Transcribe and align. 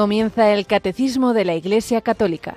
Comienza 0.00 0.54
el 0.54 0.64
Catecismo 0.64 1.34
de 1.34 1.44
la 1.44 1.54
Iglesia 1.54 2.00
Católica. 2.00 2.54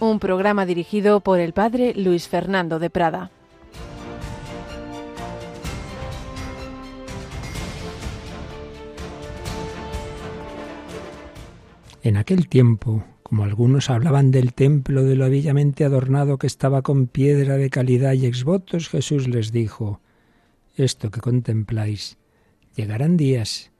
Un 0.00 0.18
programa 0.18 0.66
dirigido 0.66 1.20
por 1.20 1.38
el 1.38 1.52
Padre 1.52 1.94
Luis 1.94 2.26
Fernando 2.26 2.80
de 2.80 2.90
Prada. 2.90 3.30
En 12.02 12.16
aquel 12.16 12.48
tiempo, 12.48 13.04
como 13.22 13.44
algunos 13.44 13.88
hablaban 13.88 14.32
del 14.32 14.52
templo 14.52 15.04
de 15.04 15.14
lo 15.14 15.30
bellamente 15.30 15.84
adornado 15.84 16.38
que 16.38 16.48
estaba 16.48 16.82
con 16.82 17.06
piedra 17.06 17.56
de 17.56 17.70
calidad 17.70 18.14
y 18.14 18.26
exvotos, 18.26 18.88
Jesús 18.88 19.28
les 19.28 19.52
dijo, 19.52 20.00
Esto 20.74 21.12
que 21.12 21.20
contempláis, 21.20 22.18
llegarán 22.74 23.16
días 23.16 23.71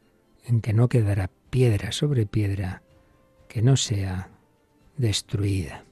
en 0.44 0.60
que 0.60 0.72
no 0.72 0.88
quedará 0.88 1.30
piedra 1.50 1.92
sobre 1.92 2.26
piedra 2.26 2.82
que 3.48 3.62
no 3.62 3.76
sea 3.76 4.30
destruida. 4.96 5.84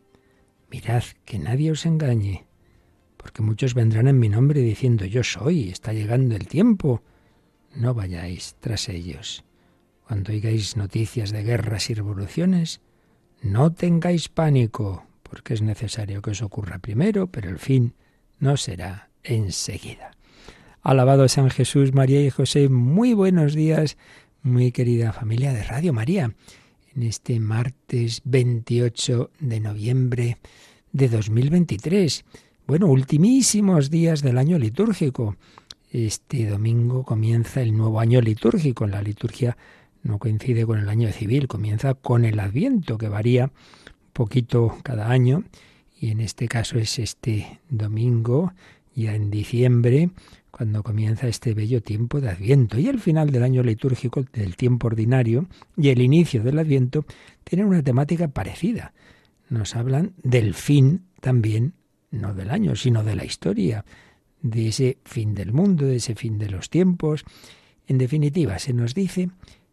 Mirad 0.70 1.04
que 1.24 1.38
nadie 1.38 1.72
os 1.72 1.84
engañe, 1.84 2.46
porque 3.16 3.42
muchos 3.42 3.74
vendrán 3.74 4.08
en 4.08 4.18
mi 4.18 4.28
nombre 4.28 4.60
diciendo 4.60 5.04
yo 5.04 5.22
soy, 5.22 5.68
está 5.68 5.92
llegando 5.92 6.36
el 6.36 6.46
tiempo. 6.46 7.02
No 7.74 7.92
vayáis 7.94 8.56
tras 8.60 8.88
ellos. 8.88 9.44
Cuando 10.06 10.32
oigáis 10.32 10.76
noticias 10.76 11.30
de 11.30 11.42
guerras 11.42 11.90
y 11.90 11.94
revoluciones, 11.94 12.80
no 13.42 13.72
tengáis 13.72 14.28
pánico, 14.28 15.06
porque 15.22 15.54
es 15.54 15.62
necesario 15.62 16.22
que 16.22 16.30
os 16.30 16.42
ocurra 16.42 16.78
primero, 16.78 17.28
pero 17.28 17.48
el 17.48 17.58
fin 17.58 17.94
no 18.38 18.56
será 18.56 19.10
enseguida. 19.22 20.12
Alabado 20.82 21.28
San 21.28 21.50
Jesús, 21.50 21.92
María 21.92 22.22
y 22.22 22.30
José, 22.30 22.68
muy 22.68 23.12
buenos 23.12 23.54
días, 23.54 23.98
muy 24.42 24.72
querida 24.72 25.12
familia 25.12 25.52
de 25.52 25.62
Radio 25.62 25.92
María, 25.92 26.34
en 26.94 27.02
este 27.02 27.38
martes 27.40 28.22
28 28.24 29.30
de 29.38 29.60
noviembre 29.60 30.38
de 30.92 31.08
2023. 31.08 32.24
Bueno, 32.66 32.86
ultimísimos 32.86 33.90
días 33.90 34.22
del 34.22 34.38
año 34.38 34.58
litúrgico. 34.58 35.36
Este 35.90 36.46
domingo 36.46 37.04
comienza 37.04 37.60
el 37.60 37.76
nuevo 37.76 38.00
año 38.00 38.20
litúrgico. 38.20 38.86
La 38.86 39.02
liturgia 39.02 39.56
no 40.02 40.18
coincide 40.18 40.64
con 40.64 40.78
el 40.78 40.88
año 40.88 41.10
civil, 41.12 41.46
comienza 41.46 41.94
con 41.94 42.24
el 42.24 42.40
Adviento, 42.40 42.96
que 42.96 43.08
varía 43.08 43.44
un 43.44 44.12
poquito 44.12 44.78
cada 44.82 45.10
año. 45.10 45.44
Y 46.00 46.10
en 46.10 46.20
este 46.20 46.48
caso 46.48 46.78
es 46.78 46.98
este 46.98 47.60
domingo, 47.68 48.54
ya 48.94 49.14
en 49.14 49.30
diciembre, 49.30 50.10
cuando 50.60 50.82
comienza 50.82 51.26
este 51.26 51.54
bello 51.54 51.80
tiempo 51.80 52.20
de 52.20 52.28
Adviento. 52.28 52.78
Y 52.78 52.88
el 52.88 53.00
final 53.00 53.30
del 53.30 53.44
año 53.44 53.62
litúrgico, 53.62 54.26
del 54.30 54.56
tiempo 54.56 54.88
ordinario, 54.88 55.46
y 55.74 55.88
el 55.88 56.02
inicio 56.02 56.42
del 56.42 56.58
Adviento, 56.58 57.06
tienen 57.44 57.66
una 57.66 57.82
temática 57.82 58.28
parecida. 58.28 58.92
Nos 59.48 59.74
hablan 59.74 60.12
del 60.22 60.52
fin 60.52 61.06
también, 61.22 61.72
no 62.10 62.34
del 62.34 62.50
año, 62.50 62.76
sino 62.76 63.02
de 63.04 63.16
la 63.16 63.24
historia, 63.24 63.86
de 64.42 64.68
ese 64.68 64.98
fin 65.06 65.34
del 65.34 65.54
mundo, 65.54 65.86
de 65.86 65.96
ese 65.96 66.14
fin 66.14 66.36
de 66.36 66.50
los 66.50 66.68
tiempos. 66.68 67.24
En 67.86 67.96
definitiva, 67.96 68.58
se 68.58 68.74
nos 68.74 68.92
dice 68.92 69.30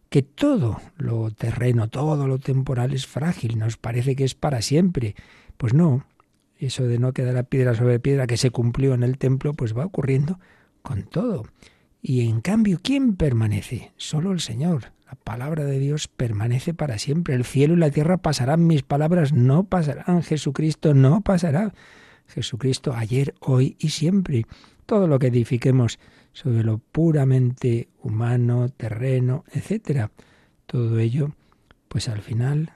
que 0.08 0.22
todo 0.22 0.80
lo 0.96 1.32
terreno, 1.32 1.90
todo 1.90 2.30
lo 2.30 2.40
temporal 2.40 2.94
es 2.94 3.08
frágil, 3.08 3.60
nos 3.60 3.76
parece 3.76 4.16
que 4.16 4.24
es 4.24 4.36
para 4.36 4.62
siempre. 4.62 5.16
Pues 5.58 5.74
no, 5.74 6.06
eso 6.58 6.86
de 6.86 6.98
no 6.98 7.12
quedar 7.12 7.44
piedra 7.44 7.76
sobre 7.76 8.00
piedra 8.00 8.26
que 8.26 8.38
se 8.38 8.52
cumplió 8.52 8.94
en 8.94 9.04
el 9.04 9.18
templo, 9.18 9.54
pues 9.54 9.78
va 9.78 9.86
ocurriendo 9.86 10.40
con 10.82 11.04
todo. 11.04 11.46
Y 12.02 12.28
en 12.28 12.42
cambio, 12.42 12.80
¿quién 12.82 13.16
permanece? 13.16 13.92
Solo 13.98 14.32
el 14.32 14.40
Señor. 14.40 14.94
La 15.06 15.16
palabra 15.16 15.64
de 15.64 15.80
Dios 15.80 16.08
permanece 16.08 16.74
para 16.74 17.00
siempre. 17.00 17.36
El 17.36 17.46
cielo 17.46 17.74
y 17.74 17.78
la 17.78 17.92
tierra 17.92 18.18
pasarán, 18.18 18.68
mis 18.68 18.84
palabras 18.84 19.34
no 19.34 19.64
pasarán. 19.64 20.22
Jesucristo 20.24 20.94
no 20.94 21.22
pasará. 21.22 21.74
Jesucristo 22.28 22.94
ayer, 22.94 23.34
hoy 23.40 23.78
y 23.80 23.90
siempre. 23.90 24.46
Todo 24.86 25.08
lo 25.08 25.20
que 25.20 25.28
edifiquemos 25.28 26.00
sobre 26.34 26.64
lo 26.64 26.78
puramente 26.78 27.90
humano, 28.02 28.70
terreno, 28.70 29.44
etcétera, 29.52 30.12
todo 30.68 31.00
ello, 31.00 31.32
pues 31.88 32.10
al 32.10 32.22
final 32.22 32.74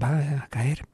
va 0.00 0.44
a 0.44 0.48
caer. 0.48 0.86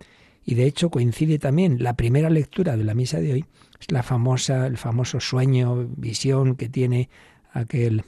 Y 0.46 0.54
de 0.54 0.64
hecho 0.64 0.90
coincide 0.90 1.40
también 1.40 1.82
la 1.82 1.96
primera 1.96 2.30
lectura 2.30 2.76
de 2.76 2.84
la 2.84 2.94
misa 2.94 3.18
de 3.18 3.32
hoy 3.32 3.44
es 3.80 3.90
la 3.90 4.04
famosa, 4.04 4.68
el 4.68 4.78
famoso 4.78 5.18
sueño, 5.18 5.88
visión 5.96 6.54
que 6.54 6.68
tiene 6.68 7.10
aquel 7.52 8.04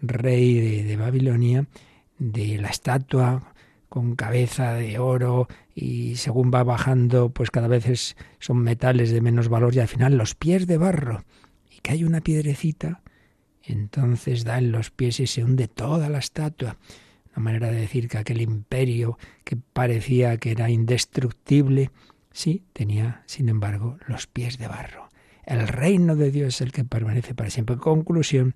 rey 0.00 0.84
de, 0.84 0.96
Babilonia 0.96 1.66
de 2.18 2.58
la 2.58 2.68
estatua 2.68 3.52
con 3.88 4.14
cabeza 4.14 4.74
de 4.74 5.00
oro 5.00 5.48
y 5.74 6.14
según 6.14 6.52
va 6.54 6.62
bajando, 6.62 7.30
pues 7.30 7.50
cada 7.50 7.66
vez 7.66 8.14
son 8.38 8.58
metales 8.58 9.10
de 9.10 9.20
menos 9.20 9.48
valor 9.48 9.74
y 9.74 9.80
al 9.80 9.88
final 9.88 10.16
los 10.16 10.36
pies 10.36 10.68
de 10.68 10.78
barro 10.78 11.24
y 11.70 11.80
que 11.80 11.90
hay 11.90 12.04
una 12.04 12.20
piedrecita, 12.20 13.02
entonces 13.64 14.44
da 14.44 14.58
en 14.58 14.70
los 14.70 14.92
pies 14.92 15.18
y 15.18 15.26
se 15.26 15.42
hunde 15.42 15.66
toda 15.66 16.08
la 16.08 16.18
estatua. 16.18 16.76
Una 17.36 17.44
manera 17.44 17.70
de 17.70 17.80
decir 17.80 18.08
que 18.08 18.18
aquel 18.18 18.40
imperio 18.40 19.18
que 19.44 19.56
parecía 19.56 20.36
que 20.38 20.50
era 20.50 20.70
indestructible, 20.70 21.90
sí, 22.32 22.64
tenía, 22.72 23.22
sin 23.26 23.48
embargo, 23.48 23.98
los 24.06 24.26
pies 24.26 24.58
de 24.58 24.68
barro. 24.68 25.08
El 25.44 25.66
reino 25.68 26.16
de 26.16 26.30
Dios 26.30 26.56
es 26.56 26.60
el 26.60 26.72
que 26.72 26.84
permanece 26.84 27.34
para 27.34 27.50
siempre. 27.50 27.76
Conclusión, 27.76 28.54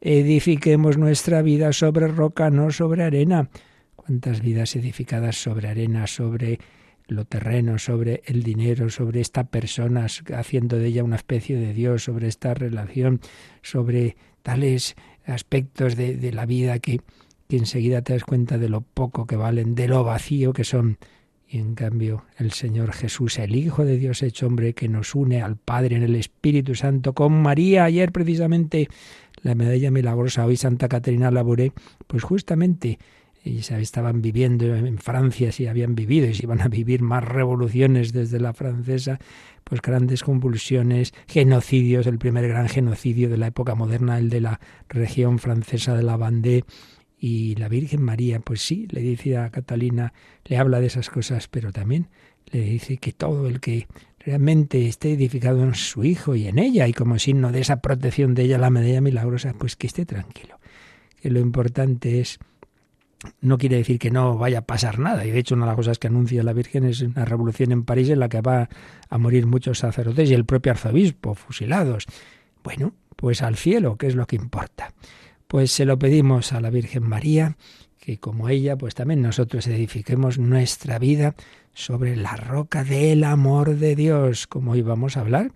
edifiquemos 0.00 0.98
nuestra 0.98 1.42
vida 1.42 1.72
sobre 1.72 2.08
roca, 2.08 2.50
no 2.50 2.70
sobre 2.70 3.02
arena. 3.02 3.48
¿Cuántas 3.96 4.40
vidas 4.40 4.76
edificadas 4.76 5.36
sobre 5.36 5.68
arena, 5.68 6.06
sobre 6.06 6.58
lo 7.06 7.24
terreno, 7.24 7.78
sobre 7.78 8.22
el 8.26 8.42
dinero, 8.42 8.90
sobre 8.90 9.20
esta 9.20 9.44
persona, 9.44 10.06
haciendo 10.34 10.78
de 10.78 10.86
ella 10.86 11.04
una 11.04 11.16
especie 11.16 11.56
de 11.56 11.72
Dios, 11.72 12.04
sobre 12.04 12.28
esta 12.28 12.54
relación, 12.54 13.20
sobre 13.62 14.16
tales 14.42 14.94
aspectos 15.26 15.96
de, 15.96 16.16
de 16.16 16.32
la 16.32 16.46
vida 16.46 16.78
que, 16.78 17.00
que 17.48 17.56
enseguida 17.56 18.02
te 18.02 18.12
das 18.12 18.24
cuenta 18.24 18.58
de 18.58 18.68
lo 18.68 18.80
poco 18.80 19.26
que 19.26 19.36
valen, 19.36 19.74
de 19.74 19.88
lo 19.88 20.04
vacío 20.04 20.52
que 20.52 20.64
son. 20.64 20.98
Y 21.46 21.58
en 21.58 21.74
cambio 21.74 22.24
el 22.38 22.52
Señor 22.52 22.92
Jesús, 22.92 23.38
el 23.38 23.54
Hijo 23.54 23.84
de 23.84 23.98
Dios 23.98 24.22
hecho 24.22 24.46
hombre, 24.46 24.72
que 24.72 24.88
nos 24.88 25.14
une 25.14 25.42
al 25.42 25.56
Padre 25.56 25.96
en 25.96 26.02
el 26.02 26.16
Espíritu 26.16 26.74
Santo, 26.74 27.12
con 27.12 27.32
María, 27.42 27.84
ayer 27.84 28.12
precisamente 28.12 28.88
la 29.42 29.54
medalla 29.54 29.90
milagrosa, 29.90 30.46
hoy 30.46 30.56
Santa 30.56 30.88
Caterina 30.88 31.30
Labouré, 31.30 31.72
pues 32.06 32.22
justamente 32.22 32.98
ellos 33.44 33.70
estaban 33.72 34.22
viviendo 34.22 34.74
en 34.74 34.96
Francia, 34.96 35.52
si 35.52 35.66
habían 35.66 35.94
vivido 35.94 36.26
y 36.26 36.34
si 36.34 36.44
iban 36.44 36.62
a 36.62 36.68
vivir 36.68 37.02
más 37.02 37.22
revoluciones 37.22 38.14
desde 38.14 38.40
la 38.40 38.54
francesa, 38.54 39.18
pues 39.64 39.82
grandes 39.82 40.22
convulsiones, 40.22 41.12
genocidios, 41.28 42.06
el 42.06 42.18
primer 42.18 42.48
gran 42.48 42.68
genocidio 42.68 43.28
de 43.28 43.36
la 43.36 43.48
época 43.48 43.74
moderna, 43.74 44.18
el 44.18 44.30
de 44.30 44.40
la 44.40 44.60
región 44.88 45.38
francesa 45.38 45.94
de 45.94 46.02
la 46.02 46.16
Vendée, 46.16 46.64
y 47.26 47.54
la 47.54 47.70
Virgen 47.70 48.02
María, 48.02 48.38
pues 48.40 48.60
sí, 48.60 48.86
le 48.90 49.00
dice 49.00 49.38
a 49.38 49.48
Catalina, 49.48 50.12
le 50.44 50.58
habla 50.58 50.78
de 50.78 50.88
esas 50.88 51.08
cosas, 51.08 51.48
pero 51.48 51.72
también 51.72 52.08
le 52.52 52.60
dice 52.60 52.98
que 52.98 53.12
todo 53.12 53.48
el 53.48 53.60
que 53.60 53.86
realmente 54.18 54.86
esté 54.86 55.14
edificado 55.14 55.62
en 55.62 55.74
su 55.74 56.04
Hijo 56.04 56.34
y 56.34 56.48
en 56.48 56.58
ella, 56.58 56.86
y 56.86 56.92
como 56.92 57.18
signo 57.18 57.50
de 57.50 57.62
esa 57.62 57.80
protección 57.80 58.34
de 58.34 58.42
ella, 58.42 58.58
la 58.58 58.68
medalla 58.68 59.00
milagrosa, 59.00 59.54
pues 59.54 59.74
que 59.74 59.86
esté 59.86 60.04
tranquilo. 60.04 60.60
Que 61.22 61.30
lo 61.30 61.40
importante 61.40 62.20
es, 62.20 62.40
no 63.40 63.56
quiere 63.56 63.76
decir 63.76 63.98
que 63.98 64.10
no 64.10 64.36
vaya 64.36 64.58
a 64.58 64.66
pasar 64.66 64.98
nada, 64.98 65.24
y 65.24 65.30
de 65.30 65.38
hecho 65.38 65.54
una 65.54 65.64
de 65.64 65.68
las 65.68 65.76
cosas 65.76 65.98
que 65.98 66.08
anuncia 66.08 66.42
la 66.42 66.52
Virgen 66.52 66.84
es 66.84 67.00
una 67.00 67.24
revolución 67.24 67.72
en 67.72 67.84
París 67.84 68.10
en 68.10 68.20
la 68.20 68.28
que 68.28 68.42
va 68.42 68.68
a 69.08 69.16
morir 69.16 69.46
muchos 69.46 69.78
sacerdotes 69.78 70.30
y 70.30 70.34
el 70.34 70.44
propio 70.44 70.72
arzobispo 70.72 71.34
fusilados. 71.34 72.04
Bueno, 72.62 72.92
pues 73.16 73.40
al 73.40 73.56
cielo, 73.56 73.96
que 73.96 74.08
es 74.08 74.14
lo 74.14 74.26
que 74.26 74.36
importa. 74.36 74.92
Pues 75.54 75.70
se 75.70 75.84
lo 75.84 76.00
pedimos 76.00 76.52
a 76.52 76.60
la 76.60 76.68
Virgen 76.68 77.04
María, 77.04 77.56
que 78.00 78.18
como 78.18 78.48
ella, 78.48 78.74
pues 78.74 78.96
también 78.96 79.22
nosotros 79.22 79.68
edifiquemos 79.68 80.36
nuestra 80.36 80.98
vida 80.98 81.36
sobre 81.72 82.16
la 82.16 82.34
roca 82.34 82.82
del 82.82 83.22
amor 83.22 83.76
de 83.76 83.94
Dios, 83.94 84.48
como 84.48 84.72
hoy 84.72 84.82
vamos 84.82 85.16
a 85.16 85.20
hablar 85.20 85.52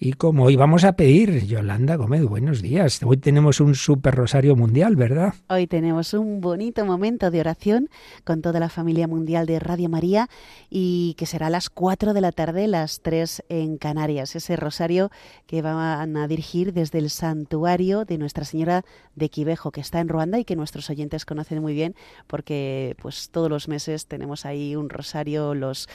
y 0.00 0.12
como 0.12 0.44
hoy 0.44 0.54
vamos 0.54 0.84
a 0.84 0.92
pedir, 0.92 1.44
Yolanda 1.44 1.96
Gómez, 1.96 2.24
buenos 2.24 2.62
días. 2.62 3.00
Hoy 3.02 3.16
tenemos 3.16 3.58
un 3.58 3.74
super 3.74 4.14
rosario 4.14 4.54
mundial, 4.54 4.94
¿verdad? 4.94 5.34
Hoy 5.48 5.66
tenemos 5.66 6.14
un 6.14 6.40
bonito 6.40 6.86
momento 6.86 7.32
de 7.32 7.40
oración 7.40 7.88
con 8.22 8.40
toda 8.40 8.60
la 8.60 8.68
familia 8.68 9.08
mundial 9.08 9.46
de 9.46 9.58
Radio 9.58 9.88
María 9.88 10.28
y 10.70 11.16
que 11.18 11.26
será 11.26 11.48
a 11.48 11.50
las 11.50 11.68
4 11.68 12.14
de 12.14 12.20
la 12.20 12.30
tarde, 12.30 12.68
las 12.68 13.00
3 13.00 13.42
en 13.48 13.76
Canarias. 13.76 14.36
Ese 14.36 14.54
rosario 14.54 15.10
que 15.48 15.62
van 15.62 16.16
a 16.16 16.28
dirigir 16.28 16.72
desde 16.72 17.00
el 17.00 17.10
santuario 17.10 18.04
de 18.04 18.18
Nuestra 18.18 18.44
Señora 18.44 18.84
de 19.16 19.28
Quivejo, 19.30 19.72
que 19.72 19.80
está 19.80 19.98
en 19.98 20.08
Ruanda 20.08 20.38
y 20.38 20.44
que 20.44 20.54
nuestros 20.54 20.90
oyentes 20.90 21.24
conocen 21.24 21.60
muy 21.60 21.74
bien 21.74 21.96
porque 22.28 22.94
pues 23.02 23.30
todos 23.30 23.50
los 23.50 23.66
meses 23.66 24.06
tenemos 24.06 24.46
ahí 24.46 24.76
un 24.76 24.90
rosario 24.90 25.56
los 25.56 25.88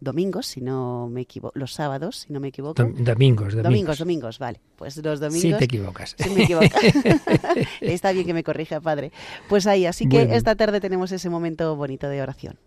domingos, 0.00 0.46
si 0.46 0.62
no 0.62 1.10
me 1.12 1.20
equivoco, 1.20 1.52
los 1.58 1.74
sábados, 1.74 2.24
si 2.26 2.32
no 2.32 2.40
me 2.40 2.48
equivoco 2.48 2.82
domingos, 3.04 3.54
domingos. 3.54 3.62
Domingos, 3.62 3.98
domingos, 3.98 4.38
vale. 4.38 4.60
Pues 4.76 4.96
los 4.96 5.20
domingos. 5.20 5.42
Sí, 5.42 5.54
te 5.58 5.64
equivocas. 5.64 6.16
Sí, 6.18 6.30
me 6.30 6.44
equivoco. 6.44 6.66
Está 7.80 8.12
bien 8.12 8.26
que 8.26 8.34
me 8.34 8.44
corrija, 8.44 8.80
padre. 8.80 9.12
Pues 9.48 9.66
ahí, 9.66 9.86
así 9.86 10.08
que 10.08 10.34
esta 10.34 10.56
tarde 10.56 10.80
tenemos 10.80 11.12
ese 11.12 11.30
momento 11.30 11.76
bonito 11.76 12.08
de 12.08 12.22
oración 12.22 12.58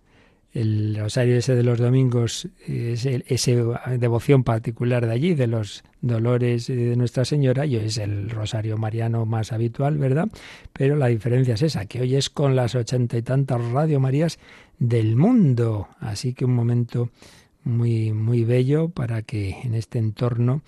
el 0.55 0.95
rosario 0.97 1.37
ese 1.37 1.53
de 1.53 1.63
los 1.63 1.79
domingos, 1.79 2.47
es 2.65 3.05
esa 3.05 3.51
devoción 3.97 4.45
particular 4.45 5.05
de 5.05 5.11
allí, 5.11 5.35
de 5.35 5.47
los 5.47 5.83
dolores 5.99 6.67
de 6.67 6.95
Nuestra 6.95 7.25
Señora, 7.25 7.65
y 7.65 7.75
hoy 7.75 7.85
es 7.87 7.97
el 7.97 8.29
rosario 8.29 8.77
mariano 8.77 9.25
más 9.25 9.51
habitual, 9.51 9.97
¿verdad? 9.97 10.29
Pero 10.71 10.95
la 10.95 11.07
diferencia 11.07 11.55
es 11.55 11.61
esa, 11.61 11.85
que 11.87 11.99
hoy 11.99 12.15
es 12.15 12.29
con 12.29 12.55
las 12.55 12.73
ochenta 12.73 13.17
y 13.17 13.21
tantas 13.21 13.61
Radio 13.71 13.99
Marías 13.99 14.39
del 14.79 15.17
mundo. 15.17 15.89
Así 15.99 16.33
que 16.33 16.45
un 16.45 16.55
momento 16.55 17.09
muy, 17.65 18.13
muy 18.13 18.45
bello 18.45 18.89
para 18.89 19.21
que 19.21 19.59
en 19.63 19.73
este 19.73 19.99
entorno 19.99 20.61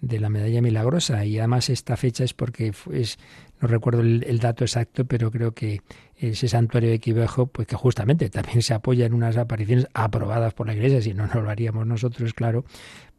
de 0.00 0.20
la 0.20 0.28
medalla 0.28 0.60
milagrosa, 0.60 1.24
y 1.24 1.38
además 1.38 1.70
esta 1.70 1.96
fecha 1.96 2.24
es 2.24 2.34
porque 2.34 2.72
es 2.92 3.18
no 3.60 3.68
recuerdo 3.68 4.02
el, 4.02 4.38
dato 4.40 4.64
exacto, 4.64 5.06
pero 5.06 5.30
creo 5.30 5.52
que 5.52 5.80
ese 6.16 6.48
santuario 6.48 6.90
de 6.90 6.98
Quivejo, 6.98 7.46
pues 7.46 7.66
que 7.66 7.76
justamente 7.76 8.28
también 8.28 8.62
se 8.62 8.74
apoya 8.74 9.06
en 9.06 9.14
unas 9.14 9.36
apariciones 9.36 9.86
aprobadas 9.94 10.52
por 10.52 10.66
la 10.66 10.74
Iglesia, 10.74 11.00
si 11.00 11.14
no, 11.14 11.26
no 11.26 11.40
lo 11.40 11.48
haríamos 11.48 11.86
nosotros, 11.86 12.34
claro, 12.34 12.64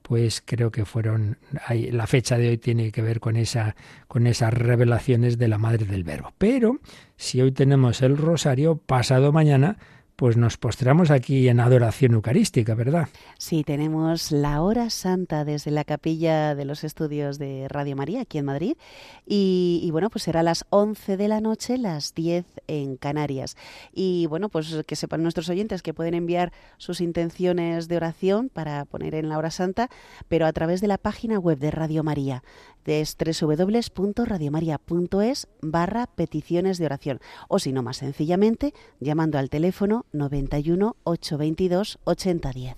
pues 0.03 0.43
creo 0.45 0.69
que 0.69 0.85
fueron 0.85 1.39
la 1.69 2.05
fecha 2.05 2.37
de 2.37 2.49
hoy 2.49 2.57
tiene 2.59 2.91
que 2.91 3.01
ver 3.01 3.19
con 3.19 3.37
esa 3.37 3.75
con 4.07 4.27
esas 4.27 4.53
revelaciones 4.53 5.39
de 5.39 5.47
la 5.47 5.57
madre 5.57 5.85
del 5.85 6.03
verbo. 6.03 6.31
Pero 6.37 6.79
si 7.17 7.41
hoy 7.41 7.51
tenemos 7.51 8.03
el 8.03 8.15
rosario, 8.15 8.77
pasado 8.77 9.31
mañana 9.31 9.77
pues 10.15 10.37
nos 10.37 10.57
postramos 10.57 11.11
aquí 11.11 11.49
en 11.49 11.59
adoración 11.59 12.13
eucarística, 12.13 12.73
¿verdad? 12.75 13.09
Sí, 13.37 13.63
tenemos 13.63 14.31
la 14.31 14.61
hora 14.61 14.89
santa 14.89 15.43
desde 15.43 15.71
la 15.71 15.83
capilla 15.83 16.55
de 16.55 16.65
los 16.65 16.83
estudios 16.83 17.37
de 17.37 17.67
Radio 17.69 17.95
María 17.95 18.21
aquí 18.21 18.37
en 18.37 18.45
Madrid 18.45 18.77
y, 19.25 19.89
bueno, 19.91 20.09
pues 20.09 20.23
será 20.23 20.43
las 20.43 20.65
11 20.69 21.17
de 21.17 21.27
la 21.27 21.41
noche, 21.41 21.77
las 21.77 22.13
10 22.13 22.45
en 22.67 22.97
Canarias. 22.97 23.57
Y 23.93 24.27
bueno, 24.27 24.49
pues 24.49 24.83
que 24.87 24.95
sepan 24.95 25.21
nuestros 25.21 25.49
oyentes 25.49 25.81
que 25.81 25.93
pueden 25.93 26.13
enviar 26.13 26.53
sus 26.77 27.01
intenciones 27.01 27.87
de 27.87 27.97
oración 27.97 28.49
para 28.49 28.85
poner 28.85 29.15
en 29.15 29.29
la 29.29 29.37
hora 29.37 29.51
santa, 29.51 29.89
pero 30.27 30.45
a 30.45 30.53
través 30.53 30.81
de 30.81 30.87
la 30.87 30.97
página 30.97 31.39
web 31.39 31.59
de 31.59 31.71
Radio 31.71 32.03
María 32.03 32.43
es 32.85 33.17
www.radiomaria.es 33.17 35.47
barra 35.61 36.07
peticiones 36.07 36.77
de 36.77 36.85
oración 36.85 37.19
o 37.47 37.59
si 37.59 37.71
no 37.71 37.83
más 37.83 37.97
sencillamente 37.97 38.73
llamando 38.99 39.37
al 39.37 39.49
teléfono 39.49 40.05
91 40.13 40.95
822 41.03 41.99
8010. 42.03 42.75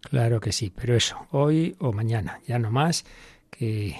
Claro 0.00 0.40
que 0.40 0.52
sí, 0.52 0.72
pero 0.74 0.94
eso, 0.94 1.26
hoy 1.30 1.76
o 1.78 1.92
mañana, 1.92 2.40
ya 2.46 2.58
no 2.58 2.70
más 2.70 3.04
que 3.50 3.96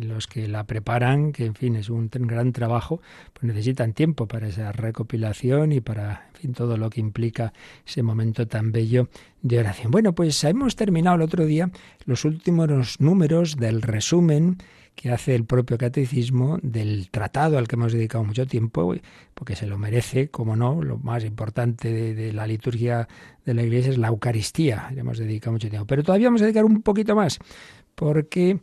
los 0.00 0.26
que 0.26 0.48
la 0.48 0.64
preparan, 0.64 1.32
que 1.32 1.44
en 1.44 1.54
fin 1.54 1.76
es 1.76 1.90
un 1.90 2.08
gran 2.10 2.52
trabajo, 2.52 3.00
pues 3.32 3.44
necesitan 3.44 3.92
tiempo 3.92 4.26
para 4.26 4.48
esa 4.48 4.72
recopilación 4.72 5.72
y 5.72 5.80
para 5.80 6.28
en 6.34 6.40
fin, 6.40 6.52
todo 6.54 6.76
lo 6.76 6.88
que 6.88 7.00
implica 7.00 7.52
ese 7.86 8.02
momento 8.02 8.46
tan 8.46 8.72
bello 8.72 9.08
de 9.42 9.58
oración. 9.58 9.90
Bueno, 9.90 10.14
pues 10.14 10.42
hemos 10.44 10.76
terminado 10.76 11.16
el 11.16 11.22
otro 11.22 11.44
día 11.44 11.70
los 12.06 12.24
últimos 12.24 13.00
números 13.00 13.56
del 13.56 13.82
resumen 13.82 14.58
que 14.94 15.10
hace 15.10 15.34
el 15.34 15.44
propio 15.44 15.78
catecismo 15.78 16.58
del 16.62 17.10
tratado 17.10 17.58
al 17.58 17.66
que 17.66 17.76
hemos 17.76 17.92
dedicado 17.92 18.24
mucho 18.24 18.46
tiempo, 18.46 18.94
porque 19.34 19.56
se 19.56 19.66
lo 19.66 19.78
merece, 19.78 20.28
como 20.28 20.56
no, 20.56 20.82
lo 20.82 20.98
más 20.98 21.24
importante 21.24 22.14
de, 22.14 22.32
la 22.32 22.46
liturgia 22.46 23.08
de 23.44 23.54
la 23.54 23.62
Iglesia 23.62 23.92
es 23.92 23.98
la 23.98 24.08
Eucaristía, 24.08 24.90
le 24.94 25.00
hemos 25.00 25.18
dedicado 25.18 25.52
mucho 25.52 25.68
tiempo. 25.68 25.86
Pero 25.86 26.02
todavía 26.02 26.28
vamos 26.28 26.42
a 26.42 26.44
dedicar 26.44 26.64
un 26.64 26.82
poquito 26.82 27.16
más, 27.16 27.38
porque 27.94 28.60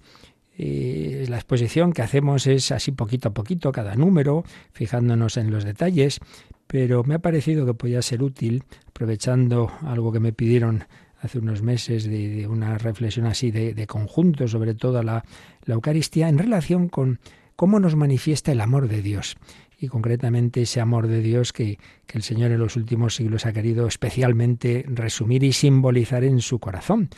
eh, 0.57 1.25
la 1.27 1.37
exposición 1.37 1.93
que 1.93 2.01
hacemos 2.01 2.45
es 2.47 2.71
así 2.71 2.91
poquito 2.91 3.29
a 3.29 3.33
poquito, 3.33 3.71
cada 3.71 3.95
número, 3.95 4.43
fijándonos 4.71 5.37
en 5.37 5.51
los 5.51 5.63
detalles, 5.63 6.19
pero 6.67 7.03
me 7.03 7.15
ha 7.15 7.19
parecido 7.19 7.65
que 7.65 7.73
podía 7.73 8.01
ser 8.01 8.21
útil, 8.21 8.63
aprovechando 8.87 9.71
algo 9.81 10.11
que 10.11 10.19
me 10.19 10.33
pidieron 10.33 10.83
hace 11.21 11.39
unos 11.39 11.61
meses 11.61 12.05
de, 12.05 12.47
una 12.47 12.77
reflexión 12.77 13.25
así 13.25 13.51
de, 13.51 13.87
conjunto 13.87 14.47
sobre 14.47 14.73
toda 14.73 15.03
la, 15.03 15.23
Eucaristía 15.67 16.29
en 16.29 16.37
relación 16.37 16.89
con 16.89 17.19
cómo 17.55 17.79
nos 17.79 17.95
manifiesta 17.95 18.51
el 18.51 18.61
amor 18.61 18.87
de 18.87 19.01
Dios 19.01 19.37
y 19.79 19.87
concretamente 19.87 20.63
ese 20.63 20.81
amor 20.81 21.07
de 21.07 21.21
Dios 21.21 21.53
que, 21.53 21.77
que, 22.07 22.17
el 22.17 22.23
Señor 22.23 22.51
en 22.51 22.59
los 22.59 22.75
últimos 22.75 23.15
siglos 23.15 23.45
ha 23.45 23.53
querido 23.53 23.87
especialmente 23.87 24.83
resumir 24.87 25.43
y 25.43 25.53
simbolizar 25.53 26.23
en 26.23 26.41
su 26.41 26.59
corazón. 26.59 27.09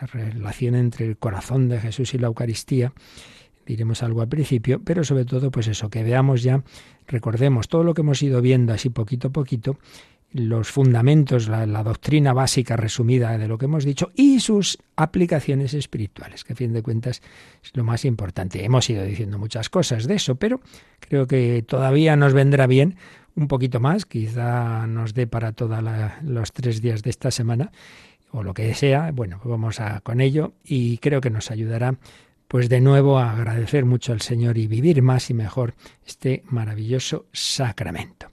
La 0.00 0.06
relación 0.06 0.74
entre 0.74 1.06
el 1.06 1.16
corazón 1.16 1.68
de 1.68 1.80
Jesús 1.80 2.12
y 2.14 2.18
la 2.18 2.26
Eucaristía, 2.26 2.92
diremos 3.66 4.02
algo 4.02 4.20
al 4.20 4.28
principio, 4.28 4.80
pero 4.84 5.04
sobre 5.04 5.24
todo 5.24 5.50
pues 5.50 5.68
eso, 5.68 5.90
que 5.90 6.02
veamos 6.02 6.42
ya, 6.42 6.62
recordemos 7.06 7.68
todo 7.68 7.84
lo 7.84 7.94
que 7.94 8.00
hemos 8.00 8.22
ido 8.22 8.40
viendo 8.40 8.72
así 8.72 8.90
poquito 8.90 9.28
a 9.28 9.30
poquito, 9.30 9.78
los 10.32 10.70
fundamentos, 10.70 11.48
la, 11.48 11.66
doctrina 11.82 12.32
básica 12.32 12.76
resumida 12.76 13.36
de 13.36 13.48
lo 13.48 13.58
que 13.58 13.66
hemos 13.66 13.84
dicho 13.84 14.10
y 14.14 14.40
sus 14.40 14.78
aplicaciones 14.96 15.74
espirituales, 15.74 16.44
que 16.44 16.54
a 16.54 16.56
fin 16.56 16.72
de 16.72 16.82
cuentas 16.82 17.22
es 17.62 17.70
lo 17.74 17.84
más 17.84 18.04
importante. 18.04 18.64
Hemos 18.64 18.88
ido 18.88 19.04
diciendo 19.04 19.38
muchas 19.38 19.68
cosas 19.68 20.06
de 20.06 20.14
eso, 20.14 20.36
pero 20.36 20.60
creo 21.00 21.26
que 21.26 21.64
todavía 21.66 22.16
nos 22.16 22.32
vendrá 22.32 22.66
bien 22.66 22.96
un 23.34 23.48
poquito 23.48 23.80
más, 23.80 24.06
quizá 24.06 24.86
nos 24.86 25.14
dé 25.14 25.26
para 25.26 25.52
todos 25.52 25.82
los 26.22 26.52
tres 26.52 26.82
días 26.82 27.02
de 27.02 27.10
esta 27.10 27.30
semana 27.30 27.70
o 28.30 28.42
lo 28.42 28.54
que 28.54 28.74
sea. 28.74 29.10
Bueno, 29.12 29.40
vamos 29.44 29.80
a 29.80 30.00
con 30.00 30.20
ello 30.20 30.54
y 30.64 30.98
creo 30.98 31.20
que 31.20 31.30
nos 31.30 31.50
ayudará 31.50 31.96
pues 32.48 32.68
de 32.68 32.82
nuevo 32.82 33.18
a 33.18 33.32
agradecer 33.32 33.86
mucho 33.86 34.12
al 34.12 34.20
Señor 34.20 34.58
y 34.58 34.66
vivir 34.66 35.00
más 35.00 35.30
y 35.30 35.34
mejor 35.34 35.74
este 36.06 36.42
maravilloso 36.46 37.24
sacramento. 37.32 38.28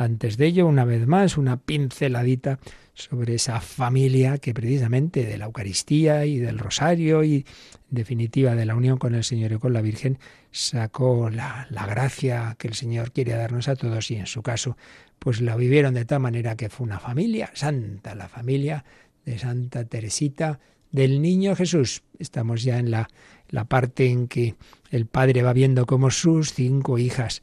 Antes 0.00 0.38
de 0.38 0.46
ello, 0.46 0.66
una 0.66 0.86
vez 0.86 1.06
más, 1.06 1.36
una 1.36 1.58
pinceladita 1.58 2.58
sobre 2.94 3.34
esa 3.34 3.60
familia 3.60 4.38
que 4.38 4.54
precisamente 4.54 5.26
de 5.26 5.36
la 5.36 5.44
Eucaristía 5.44 6.24
y 6.24 6.38
del 6.38 6.58
Rosario 6.58 7.22
y 7.22 7.34
en 7.34 7.44
definitiva 7.90 8.54
de 8.54 8.64
la 8.64 8.76
unión 8.76 8.96
con 8.96 9.14
el 9.14 9.24
Señor 9.24 9.52
y 9.52 9.58
con 9.58 9.74
la 9.74 9.82
Virgen 9.82 10.18
sacó 10.52 11.28
la, 11.28 11.66
la 11.68 11.84
gracia 11.84 12.56
que 12.58 12.68
el 12.68 12.72
Señor 12.72 13.12
quiere 13.12 13.32
darnos 13.32 13.68
a 13.68 13.76
todos 13.76 14.10
y 14.10 14.14
en 14.16 14.26
su 14.26 14.42
caso 14.42 14.78
pues 15.18 15.42
la 15.42 15.54
vivieron 15.54 15.92
de 15.92 16.06
tal 16.06 16.20
manera 16.20 16.56
que 16.56 16.70
fue 16.70 16.86
una 16.86 16.98
familia 16.98 17.50
santa, 17.52 18.14
la 18.14 18.30
familia 18.30 18.86
de 19.26 19.38
Santa 19.38 19.84
Teresita 19.84 20.60
del 20.92 21.20
Niño 21.20 21.54
Jesús. 21.54 22.04
Estamos 22.18 22.62
ya 22.62 22.78
en 22.78 22.90
la, 22.90 23.10
la 23.50 23.66
parte 23.66 24.08
en 24.08 24.28
que 24.28 24.54
el 24.90 25.04
Padre 25.04 25.42
va 25.42 25.52
viendo 25.52 25.84
como 25.84 26.10
sus 26.10 26.54
cinco 26.54 26.96
hijas 26.96 27.42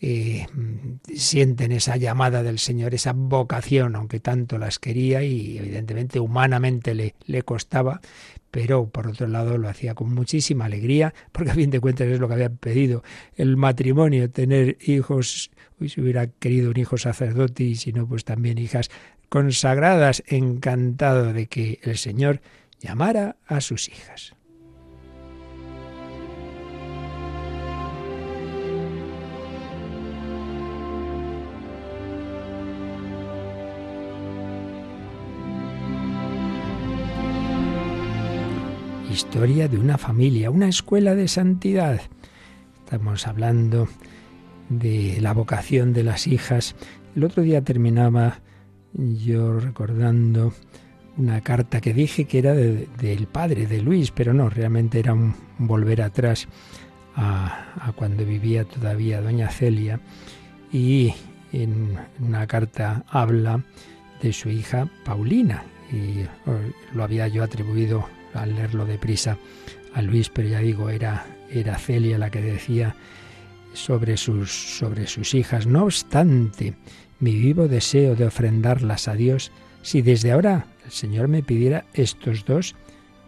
eh, 0.00 0.46
sienten 1.14 1.72
esa 1.72 1.96
llamada 1.96 2.42
del 2.42 2.58
Señor, 2.58 2.94
esa 2.94 3.12
vocación, 3.12 3.96
aunque 3.96 4.20
tanto 4.20 4.58
las 4.58 4.78
quería 4.78 5.22
y 5.22 5.58
evidentemente 5.58 6.20
humanamente 6.20 6.94
le, 6.94 7.14
le 7.26 7.42
costaba, 7.42 8.00
pero 8.50 8.88
por 8.88 9.06
otro 9.06 9.26
lado 9.26 9.58
lo 9.58 9.68
hacía 9.68 9.94
con 9.94 10.14
muchísima 10.14 10.64
alegría, 10.64 11.14
porque 11.32 11.50
a 11.50 11.54
fin 11.54 11.70
de 11.70 11.80
cuentas 11.80 12.08
es 12.08 12.18
lo 12.18 12.28
que 12.28 12.34
había 12.34 12.50
pedido 12.50 13.02
el 13.36 13.56
matrimonio, 13.56 14.30
tener 14.30 14.78
hijos, 14.80 15.50
hoy 15.80 15.88
si 15.88 16.00
hubiera 16.00 16.26
querido 16.26 16.70
un 16.70 16.78
hijo 16.78 16.96
sacerdote 16.96 17.64
y 17.64 17.74
si 17.76 17.92
no, 17.92 18.06
pues 18.06 18.24
también 18.24 18.58
hijas 18.58 18.90
consagradas, 19.28 20.22
encantado 20.26 21.32
de 21.32 21.46
que 21.46 21.78
el 21.82 21.96
Señor 21.98 22.40
llamara 22.80 23.36
a 23.46 23.60
sus 23.60 23.88
hijas. 23.88 24.34
Historia 39.10 39.68
de 39.68 39.78
una 39.78 39.98
familia, 39.98 40.50
una 40.50 40.68
escuela 40.68 41.14
de 41.14 41.26
santidad. 41.26 42.00
Estamos 42.78 43.26
hablando 43.26 43.88
de 44.68 45.18
la 45.20 45.32
vocación 45.32 45.92
de 45.92 46.04
las 46.04 46.26
hijas. 46.26 46.76
El 47.16 47.24
otro 47.24 47.42
día 47.42 47.62
terminaba 47.62 48.40
yo 48.92 49.58
recordando 49.58 50.52
una 51.16 51.40
carta 51.40 51.80
que 51.80 51.92
dije 51.92 52.24
que 52.24 52.38
era 52.38 52.54
del 52.54 53.26
padre 53.26 53.66
de 53.66 53.82
Luis, 53.82 54.12
pero 54.12 54.32
no, 54.32 54.48
realmente 54.48 55.00
era 55.00 55.12
un 55.12 55.34
volver 55.58 56.02
atrás 56.02 56.46
a, 57.16 57.74
a, 57.80 57.92
cuando 57.92 58.24
vivía 58.24 58.64
todavía 58.64 59.20
doña 59.20 59.50
Celia 59.50 60.00
y 60.72 61.12
en 61.52 61.96
una 62.20 62.46
carta 62.46 63.04
habla 63.08 63.64
de 64.22 64.32
su 64.32 64.50
hija 64.50 64.88
Paulina 65.04 65.64
y 65.92 66.24
lo 66.94 67.02
había 67.02 67.26
yo 67.26 67.42
atribuido 67.42 68.06
al 68.34 68.54
leerlo 68.54 68.84
deprisa 68.84 69.38
a 69.94 70.02
Luis, 70.02 70.28
pero 70.28 70.48
ya 70.48 70.60
digo, 70.60 70.90
era, 70.90 71.26
era 71.50 71.78
Celia 71.78 72.18
la 72.18 72.30
que 72.30 72.40
decía 72.40 72.94
sobre 73.72 74.16
sus, 74.16 74.50
sobre 74.78 75.06
sus 75.06 75.34
hijas. 75.34 75.66
No 75.66 75.84
obstante, 75.84 76.74
mi 77.18 77.34
vivo 77.34 77.68
deseo 77.68 78.14
de 78.14 78.26
ofrendarlas 78.26 79.08
a 79.08 79.14
Dios, 79.14 79.50
si 79.82 80.02
desde 80.02 80.32
ahora 80.32 80.66
el 80.84 80.92
Señor 80.92 81.28
me 81.28 81.42
pidiera 81.42 81.84
estos 81.94 82.44
dos 82.44 82.74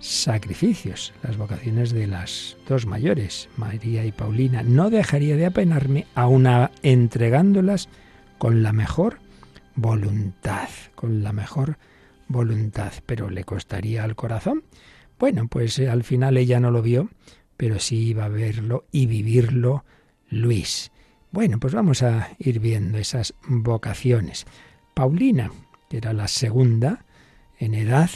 sacrificios, 0.03 1.13
las 1.23 1.37
vocaciones 1.37 1.93
de 1.93 2.09
las 2.09 2.57
dos 2.69 2.87
mayores, 2.87 3.49
María 3.57 4.05
y 4.05 4.13
Paulina. 4.13 4.63
No 4.63 4.91
dejaría 4.91 5.37
de 5.37 5.47
apenarme, 5.47 6.07
aun 6.15 6.49
entregándolas 6.83 7.89
con 8.39 8.63
la 8.63 8.73
mejor 8.73 9.19
voluntad, 9.77 10.69
con 10.97 11.23
la 11.23 11.33
mejor 11.33 11.79
voluntad, 12.27 12.93
pero 13.07 13.31
le 13.31 13.45
costaría 13.45 14.03
al 14.03 14.17
corazón. 14.17 14.65
Bueno, 15.23 15.47
pues 15.47 15.79
eh, 15.79 15.89
al 15.89 16.03
final 16.03 16.37
ella 16.37 16.59
no 16.59 16.73
lo 16.73 16.83
vio, 16.83 17.09
pero 17.57 17.79
sí 17.79 18.09
iba 18.09 18.25
a 18.25 18.29
verlo 18.29 18.87
y 18.91 19.07
vivirlo 19.07 19.85
Luis. 20.29 20.91
Bueno, 21.31 21.61
pues 21.61 21.75
vamos 21.75 22.03
a 22.03 22.31
ir 22.41 22.59
viendo 22.59 22.99
esas 22.99 23.33
vocaciones. 23.47 24.47
Paulina, 24.95 25.53
que 25.89 25.99
era 25.99 26.13
la 26.13 26.27
segunda 26.27 27.05
en 27.61 27.75
edad, 27.75 28.11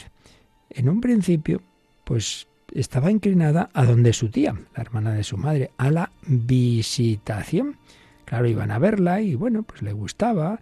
en 0.69 0.89
un 0.89 1.01
principio 1.01 1.63
pues 2.03 2.49
estaba 2.75 3.13
inclinada 3.13 3.71
a 3.73 3.85
donde 3.85 4.13
su 4.13 4.29
tía, 4.29 4.55
la 4.75 4.83
hermana 4.83 5.13
de 5.13 5.23
su 5.23 5.37
madre, 5.37 5.71
a 5.77 5.93
la 5.93 6.11
visitación. 6.27 7.77
Claro, 8.25 8.49
iban 8.49 8.73
a 8.73 8.81
verla 8.81 9.21
y 9.21 9.37
bueno, 9.37 9.63
pues 9.63 9.81
le 9.81 9.93
gustaba. 9.93 10.59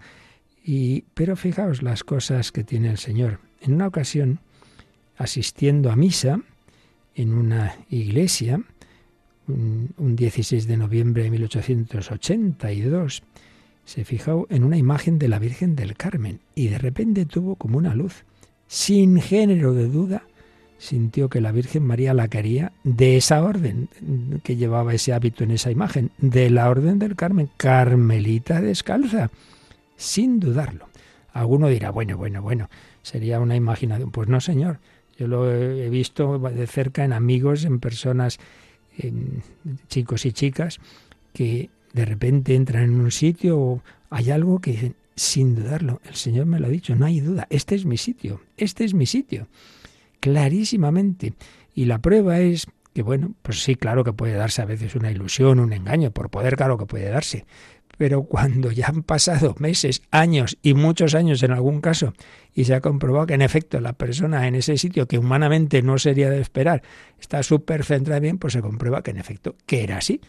Y, 0.62 1.06
pero 1.14 1.36
fijaos 1.36 1.82
las 1.82 2.04
cosas 2.04 2.52
que 2.52 2.64
tiene 2.64 2.90
el 2.90 2.98
Señor. 2.98 3.40
En 3.62 3.72
una 3.72 3.86
ocasión, 3.86 4.40
asistiendo 5.16 5.90
a 5.90 5.96
misa 5.96 6.40
en 7.14 7.34
una 7.34 7.74
iglesia, 7.90 8.60
un, 9.46 10.16
16 10.16 10.66
de 10.66 10.76
noviembre 10.76 11.22
de 11.22 11.30
1882, 11.30 13.22
se 13.84 14.04
fijó 14.04 14.46
en 14.50 14.64
una 14.64 14.78
imagen 14.78 15.18
de 15.18 15.28
la 15.28 15.38
Virgen 15.38 15.76
del 15.76 15.96
Carmen 15.96 16.40
y 16.54 16.68
de 16.68 16.78
repente 16.78 17.26
tuvo 17.26 17.56
como 17.56 17.78
una 17.78 17.94
luz, 17.94 18.24
sin 18.66 19.20
género 19.20 19.74
de 19.74 19.88
duda, 19.88 20.22
sintió 20.78 21.28
que 21.28 21.40
la 21.40 21.52
Virgen 21.52 21.84
María 21.84 22.14
la 22.14 22.28
quería 22.28 22.72
de 22.82 23.16
esa 23.16 23.42
orden 23.42 23.88
que 24.42 24.56
llevaba 24.56 24.94
ese 24.94 25.12
hábito 25.12 25.44
en 25.44 25.52
esa 25.52 25.70
imagen, 25.70 26.10
de 26.18 26.50
la 26.50 26.68
orden 26.68 26.98
del 26.98 27.14
Carmen, 27.14 27.50
Carmelita 27.56 28.60
descalza, 28.60 29.30
sin 29.96 30.40
dudarlo. 30.40 30.88
Alguno 31.32 31.68
dirá, 31.68 31.90
bueno, 31.90 32.16
bueno, 32.16 32.42
bueno, 32.42 32.68
sería 33.02 33.40
una 33.40 33.56
imaginación. 33.56 34.10
Pues 34.10 34.28
no, 34.28 34.40
señor. 34.40 34.78
Yo 35.18 35.28
lo 35.28 35.50
he 35.50 35.88
visto 35.90 36.38
de 36.38 36.66
cerca 36.66 37.04
en 37.04 37.12
amigos, 37.12 37.64
en 37.64 37.78
personas, 37.80 38.38
en 38.98 39.42
chicos 39.88 40.26
y 40.26 40.32
chicas, 40.32 40.80
que 41.32 41.70
de 41.92 42.04
repente 42.04 42.54
entran 42.54 42.84
en 42.84 43.00
un 43.00 43.10
sitio 43.10 43.58
o 43.58 43.82
hay 44.10 44.30
algo 44.30 44.60
que 44.60 44.72
dicen, 44.72 44.96
sin 45.16 45.54
dudarlo, 45.54 46.00
el 46.04 46.16
Señor 46.16 46.46
me 46.46 46.58
lo 46.58 46.66
ha 46.66 46.70
dicho, 46.70 46.96
no 46.96 47.06
hay 47.06 47.20
duda, 47.20 47.46
este 47.50 47.76
es 47.76 47.84
mi 47.84 47.96
sitio, 47.96 48.40
este 48.56 48.84
es 48.84 48.94
mi 48.94 49.06
sitio 49.06 49.46
clarísimamente. 50.24 51.34
Y 51.74 51.84
la 51.84 51.98
prueba 51.98 52.40
es 52.40 52.66
que, 52.94 53.02
bueno, 53.02 53.34
pues 53.42 53.62
sí, 53.62 53.74
claro 53.74 54.04
que 54.04 54.12
puede 54.12 54.34
darse 54.34 54.62
a 54.62 54.66
veces 54.66 54.94
una 54.94 55.10
ilusión, 55.10 55.58
un 55.58 55.72
engaño, 55.72 56.12
por 56.12 56.30
poder, 56.30 56.56
claro 56.56 56.78
que 56.78 56.86
puede 56.86 57.10
darse. 57.10 57.44
Pero 57.98 58.22
cuando 58.22 58.70
ya 58.70 58.86
han 58.86 59.02
pasado 59.02 59.54
meses, 59.58 60.02
años 60.10 60.56
y 60.62 60.74
muchos 60.74 61.14
años 61.14 61.42
en 61.42 61.50
algún 61.50 61.80
caso, 61.80 62.12
y 62.52 62.64
se 62.64 62.74
ha 62.74 62.80
comprobado 62.80 63.26
que 63.26 63.34
en 63.34 63.42
efecto 63.42 63.80
la 63.80 63.92
persona 63.92 64.46
en 64.46 64.54
ese 64.54 64.78
sitio 64.78 65.06
que 65.06 65.18
humanamente 65.18 65.82
no 65.82 65.98
sería 65.98 66.30
de 66.30 66.40
esperar 66.40 66.82
está 67.20 67.42
súper 67.42 67.84
centrada 67.84 68.20
bien, 68.20 68.38
pues 68.38 68.52
se 68.52 68.62
comprueba 68.62 69.02
que 69.02 69.10
en 69.10 69.18
efecto 69.18 69.56
que 69.66 69.82
era 69.82 69.98
así. 69.98 70.20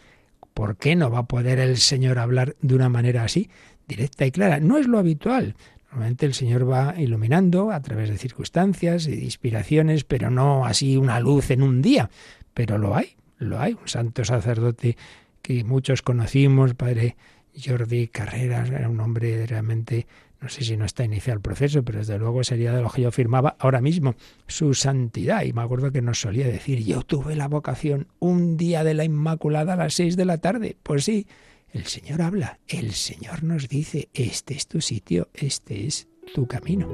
¿Por 0.52 0.76
qué 0.76 0.96
no 0.96 1.10
va 1.10 1.20
a 1.20 1.26
poder 1.26 1.58
el 1.58 1.76
Señor 1.76 2.18
hablar 2.18 2.56
de 2.62 2.74
una 2.74 2.88
manera 2.88 3.24
así, 3.24 3.50
directa 3.86 4.26
y 4.26 4.30
clara? 4.30 4.58
No 4.58 4.78
es 4.78 4.86
lo 4.86 4.98
habitual. 4.98 5.54
Normalmente 5.90 6.26
el 6.26 6.34
Señor 6.34 6.70
va 6.70 6.94
iluminando 6.98 7.70
a 7.70 7.80
través 7.80 8.10
de 8.10 8.18
circunstancias 8.18 9.06
y 9.06 9.16
de 9.16 9.24
inspiraciones, 9.24 10.04
pero 10.04 10.30
no 10.30 10.66
así 10.66 10.96
una 10.96 11.20
luz 11.20 11.50
en 11.50 11.62
un 11.62 11.80
día. 11.80 12.10
Pero 12.56 12.78
lo 12.78 12.96
hay, 12.96 13.16
lo 13.36 13.60
hay. 13.60 13.74
Un 13.74 13.86
santo 13.86 14.24
sacerdote 14.24 14.96
que 15.42 15.62
muchos 15.62 16.00
conocimos, 16.00 16.72
padre 16.72 17.14
Jordi 17.54 18.08
Carreras, 18.08 18.70
era 18.70 18.88
un 18.88 18.98
hombre 18.98 19.46
realmente, 19.46 20.06
no 20.40 20.48
sé 20.48 20.64
si 20.64 20.74
no 20.74 20.86
está 20.86 21.04
iniciado 21.04 21.36
el 21.36 21.42
proceso, 21.42 21.82
pero 21.82 21.98
desde 21.98 22.18
luego 22.18 22.42
sería 22.44 22.72
de 22.72 22.80
lo 22.80 22.88
que 22.88 23.02
yo 23.02 23.12
firmaba 23.12 23.56
ahora 23.58 23.82
mismo, 23.82 24.14
su 24.46 24.72
santidad. 24.72 25.44
Y 25.44 25.52
me 25.52 25.60
acuerdo 25.60 25.92
que 25.92 26.00
nos 26.00 26.18
solía 26.18 26.46
decir, 26.46 26.82
yo 26.82 27.02
tuve 27.02 27.36
la 27.36 27.46
vocación 27.46 28.08
un 28.20 28.56
día 28.56 28.84
de 28.84 28.94
la 28.94 29.04
Inmaculada 29.04 29.74
a 29.74 29.76
las 29.76 29.92
seis 29.92 30.16
de 30.16 30.24
la 30.24 30.38
tarde. 30.38 30.78
Pues 30.82 31.04
sí, 31.04 31.26
el 31.72 31.84
Señor 31.84 32.22
habla, 32.22 32.58
el 32.68 32.92
Señor 32.92 33.44
nos 33.44 33.68
dice, 33.68 34.08
este 34.14 34.54
es 34.54 34.66
tu 34.66 34.80
sitio, 34.80 35.28
este 35.34 35.86
es 35.86 36.08
tu 36.34 36.46
camino. 36.46 36.88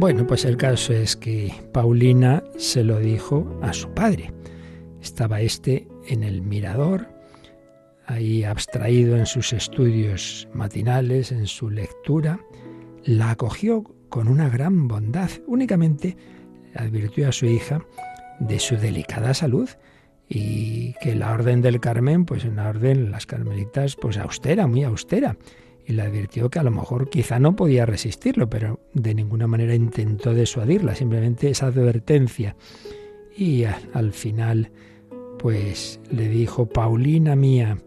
Bueno, 0.00 0.28
pues 0.28 0.44
el 0.44 0.56
caso 0.56 0.92
es 0.92 1.16
que 1.16 1.52
Paulina 1.72 2.44
se 2.56 2.84
lo 2.84 3.00
dijo 3.00 3.58
a 3.62 3.72
su 3.72 3.92
padre. 3.94 4.32
Estaba 5.02 5.40
este 5.40 5.88
en 6.06 6.22
el 6.22 6.40
mirador, 6.40 7.08
ahí 8.06 8.44
abstraído 8.44 9.16
en 9.16 9.26
sus 9.26 9.52
estudios 9.52 10.46
matinales, 10.54 11.32
en 11.32 11.48
su 11.48 11.68
lectura, 11.68 12.38
la 13.02 13.32
acogió 13.32 13.82
con 14.08 14.28
una 14.28 14.48
gran 14.48 14.86
bondad. 14.86 15.30
Únicamente 15.48 16.16
advirtió 16.76 17.28
a 17.28 17.32
su 17.32 17.46
hija 17.46 17.84
de 18.38 18.60
su 18.60 18.76
delicada 18.76 19.34
salud 19.34 19.68
y 20.28 20.92
que 21.00 21.16
la 21.16 21.32
orden 21.32 21.60
del 21.60 21.80
Carmen, 21.80 22.24
pues 22.24 22.44
una 22.44 22.68
orden, 22.68 23.10
las 23.10 23.26
carmelitas, 23.26 23.96
pues 23.96 24.16
austera, 24.16 24.68
muy 24.68 24.84
austera. 24.84 25.36
Y 25.88 25.94
le 25.94 26.02
advirtió 26.02 26.50
que 26.50 26.58
a 26.58 26.62
lo 26.62 26.70
mejor 26.70 27.08
quizá 27.08 27.38
no 27.38 27.56
podía 27.56 27.86
resistirlo, 27.86 28.50
pero 28.50 28.78
de 28.92 29.14
ninguna 29.14 29.46
manera 29.46 29.74
intentó 29.74 30.34
disuadirla, 30.34 30.94
simplemente 30.94 31.48
esa 31.48 31.68
advertencia. 31.68 32.56
Y 33.34 33.64
al 33.64 34.12
final, 34.12 34.70
pues 35.38 35.98
le 36.10 36.28
dijo, 36.28 36.66
Paulina 36.66 37.36
mía, 37.36 37.78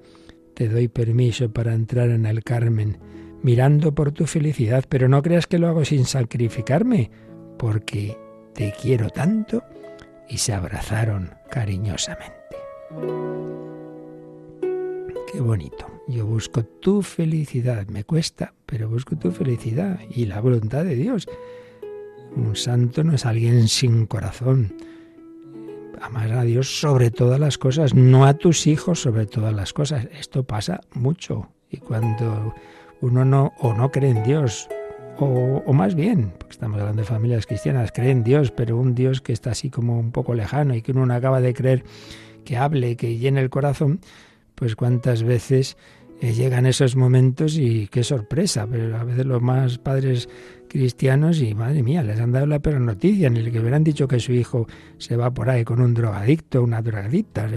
te 0.56 0.68
doy 0.68 0.88
permiso 0.88 1.52
para 1.52 1.76
entrar 1.76 2.10
en 2.10 2.26
el 2.26 2.44
Carmen, 2.44 2.98
mirando 3.44 3.94
por 3.94 4.12
tu 4.12 4.26
felicidad, 4.26 4.84
pero 4.90 5.08
no 5.08 5.22
creas 5.22 5.46
que 5.46 5.60
lo 5.60 5.68
hago 5.68 5.86
sin 5.86 6.06
sacrificarme, 6.06 7.12
porque 7.60 8.18
te 8.56 8.74
quiero 8.82 9.12
tanto 9.12 9.64
y 10.28 10.40
se 10.40 10.54
abrazaron 10.54 11.36
cariñosamente. 11.52 12.56
Qué 15.32 15.40
bonito. 15.40 15.91
Yo 16.08 16.26
busco 16.26 16.64
tu 16.64 17.02
felicidad. 17.02 17.88
Me 17.88 18.04
cuesta, 18.04 18.54
pero 18.66 18.90
busco 18.90 19.16
tu 19.16 19.32
felicidad 19.32 20.00
y 20.10 20.26
la 20.26 20.42
voluntad 20.42 20.84
de 20.84 20.96
Dios. 20.96 21.28
Un 22.36 22.56
santo 22.56 23.04
no 23.04 23.14
es 23.14 23.26
alguien 23.26 23.68
sin 23.68 24.06
corazón. 24.06 24.74
Amar 26.02 26.32
a 26.32 26.44
Dios 26.44 26.80
sobre 26.80 27.12
todas 27.12 27.40
las 27.40 27.58
cosas, 27.58 27.94
no 27.94 28.26
a 28.26 28.34
tus 28.34 28.66
hijos 28.66 29.02
sobre 29.02 29.28
todas 29.28 29.54
las 29.54 29.74
cosas. 29.74 30.08
Esto 30.18 30.44
pasa 30.44 30.82
mucho. 30.94 31.50
Y 31.70 31.78
cuando 31.78 32.54
uno 33.02 33.24
no 33.24 33.54
o 33.60 33.74
no 33.74 33.92
cree 33.92 34.10
en 34.10 34.24
Dios 34.24 34.68
o, 35.24 35.74
más 35.74 35.94
bien, 35.94 36.34
porque 36.38 36.54
estamos 36.54 36.80
hablando 36.80 37.04
de 37.04 37.08
familias 37.08 37.46
cristianas, 37.46 37.92
creen 37.92 38.18
en 38.18 38.24
Dios, 38.24 38.52
pero 38.52 38.78
un 38.78 38.96
Dios 38.96 39.22
que 39.22 39.34
está 39.34 39.52
así 39.52 39.70
como 39.70 40.00
un 40.00 40.12
poco 40.12 40.34
lejano 40.34 40.74
y 40.74 40.82
que 40.82 40.94
uno 40.94 41.06
no 41.06 41.14
acaba 41.14 41.42
de 41.42 41.54
creer 41.54 41.84
que 42.44 42.58
hable, 42.58 42.96
que 42.96 43.18
llene 43.18 43.42
el 43.42 43.52
corazón, 43.52 44.00
pues 44.62 44.76
cuántas 44.76 45.24
veces 45.24 45.76
eh, 46.22 46.34
llegan 46.34 46.68
esos 46.68 46.96
momentos 46.96 47.58
y 47.58 47.88
qué 47.88 48.04
sorpresa, 48.04 48.68
pero 48.70 48.96
a 48.96 49.04
veces 49.04 49.26
los 49.26 49.42
más 49.42 49.80
padres 49.80 50.30
cristianos 50.70 51.42
y 51.42 51.56
madre 51.56 51.82
mía, 51.82 52.04
les 52.04 52.20
han 52.20 52.32
dado 52.32 52.46
la 52.46 52.60
peor 52.60 52.80
noticia, 52.80 53.26
en 53.26 53.38
el 53.38 53.52
que 53.52 53.60
hubieran 53.60 53.84
dicho 53.84 54.08
que 54.08 54.20
su 54.20 54.34
hijo 54.34 54.68
se 55.00 55.16
va 55.16 55.34
por 55.34 55.50
ahí 55.50 55.64
con 55.64 55.82
un 55.82 55.96
drogadicto, 55.96 56.62
una 56.62 56.84
drogadicta. 56.84 57.50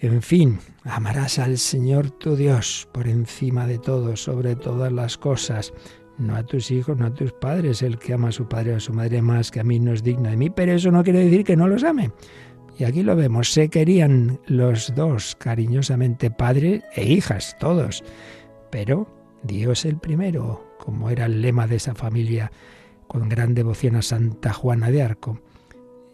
En 0.00 0.22
fin, 0.22 0.58
amarás 0.84 1.38
al 1.38 1.58
Señor 1.58 2.10
tu 2.12 2.34
Dios 2.34 2.88
por 2.94 3.08
encima 3.08 3.66
de 3.66 3.78
todo, 3.78 4.16
sobre 4.16 4.56
todas 4.56 4.90
las 4.90 5.18
cosas 5.18 5.74
no 6.16 6.34
a 6.34 6.44
tus 6.44 6.70
hijos, 6.70 6.96
no 6.96 7.04
a 7.04 7.14
tus 7.14 7.32
padres. 7.32 7.82
El 7.82 7.98
que 7.98 8.14
ama 8.14 8.28
a 8.28 8.32
su 8.32 8.48
padre 8.48 8.72
o 8.72 8.76
a 8.76 8.80
su 8.80 8.94
madre 8.94 9.20
más 9.20 9.50
que 9.50 9.60
a 9.60 9.64
mí 9.64 9.78
no 9.78 9.92
es 9.92 10.02
digno 10.02 10.30
de 10.30 10.38
mí, 10.38 10.48
pero 10.48 10.72
eso 10.72 10.90
no 10.90 11.04
quiere 11.04 11.24
decir 11.24 11.44
que 11.44 11.56
no 11.56 11.68
los 11.68 11.84
ame. 11.84 12.10
Y 12.78 12.84
aquí 12.84 13.02
lo 13.02 13.16
vemos, 13.16 13.52
se 13.52 13.68
querían 13.68 14.40
los 14.46 14.94
dos 14.94 15.36
cariñosamente, 15.36 16.30
padre 16.30 16.82
e 16.94 17.04
hijas, 17.04 17.56
todos. 17.58 18.02
Pero 18.70 19.06
Dios 19.42 19.84
el 19.84 19.98
primero, 19.98 20.76
como 20.78 21.10
era 21.10 21.26
el 21.26 21.42
lema 21.42 21.66
de 21.66 21.76
esa 21.76 21.94
familia 21.94 22.50
con 23.06 23.28
gran 23.28 23.54
devoción 23.54 23.96
a 23.96 24.02
Santa 24.02 24.52
Juana 24.52 24.90
de 24.90 25.02
Arco, 25.02 25.40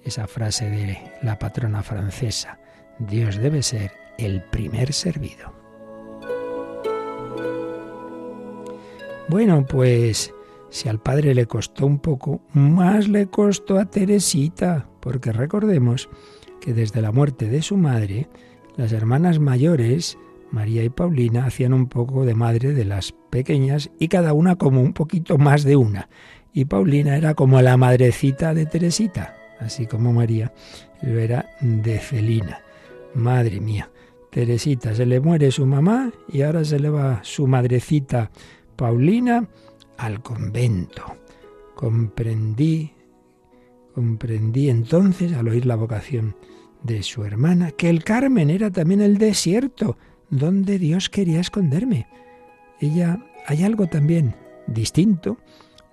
esa 0.02 0.26
frase 0.26 0.68
de 0.68 0.98
la 1.22 1.38
patrona 1.38 1.82
francesa, 1.82 2.58
Dios 2.98 3.36
debe 3.36 3.62
ser 3.62 3.92
el 4.18 4.42
primer 4.42 4.92
servido. 4.92 5.52
Bueno, 9.28 9.64
pues 9.66 10.32
si 10.70 10.88
al 10.88 11.00
padre 11.00 11.34
le 11.34 11.46
costó 11.46 11.86
un 11.86 11.98
poco, 11.98 12.40
más 12.52 13.08
le 13.08 13.26
costó 13.28 13.78
a 13.78 13.84
Teresita, 13.84 14.88
porque 15.00 15.32
recordemos 15.32 16.08
que 16.60 16.74
desde 16.74 17.02
la 17.02 17.12
muerte 17.12 17.48
de 17.48 17.62
su 17.62 17.76
madre, 17.76 18.28
las 18.76 18.92
hermanas 18.92 19.38
mayores 19.38 20.18
María 20.50 20.82
y 20.82 20.88
Paulina 20.88 21.44
hacían 21.44 21.72
un 21.72 21.88
poco 21.88 22.24
de 22.24 22.34
madre 22.34 22.72
de 22.72 22.84
las 22.84 23.12
pequeñas 23.30 23.90
y 23.98 24.08
cada 24.08 24.32
una 24.32 24.56
como 24.56 24.80
un 24.80 24.92
poquito 24.92 25.38
más 25.38 25.64
de 25.64 25.76
una. 25.76 26.08
Y 26.52 26.64
Paulina 26.64 27.16
era 27.16 27.34
como 27.34 27.60
la 27.60 27.76
madrecita 27.76 28.54
de 28.54 28.66
Teresita, 28.66 29.36
así 29.60 29.86
como 29.86 30.12
María 30.12 30.52
lo 31.02 31.18
era 31.18 31.50
de 31.60 31.98
Celina. 31.98 32.62
Madre 33.14 33.60
mía, 33.60 33.90
Teresita 34.30 34.94
se 34.94 35.06
le 35.06 35.20
muere 35.20 35.50
su 35.50 35.66
mamá 35.66 36.10
y 36.28 36.42
ahora 36.42 36.64
se 36.64 36.78
le 36.78 36.88
va 36.88 37.20
su 37.22 37.46
madrecita 37.46 38.30
Paulina 38.76 39.46
al 39.98 40.22
convento. 40.22 41.02
Comprendí, 41.74 42.92
comprendí 43.98 44.70
entonces 44.70 45.32
al 45.32 45.48
oír 45.48 45.66
la 45.66 45.74
vocación 45.74 46.36
de 46.84 47.02
su 47.02 47.24
hermana 47.24 47.72
que 47.72 47.90
el 47.90 48.04
Carmen 48.04 48.48
era 48.48 48.70
también 48.70 49.00
el 49.00 49.18
desierto 49.18 49.98
donde 50.30 50.78
Dios 50.78 51.10
quería 51.10 51.40
esconderme. 51.40 52.06
Ella 52.78 53.18
hay 53.44 53.64
algo 53.64 53.88
también 53.88 54.36
distinto. 54.68 55.38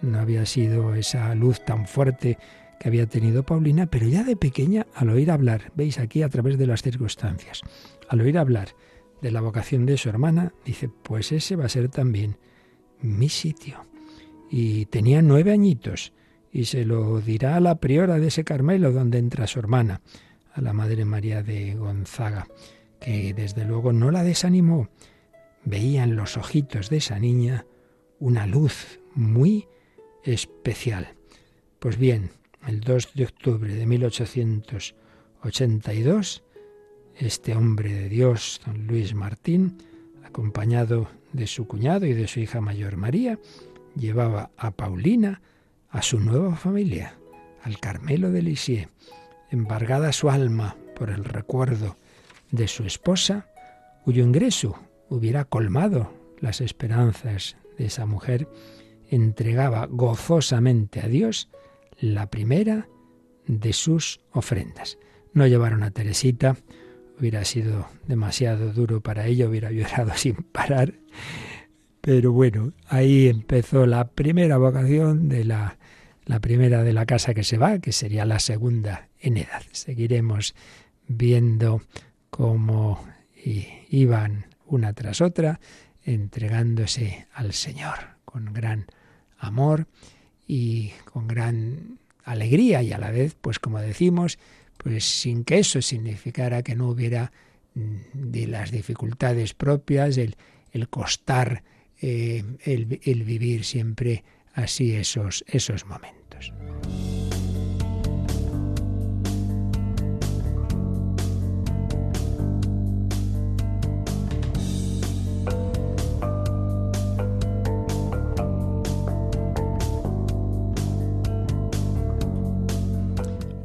No 0.01 0.19
había 0.19 0.45
sido 0.45 0.93
esa 0.93 1.33
luz 1.33 1.65
tan 1.65 1.87
fuerte 1.87 2.37
que 2.79 2.89
había 2.89 3.07
tenido 3.07 3.41
Paulina, 3.41 3.87
pero 3.87 4.05
ya 4.05 4.23
de 4.23 4.35
pequeña, 4.35 4.85
al 4.93 5.09
oír 5.09 5.31
hablar, 5.31 5.71
veis 5.73 5.97
aquí 5.97 6.21
a 6.21 6.29
través 6.29 6.59
de 6.59 6.67
las 6.67 6.83
circunstancias, 6.83 7.61
al 8.07 8.21
oír 8.21 8.37
hablar 8.37 8.67
de 9.19 9.31
la 9.31 9.41
vocación 9.41 9.87
de 9.87 9.97
su 9.97 10.09
hermana, 10.09 10.53
dice, 10.63 10.89
pues 10.89 11.31
ese 11.31 11.55
va 11.55 11.65
a 11.65 11.69
ser 11.69 11.89
también 11.89 12.37
mi 13.01 13.29
sitio. 13.29 13.83
Y 14.51 14.85
tenía 14.85 15.23
nueve 15.23 15.51
añitos, 15.51 16.13
y 16.55 16.65
se 16.65 16.85
lo 16.85 17.19
dirá 17.19 17.57
a 17.57 17.59
la 17.59 17.75
priora 17.75 18.17
de 18.17 18.27
ese 18.27 18.45
Carmelo 18.45 18.93
donde 18.93 19.17
entra 19.17 19.45
su 19.45 19.59
hermana, 19.59 19.99
a 20.53 20.61
la 20.61 20.71
Madre 20.71 21.03
María 21.03 21.43
de 21.43 21.75
Gonzaga, 21.75 22.47
que 23.01 23.33
desde 23.33 23.65
luego 23.65 23.91
no 23.91 24.09
la 24.09 24.23
desanimó. 24.23 24.87
Veía 25.65 26.05
en 26.05 26.15
los 26.15 26.37
ojitos 26.37 26.89
de 26.89 26.95
esa 26.95 27.19
niña 27.19 27.65
una 28.19 28.47
luz 28.47 29.01
muy 29.15 29.67
especial. 30.23 31.15
Pues 31.79 31.97
bien, 31.97 32.29
el 32.65 32.79
2 32.79 33.15
de 33.15 33.25
octubre 33.25 33.75
de 33.75 33.85
1882, 33.85 36.43
este 37.17 37.53
hombre 37.53 37.93
de 37.93 38.07
Dios, 38.07 38.61
don 38.65 38.87
Luis 38.87 39.13
Martín, 39.13 39.75
acompañado 40.23 41.09
de 41.33 41.47
su 41.47 41.67
cuñado 41.67 42.05
y 42.05 42.13
de 42.13 42.29
su 42.29 42.39
hija 42.39 42.61
mayor 42.61 42.95
María, 42.95 43.39
llevaba 43.97 44.51
a 44.55 44.71
Paulina 44.71 45.41
a 45.95 46.01
su 46.01 46.19
nueva 46.19 46.57
familia, 46.57 47.15
al 47.63 47.79
Carmelo 47.79 48.29
de 48.29 48.41
Lisieux, 48.41 48.89
embargada 49.49 50.11
su 50.11 50.29
alma 50.29 50.75
por 50.93 51.09
el 51.09 51.23
recuerdo 51.23 51.95
de 52.51 52.67
su 52.67 52.83
esposa, 52.83 53.47
cuyo 54.03 54.21
ingreso 54.21 54.77
hubiera 55.07 55.45
colmado 55.45 56.11
las 56.41 56.59
esperanzas 56.59 57.55
de 57.77 57.85
esa 57.85 58.05
mujer, 58.05 58.49
entregaba 59.09 59.87
gozosamente 59.89 60.99
a 60.99 61.07
Dios 61.07 61.49
la 61.97 62.29
primera 62.29 62.89
de 63.47 63.71
sus 63.71 64.19
ofrendas. 64.33 64.97
No 65.31 65.47
llevaron 65.47 65.81
a 65.81 65.91
Teresita, 65.91 66.57
hubiera 67.17 67.45
sido 67.45 67.87
demasiado 68.05 68.73
duro 68.73 68.99
para 68.99 69.27
ella, 69.27 69.47
hubiera 69.47 69.71
llorado 69.71 70.11
sin 70.15 70.35
parar. 70.35 70.95
Pero 72.01 72.33
bueno, 72.33 72.73
ahí 72.89 73.29
empezó 73.29 73.85
la 73.85 74.09
primera 74.09 74.57
vocación 74.57 75.29
de 75.29 75.45
la, 75.45 75.79
la 76.25 76.39
primera 76.39 76.83
de 76.83 76.93
la 76.93 77.05
casa 77.05 77.33
que 77.33 77.43
se 77.43 77.57
va, 77.57 77.79
que 77.79 77.91
sería 77.91 78.25
la 78.25 78.39
segunda 78.39 79.09
en 79.19 79.37
edad. 79.37 79.63
Seguiremos 79.71 80.55
viendo 81.07 81.81
cómo 82.29 83.05
iban 83.89 84.47
una 84.65 84.93
tras 84.93 85.21
otra 85.21 85.59
entregándose 86.03 87.27
al 87.33 87.53
Señor 87.53 88.17
con 88.25 88.53
gran 88.53 88.87
amor 89.37 89.87
y 90.47 90.91
con 91.05 91.27
gran 91.27 91.99
alegría 92.23 92.81
y 92.81 92.91
a 92.91 92.97
la 92.97 93.11
vez, 93.11 93.35
pues 93.39 93.59
como 93.59 93.79
decimos, 93.79 94.39
pues 94.77 95.05
sin 95.05 95.43
que 95.43 95.59
eso 95.59 95.81
significara 95.81 96.63
que 96.63 96.75
no 96.75 96.89
hubiera 96.89 97.31
mm, 97.75 97.95
de 98.13 98.47
las 98.47 98.71
dificultades 98.71 99.53
propias, 99.53 100.17
el, 100.17 100.35
el 100.71 100.89
costar, 100.89 101.63
eh, 102.01 102.43
el, 102.63 102.99
el 103.03 103.23
vivir 103.23 103.63
siempre 103.63 104.23
así 104.53 104.93
esos, 104.95 105.43
esos 105.47 105.85
momentos. 105.85 106.14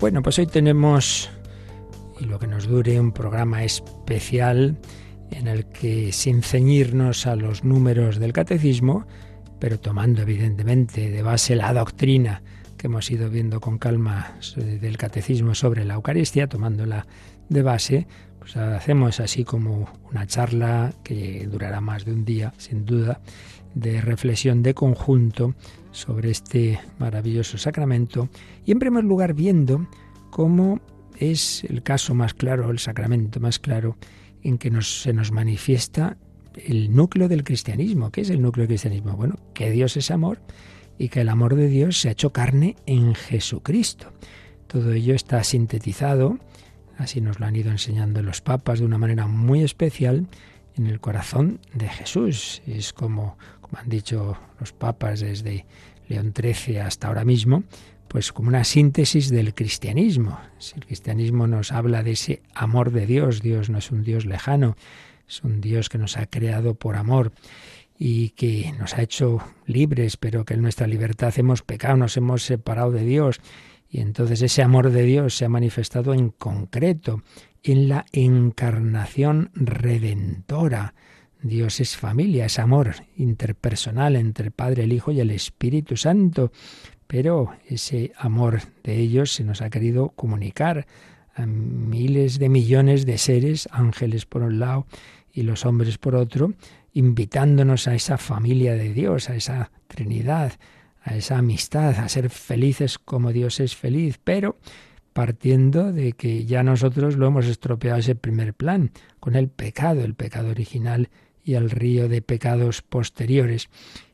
Bueno, 0.00 0.22
pues 0.22 0.38
hoy 0.38 0.46
tenemos, 0.46 1.30
y 2.18 2.24
lo 2.24 2.38
que 2.38 2.46
nos 2.46 2.66
dure, 2.66 2.98
un 2.98 3.12
programa 3.12 3.64
especial 3.64 4.78
en 5.30 5.46
el 5.46 5.66
que, 5.66 6.10
sin 6.10 6.42
ceñirnos 6.42 7.26
a 7.26 7.36
los 7.36 7.64
números 7.64 8.18
del 8.18 8.32
catecismo, 8.32 9.06
pero 9.60 9.78
tomando 9.78 10.22
evidentemente 10.22 11.10
de 11.10 11.22
base 11.22 11.54
la 11.54 11.72
doctrina 11.72 12.42
que 12.76 12.86
hemos 12.86 13.10
ido 13.10 13.28
viendo 13.28 13.60
con 13.60 13.78
calma 13.78 14.38
del 14.56 14.96
catecismo 14.96 15.54
sobre 15.54 15.84
la 15.84 15.94
Eucaristía, 15.94 16.48
tomándola 16.48 17.06
de 17.50 17.62
base, 17.62 18.06
pues 18.38 18.56
hacemos 18.56 19.20
así 19.20 19.44
como 19.44 19.90
una 20.10 20.26
charla 20.26 20.94
que 21.04 21.46
durará 21.46 21.82
más 21.82 22.06
de 22.06 22.14
un 22.14 22.24
día, 22.24 22.54
sin 22.56 22.86
duda, 22.86 23.20
de 23.74 24.00
reflexión 24.00 24.62
de 24.62 24.72
conjunto 24.72 25.54
sobre 25.92 26.30
este 26.30 26.80
maravilloso 26.98 27.58
sacramento. 27.58 28.30
Y 28.64 28.72
en 28.72 28.78
primer 28.78 29.04
lugar 29.04 29.34
viendo 29.34 29.86
cómo 30.30 30.80
es 31.18 31.64
el 31.64 31.82
caso 31.82 32.14
más 32.14 32.32
claro, 32.32 32.70
el 32.70 32.78
sacramento 32.78 33.40
más 33.40 33.58
claro 33.58 33.98
en 34.42 34.56
que 34.56 34.70
nos, 34.70 35.02
se 35.02 35.12
nos 35.12 35.32
manifiesta 35.32 36.16
el 36.54 36.94
núcleo 36.94 37.28
del 37.28 37.44
cristianismo. 37.44 38.10
¿Qué 38.10 38.22
es 38.22 38.30
el 38.30 38.42
núcleo 38.42 38.62
del 38.62 38.68
cristianismo? 38.68 39.16
Bueno, 39.16 39.36
que 39.54 39.70
Dios 39.70 39.96
es 39.96 40.10
amor 40.10 40.38
y 40.98 41.08
que 41.08 41.22
el 41.22 41.28
amor 41.28 41.54
de 41.54 41.68
Dios 41.68 42.00
se 42.00 42.08
ha 42.08 42.12
hecho 42.12 42.32
carne 42.32 42.76
en 42.86 43.14
Jesucristo. 43.14 44.12
Todo 44.66 44.92
ello 44.92 45.14
está 45.14 45.42
sintetizado, 45.44 46.38
así 46.98 47.20
nos 47.20 47.40
lo 47.40 47.46
han 47.46 47.56
ido 47.56 47.70
enseñando 47.70 48.22
los 48.22 48.40
papas 48.40 48.78
de 48.80 48.84
una 48.84 48.98
manera 48.98 49.26
muy 49.26 49.62
especial, 49.62 50.28
en 50.76 50.86
el 50.86 51.00
corazón 51.00 51.60
de 51.74 51.88
Jesús. 51.88 52.62
Es 52.66 52.92
como, 52.92 53.36
como 53.60 53.78
han 53.78 53.88
dicho 53.88 54.36
los 54.58 54.72
papas 54.72 55.20
desde 55.20 55.66
León 56.08 56.32
XIII 56.34 56.78
hasta 56.78 57.08
ahora 57.08 57.24
mismo, 57.24 57.64
pues 58.08 58.32
como 58.32 58.48
una 58.48 58.64
síntesis 58.64 59.30
del 59.30 59.54
cristianismo. 59.54 60.40
Si 60.58 60.74
el 60.76 60.86
cristianismo 60.86 61.46
nos 61.46 61.72
habla 61.72 62.02
de 62.02 62.12
ese 62.12 62.42
amor 62.54 62.92
de 62.92 63.06
Dios, 63.06 63.40
Dios 63.42 63.70
no 63.70 63.78
es 63.78 63.90
un 63.90 64.02
Dios 64.02 64.26
lejano, 64.26 64.76
es 65.30 65.44
un 65.44 65.60
Dios 65.60 65.88
que 65.88 65.96
nos 65.96 66.16
ha 66.16 66.26
creado 66.26 66.74
por 66.74 66.96
amor 66.96 67.32
y 67.96 68.30
que 68.30 68.72
nos 68.78 68.94
ha 68.94 69.02
hecho 69.02 69.38
libres, 69.64 70.16
pero 70.16 70.44
que 70.44 70.54
en 70.54 70.62
nuestra 70.62 70.88
libertad 70.88 71.32
hemos 71.36 71.62
pecado, 71.62 71.96
nos 71.96 72.16
hemos 72.16 72.42
separado 72.42 72.90
de 72.90 73.04
Dios. 73.04 73.40
Y 73.88 74.00
entonces 74.00 74.42
ese 74.42 74.62
amor 74.62 74.90
de 74.90 75.04
Dios 75.04 75.36
se 75.36 75.44
ha 75.44 75.48
manifestado 75.48 76.14
en 76.14 76.30
concreto 76.30 77.22
en 77.62 77.88
la 77.88 78.06
encarnación 78.12 79.50
redentora. 79.54 80.94
Dios 81.42 81.78
es 81.78 81.96
familia, 81.96 82.46
es 82.46 82.58
amor 82.58 82.94
interpersonal 83.16 84.16
entre 84.16 84.46
el 84.46 84.52
Padre, 84.52 84.84
el 84.84 84.92
Hijo 84.92 85.12
y 85.12 85.20
el 85.20 85.30
Espíritu 85.30 85.96
Santo. 85.96 86.50
Pero 87.06 87.52
ese 87.68 88.12
amor 88.16 88.62
de 88.82 88.96
ellos 88.96 89.32
se 89.32 89.44
nos 89.44 89.62
ha 89.62 89.70
querido 89.70 90.08
comunicar 90.10 90.86
a 91.34 91.46
miles 91.46 92.40
de 92.40 92.48
millones 92.48 93.06
de 93.06 93.18
seres, 93.18 93.68
ángeles 93.70 94.26
por 94.26 94.42
un 94.42 94.58
lado 94.58 94.86
y 95.32 95.42
los 95.42 95.64
hombres 95.66 95.98
por 95.98 96.14
otro, 96.14 96.54
invitándonos 96.92 97.88
a 97.88 97.94
esa 97.94 98.18
familia 98.18 98.74
de 98.74 98.92
Dios, 98.92 99.30
a 99.30 99.36
esa 99.36 99.70
Trinidad, 99.86 100.52
a 101.02 101.16
esa 101.16 101.38
amistad, 101.38 101.98
a 101.98 102.08
ser 102.08 102.30
felices 102.30 102.98
como 102.98 103.32
Dios 103.32 103.60
es 103.60 103.76
feliz, 103.76 104.18
pero 104.22 104.58
partiendo 105.12 105.92
de 105.92 106.12
que 106.12 106.44
ya 106.44 106.62
nosotros 106.62 107.16
lo 107.16 107.26
hemos 107.26 107.46
estropeado 107.46 107.98
ese 107.98 108.14
primer 108.14 108.54
plan, 108.54 108.90
con 109.18 109.34
el 109.34 109.48
pecado, 109.48 110.04
el 110.04 110.14
pecado 110.14 110.50
original 110.50 111.08
y 111.44 111.54
el 111.54 111.70
río 111.70 112.08
de 112.08 112.22
pecados 112.22 112.82
posteriores. 112.82 113.68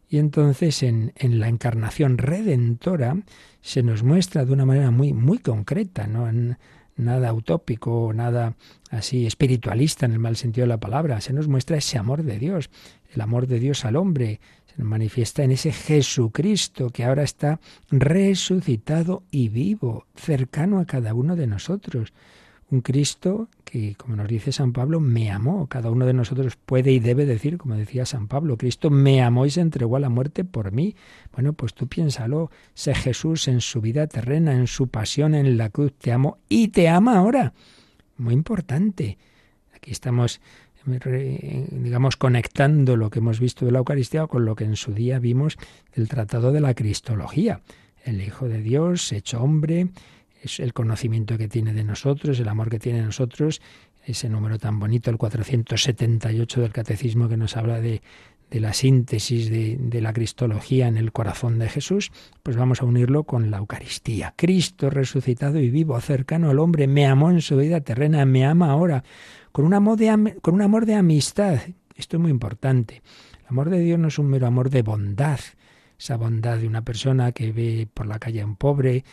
Y 0.09 0.19
entonces 0.19 0.83
en, 0.83 1.13
en, 1.17 1.41
la 1.41 1.49
encarnación 1.49 2.17
redentora 2.17 3.17
se 3.61 3.83
nos 3.83 4.05
muestra 4.05 4.45
de 4.45 4.53
una 4.53 4.65
manera 4.65 4.91
muy, 4.91 5.13
muy 5.13 5.39
concreta, 5.39 6.07
¿no? 6.07 6.29
Nada 6.97 7.33
utópico, 7.33 8.13
nada 8.15 8.55
así 8.91 9.27
espiritualista 9.27 10.07
en 10.07 10.13
el 10.13 10.19
mal 10.19 10.37
sentido 10.37 10.65
de 10.65 10.69
la 10.69 10.81
palabra. 10.81 11.21
Se 11.21 11.33
nos 11.33 11.49
muestra 11.49 11.77
ese 11.77 11.99
amor 11.99 12.23
de 12.23 12.39
Dios, 12.39 12.71
el 13.15 13.21
amor 13.21 13.47
de 13.47 13.61
Dios 13.61 13.85
al 13.85 13.97
hombre. 13.97 14.41
Se 14.67 14.79
nos 14.79 14.89
manifiesta 14.89 15.43
en 15.43 15.53
ese 15.53 15.73
Jesucristo 15.73 16.91
que 16.91 17.05
ahora 17.05 17.23
está 17.23 17.61
resucitado 17.91 19.23
y 19.31 19.49
vivo, 19.49 20.07
cercano 20.15 20.81
a 20.81 20.87
cada 20.87 21.15
uno 21.15 21.37
de 21.37 21.47
nosotros. 21.47 22.13
Un 22.69 22.81
Cristo 22.81 23.49
que, 23.65 23.95
como 23.95 24.17
nos 24.17 24.27
dice 24.27 24.51
San 24.51 24.73
Pablo, 24.73 24.99
me 24.99 25.31
amó. 25.31 25.69
Cada 25.69 25.91
uno 25.91 26.05
de 26.05 26.13
nosotros 26.13 26.57
puede 26.57 26.91
y 26.91 26.99
debe 26.99 27.25
decir, 27.25 27.59
como 27.59 27.77
decía 27.77 28.07
San 28.07 28.27
Pablo, 28.27 28.57
Cristo 28.57 28.91
me 28.91 29.23
amó 29.23 29.47
y 29.47 29.51
se 29.51 29.61
entregó 29.61 29.97
a 29.97 30.01
la 30.01 30.09
muerte 30.09 30.45
por 30.45 30.73
mí. 30.73 30.97
Bueno, 31.33 31.53
pues 31.53 31.75
tú 31.75 31.87
piénsalo, 31.87 32.51
sé 32.75 32.95
Jesús 32.95 33.47
en 33.47 33.61
su 33.61 33.81
vida 33.81 34.09
terrena, 34.09 34.53
en 34.53 34.67
su 34.67 34.89
pasión 34.89 35.35
en 35.35 35.57
la 35.57 35.71
cruz, 35.71 35.93
te 35.93 36.13
amó 36.13 36.39
y 36.49 36.69
te 36.69 36.89
ama 36.89 37.19
ahora. 37.19 37.53
Muy 38.17 38.35
importante. 38.35 39.19
Aquí 39.73 39.93
estamos 39.93 40.41
digamos, 40.87 42.17
conectando 42.17 42.97
lo 42.97 43.11
que 43.11 43.19
hemos 43.19 43.41
visto 43.41 43.65
de 43.65 43.73
la 43.73 43.79
Eucaristía 43.79 44.27
con 44.27 44.45
lo 44.45 44.55
que 44.55 44.65
en 44.65 44.77
su 44.77 44.93
día 44.93 45.19
vimos 45.19 45.59
del 45.95 46.09
Tratado 46.09 46.53
de 46.53 46.61
la 46.61 46.75
Cristología. 46.75 47.61
El 48.05 48.23
Hijo 48.23 48.49
de 48.49 48.63
Dios, 48.63 49.11
hecho 49.13 49.43
hombre, 49.43 49.89
el 50.59 50.73
conocimiento 50.73 51.39
que 51.39 51.49
tiene 51.49 51.73
de 51.73 51.85
nosotros, 51.85 52.39
el 52.41 52.49
amor 52.49 52.71
que 52.71 52.79
tiene 52.79 53.01
de 53.01 53.05
nosotros, 53.05 53.61
ese 54.05 54.29
número 54.29 54.59
tan 54.59 54.79
bonito, 54.79 55.11
el 55.11 55.17
478 55.17 56.61
del 56.61 56.73
Catecismo 56.73 57.29
que 57.29 57.37
nos 57.37 57.57
habla 57.57 57.81
de, 57.81 58.03
de 58.51 58.61
la 58.61 58.73
síntesis 58.73 59.51
de, 59.51 59.77
de, 59.79 60.01
la 60.01 60.13
Cristología 60.13 60.87
en 60.87 60.97
el 60.97 61.13
corazón 61.13 61.59
de 61.59 61.69
Jesús, 61.69 62.13
pues 62.43 62.57
vamos 62.57 62.81
a 62.81 62.85
unirlo 62.85 63.25
con 63.25 63.51
la 63.51 63.59
Eucaristía. 63.59 64.35
Cristo 64.37 64.91
resucitado 64.91 65.59
y 65.59 65.71
vivo, 65.71 66.01
cercano 66.01 66.51
al 66.51 66.61
hombre, 66.61 66.87
me 66.87 67.07
amó 67.07 67.31
en 67.31 67.41
su 67.41 67.57
vida 67.57 67.81
terrena, 67.81 68.25
me 68.25 68.47
ama 68.47 68.71
ahora, 68.71 69.03
con 69.51 69.65
un 69.65 69.75
amor 69.75 69.99
de, 69.99 70.37
con 70.41 70.55
un 70.55 70.63
amor 70.63 70.87
de 70.87 70.95
amistad. 70.95 71.59
Esto 71.97 72.17
es 72.17 72.21
muy 72.21 72.31
importante. 72.31 73.03
El 73.41 73.47
amor 73.49 73.71
de 73.71 73.81
Dios 73.81 73.99
no 73.99 74.09
es 74.09 74.19
un 74.19 74.27
mero 74.27 74.47
amor 74.47 74.71
de 74.71 74.83
bondad, 74.83 75.41
esa 75.99 76.17
bondad 76.17 76.59
de 76.59 76.67
una 76.67 76.83
persona 76.83 77.33
que 77.33 77.53
ve 77.53 77.89
por 77.93 78.07
la 78.07 78.19
calle 78.19 78.43
a 78.43 78.47
un 78.47 78.57
pobre, 78.57 79.05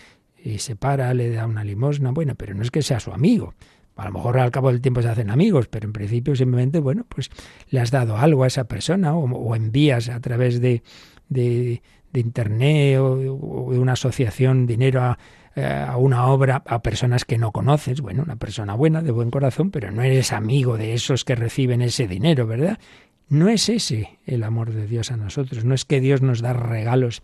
y 0.44 0.60
se 0.60 0.76
para, 0.76 1.14
le 1.14 1.30
da 1.32 1.48
una 1.48 1.64
limosna, 1.64 2.12
bueno, 2.12 2.36
pero 2.36 2.54
no 2.54 2.64
es 2.64 2.72
que 2.72 2.82
sea 2.82 3.00
su 3.00 3.12
amigo. 3.12 3.54
A 3.96 4.06
lo 4.06 4.12
mejor 4.12 4.40
al 4.40 4.52
cabo 4.52 4.72
del 4.72 4.82
tiempo 4.82 5.02
se 5.02 5.08
hacen 5.08 5.30
amigos, 5.30 5.68
pero 5.68 5.88
en 5.88 5.94
principio 5.94 6.36
simplemente, 6.36 6.80
bueno, 6.80 7.06
pues 7.08 7.30
le 7.70 7.80
has 7.80 7.92
dado 7.92 8.18
algo 8.18 8.44
a 8.44 8.48
esa 8.48 8.66
persona 8.66 9.16
o, 9.16 9.56
envías 9.56 10.10
a 10.10 10.20
través 10.20 10.60
de, 10.60 10.84
de, 11.30 11.82
internet 12.14 13.00
o, 13.00 13.70
de 13.72 13.80
una 13.80 13.94
asociación 13.94 14.66
dinero 14.66 15.02
a, 15.02 15.20
eh, 15.56 15.64
a 15.66 15.96
una 15.98 16.26
obra 16.28 16.64
a 16.66 16.82
personas 16.82 17.24
que 17.24 17.38
no 17.38 17.52
conoces. 17.52 18.02
Bueno, 18.02 18.24
una 18.24 18.36
persona 18.36 18.74
buena, 18.74 19.02
de 19.02 19.12
buen 19.12 19.30
corazón, 19.30 19.70
pero 19.70 19.92
no 19.92 20.02
eres 20.02 20.34
amigo 20.34 20.76
de 20.76 20.96
esos 20.96 21.24
que 21.24 21.36
reciben 21.36 21.82
ese 21.82 22.08
dinero, 22.08 22.48
¿verdad? 22.48 22.80
No 23.30 23.50
es 23.50 23.70
ese 23.70 24.20
el 24.26 24.44
amor 24.44 24.74
de 24.74 24.88
Dios 24.88 25.12
a 25.12 25.18
nosotros, 25.18 25.66
no 25.66 25.74
es 25.74 25.86
que 25.86 26.00
Dios 26.00 26.22
nos 26.22 26.42
da 26.42 26.54
regalos 26.54 27.22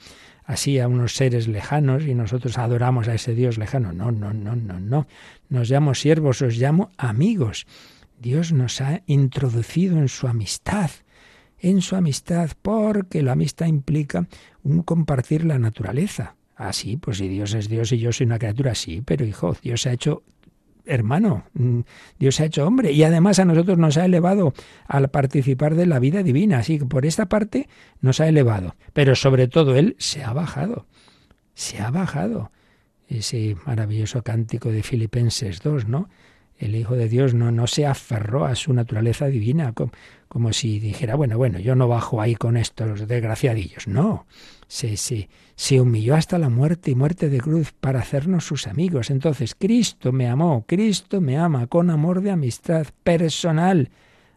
así 0.49 0.79
a 0.79 0.87
unos 0.87 1.13
seres 1.13 1.47
lejanos 1.47 2.05
y 2.07 2.15
nosotros 2.15 2.57
adoramos 2.57 3.07
a 3.07 3.13
ese 3.13 3.35
Dios 3.35 3.59
lejano. 3.59 3.93
No, 3.93 4.11
no, 4.11 4.33
no, 4.33 4.55
no, 4.55 4.79
no. 4.79 5.07
Nos 5.49 5.69
llamo 5.69 5.93
siervos, 5.93 6.41
os 6.41 6.57
llamo 6.57 6.89
amigos. 6.97 7.67
Dios 8.19 8.51
nos 8.51 8.81
ha 8.81 9.03
introducido 9.05 9.99
en 9.99 10.09
su 10.09 10.27
amistad, 10.27 10.89
en 11.59 11.81
su 11.81 11.95
amistad, 11.95 12.49
porque 12.61 13.21
la 13.21 13.33
amistad 13.33 13.67
implica 13.67 14.27
un 14.63 14.81
compartir 14.81 15.45
la 15.45 15.59
naturaleza. 15.59 16.35
Ah, 16.55 16.73
sí, 16.73 16.97
pues 16.97 17.17
si 17.17 17.27
Dios 17.27 17.53
es 17.53 17.69
Dios 17.69 17.91
y 17.91 17.99
yo 17.99 18.11
soy 18.11 18.25
una 18.25 18.39
criatura, 18.39 18.73
sí, 18.75 19.01
pero 19.05 19.25
hijo, 19.25 19.55
Dios 19.61 19.85
ha 19.85 19.93
hecho 19.93 20.23
hermano, 20.89 21.45
mm, 21.53 21.81
Dios 22.17 22.35
se 22.35 22.43
ha 22.43 22.45
hecho 22.47 22.65
hombre 22.65 22.91
y 22.91 23.03
además 23.03 23.39
a 23.39 23.45
nosotros 23.45 23.77
nos 23.77 23.97
ha 23.97 24.05
elevado 24.05 24.53
al 24.87 25.09
participar 25.09 25.75
de 25.75 25.85
la 25.85 25.99
vida 25.99 26.23
divina. 26.23 26.59
Así 26.59 26.79
que 26.79 26.85
por 26.85 27.05
esta 27.05 27.27
parte 27.27 27.69
nos 28.01 28.19
ha 28.19 28.27
elevado, 28.27 28.75
pero 28.93 29.15
sobre 29.15 29.47
todo 29.47 29.75
Él 29.75 29.95
se 29.99 30.23
ha 30.23 30.33
bajado, 30.33 30.85
se 31.53 31.79
ha 31.81 31.91
bajado. 31.91 32.51
Ese 33.07 33.55
maravilloso 33.65 34.21
cántico 34.21 34.71
de 34.71 34.83
Filipenses 34.83 35.61
2, 35.61 35.87
¿no? 35.87 36.09
El 36.59 36.75
Hijo 36.75 36.95
de 36.95 37.07
Dios 37.07 37.33
no, 37.33 37.51
no 37.51 37.67
se 37.67 37.87
aferró 37.87 38.45
a 38.45 38.53
su 38.53 38.73
naturaleza 38.73 39.27
divina, 39.27 39.71
como, 39.73 39.91
como 40.27 40.53
si 40.53 40.79
dijera, 40.79 41.15
bueno, 41.15 41.37
bueno, 41.37 41.57
yo 41.57 41.73
no 41.73 41.87
bajo 41.87 42.21
ahí 42.21 42.35
con 42.35 42.57
estos 42.57 43.07
desgraciadillos. 43.07 43.87
No, 43.87 44.27
se, 44.69 45.27
se, 45.55 45.81
humilló 45.81 46.15
hasta 46.15 46.37
la 46.37 46.49
muerte 46.49 46.91
y 46.91 46.95
muerte 46.95 47.27
de 47.27 47.39
cruz 47.39 47.73
para 47.73 47.99
hacernos 47.99 48.45
sus 48.45 48.67
amigos. 48.67 49.09
Entonces, 49.09 49.55
Cristo 49.55 50.11
me 50.11 50.27
amó, 50.27 50.63
Cristo 50.67 51.19
me 51.21 51.37
ama 51.37 51.65
con 51.67 51.89
amor 51.89 52.21
de 52.21 52.29
amistad 52.31 52.85
personal 53.03 53.89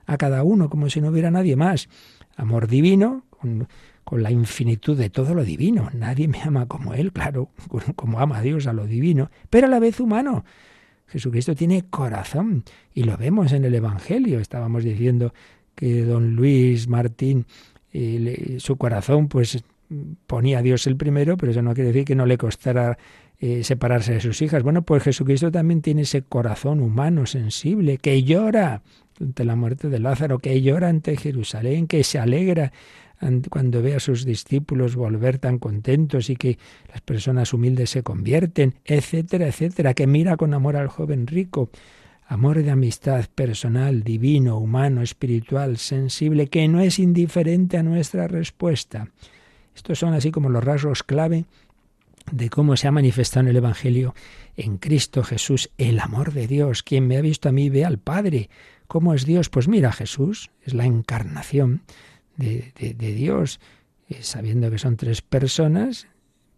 a 0.07 0.17
cada 0.17 0.43
uno, 0.43 0.71
como 0.71 0.89
si 0.89 1.03
no 1.03 1.09
hubiera 1.09 1.31
nadie 1.31 1.55
más. 1.55 1.91
Amor 2.35 2.67
divino, 2.67 3.27
con, 3.29 3.69
con 4.05 4.23
la 4.23 4.31
infinitud 4.31 4.97
de 4.97 5.11
todo 5.11 5.35
lo 5.35 5.45
divino. 5.45 5.91
Nadie 5.93 6.29
me 6.29 6.41
ama 6.41 6.67
como 6.67 6.95
Él, 6.95 7.13
claro, 7.13 7.51
como 7.95 8.19
ama 8.19 8.39
a 8.39 8.43
Dios 8.43 8.67
a 8.67 8.73
lo 8.73 8.87
divino, 8.87 9.31
pero 9.51 9.67
a 9.67 9.71
la 9.71 9.81
vez 9.81 10.01
humano 10.01 10.45
Jesucristo 11.09 11.55
tiene 11.55 11.83
corazón 11.91 12.65
y 12.95 13.03
lo 13.03 13.19
vemos 13.19 13.53
en 13.53 13.67
el 13.67 13.75
Evangelio. 13.75 14.41
Estábamos 14.41 14.83
diciendo 14.83 15.35
que 15.75 16.05
don 16.05 16.35
Luis 16.37 16.89
Martín, 16.89 17.45
eh, 17.93 18.57
su 18.59 18.77
corazón, 18.77 19.29
pues 19.29 19.63
ponía 20.27 20.59
a 20.59 20.63
Dios 20.63 20.87
el 20.87 20.97
primero, 20.97 21.37
pero 21.37 21.53
eso 21.53 21.63
no 21.63 21.75
quiere 21.75 21.89
decir 21.89 22.05
que 22.05 22.15
no 22.15 22.27
le 22.27 22.39
costara 22.39 22.99
eh, 23.39 23.65
separarse 23.65 24.15
de 24.15 24.21
sus 24.21 24.41
hijas. 24.43 24.63
Bueno, 24.63 24.83
pues 24.83 25.03
Jesucristo 25.03 25.51
también 25.51 25.83
tiene 25.83 26.03
ese 26.03 26.23
corazón 26.23 26.81
humano, 26.81 27.27
sensible, 27.27 27.99
que 27.99 28.23
llora 28.23 28.83
ante 29.21 29.45
la 29.45 29.57
muerte 29.57 29.89
de 29.89 29.99
Lázaro, 29.99 30.39
que 30.39 30.61
llora 30.63 30.89
ante 30.89 31.17
Jerusalén, 31.17 31.87
que 31.87 32.05
se 32.05 32.19
alegra 32.19 32.73
cuando 33.51 33.83
ve 33.83 33.95
a 33.95 34.01
sus 34.01 34.25
discípulos 34.25 34.97
volver 34.97 35.39
tan 35.39 35.59
contentos 35.59 36.29
y 36.29 36.37
que 36.37 36.59
las 36.91 37.01
personas 37.03 37.53
humildes 37.53 37.91
se 37.91 38.03
convierten, 38.03 38.75
etcétera, 38.85 39.47
etcétera, 39.47 39.95
que 39.95 40.07
mira 40.07 40.37
con 40.37 40.55
amor 40.55 40.77
al 40.77 40.89
joven 40.89 41.27
rico, 41.27 41.71
amor 42.27 42.63
de 42.63 42.71
amistad 42.71 43.27
personal, 43.33 44.03
divino, 44.03 44.59
humano, 44.59 45.03
espiritual, 45.03 45.77
sensible, 45.77 46.49
que 46.49 46.67
no 46.67 46.81
es 46.81 46.99
indiferente 46.99 47.77
a 47.77 47.83
nuestra 47.83 48.27
respuesta. 48.27 49.09
Estos 49.75 49.99
son 49.99 50.15
así 50.15 50.31
como 50.31 50.49
los 50.49 50.63
rasgos 50.63 51.03
clave 51.03 51.45
de 52.31 52.51
cómo 52.51 52.77
se 52.77 52.89
ha 52.89 52.93
manifestado 52.93 53.45
en 53.45 53.49
el 53.49 53.57
Evangelio 53.57 54.15
en 54.57 54.79
Cristo 54.79 55.25
Jesús 55.25 55.71
el 55.79 55.99
amor 55.99 56.33
de 56.33 56.47
Dios. 56.47 56.83
Quien 56.83 57.07
me 57.07 57.17
ha 57.17 57.21
visto 57.21 57.49
a 57.49 57.53
mí 57.53 57.71
ve 57.71 57.85
al 57.85 57.99
Padre. 57.99 58.49
¿Cómo 58.87 59.15
es 59.15 59.25
Dios? 59.25 59.49
Pues 59.49 59.69
mira, 59.69 59.93
Jesús 59.93 60.51
es 60.63 60.75
la 60.75 60.85
encarnación 60.85 61.83
de, 62.37 62.73
Dios, 62.99 63.61
eh, 64.09 64.19
sabiendo 64.21 64.71
que 64.71 64.79
son 64.79 64.97
tres 64.97 65.23
personas, 65.23 66.07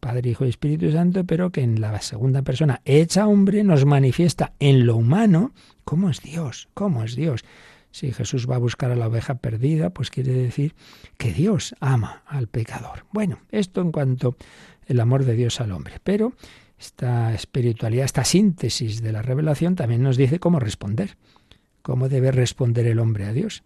Padre, 0.00 0.30
Hijo 0.30 0.44
y 0.44 0.48
Espíritu 0.48 0.90
Santo, 0.90 1.24
pero 1.24 1.50
que 1.50 1.62
en 1.62 1.80
la 1.80 2.00
segunda 2.00 2.42
persona, 2.42 2.80
hecha 2.84 3.26
hombre, 3.26 3.64
nos 3.64 3.84
manifiesta 3.84 4.52
en 4.60 4.86
lo 4.86 4.96
humano 4.96 5.52
cómo 5.84 6.10
es 6.10 6.20
Dios, 6.20 6.68
cómo 6.74 7.04
es 7.04 7.16
Dios. 7.16 7.44
Si 7.94 8.10
Jesús 8.10 8.50
va 8.50 8.56
a 8.56 8.58
buscar 8.58 8.90
a 8.90 8.96
la 8.96 9.06
oveja 9.06 9.36
perdida, 9.36 9.90
pues 9.90 10.10
quiere 10.10 10.32
decir 10.32 10.74
que 11.16 11.32
Dios 11.32 11.76
ama 11.78 12.24
al 12.26 12.48
pecador. 12.48 13.06
Bueno, 13.12 13.38
esto 13.52 13.82
en 13.82 13.92
cuanto 13.92 14.36
el 14.88 14.98
amor 14.98 15.24
de 15.24 15.36
Dios 15.36 15.60
al 15.60 15.70
hombre. 15.70 16.00
Pero 16.02 16.32
esta 16.76 17.32
espiritualidad, 17.32 18.04
esta 18.04 18.24
síntesis 18.24 19.00
de 19.00 19.12
la 19.12 19.22
revelación 19.22 19.76
también 19.76 20.02
nos 20.02 20.16
dice 20.16 20.40
cómo 20.40 20.58
responder, 20.58 21.16
cómo 21.82 22.08
debe 22.08 22.32
responder 22.32 22.88
el 22.88 22.98
hombre 22.98 23.26
a 23.26 23.32
Dios 23.32 23.62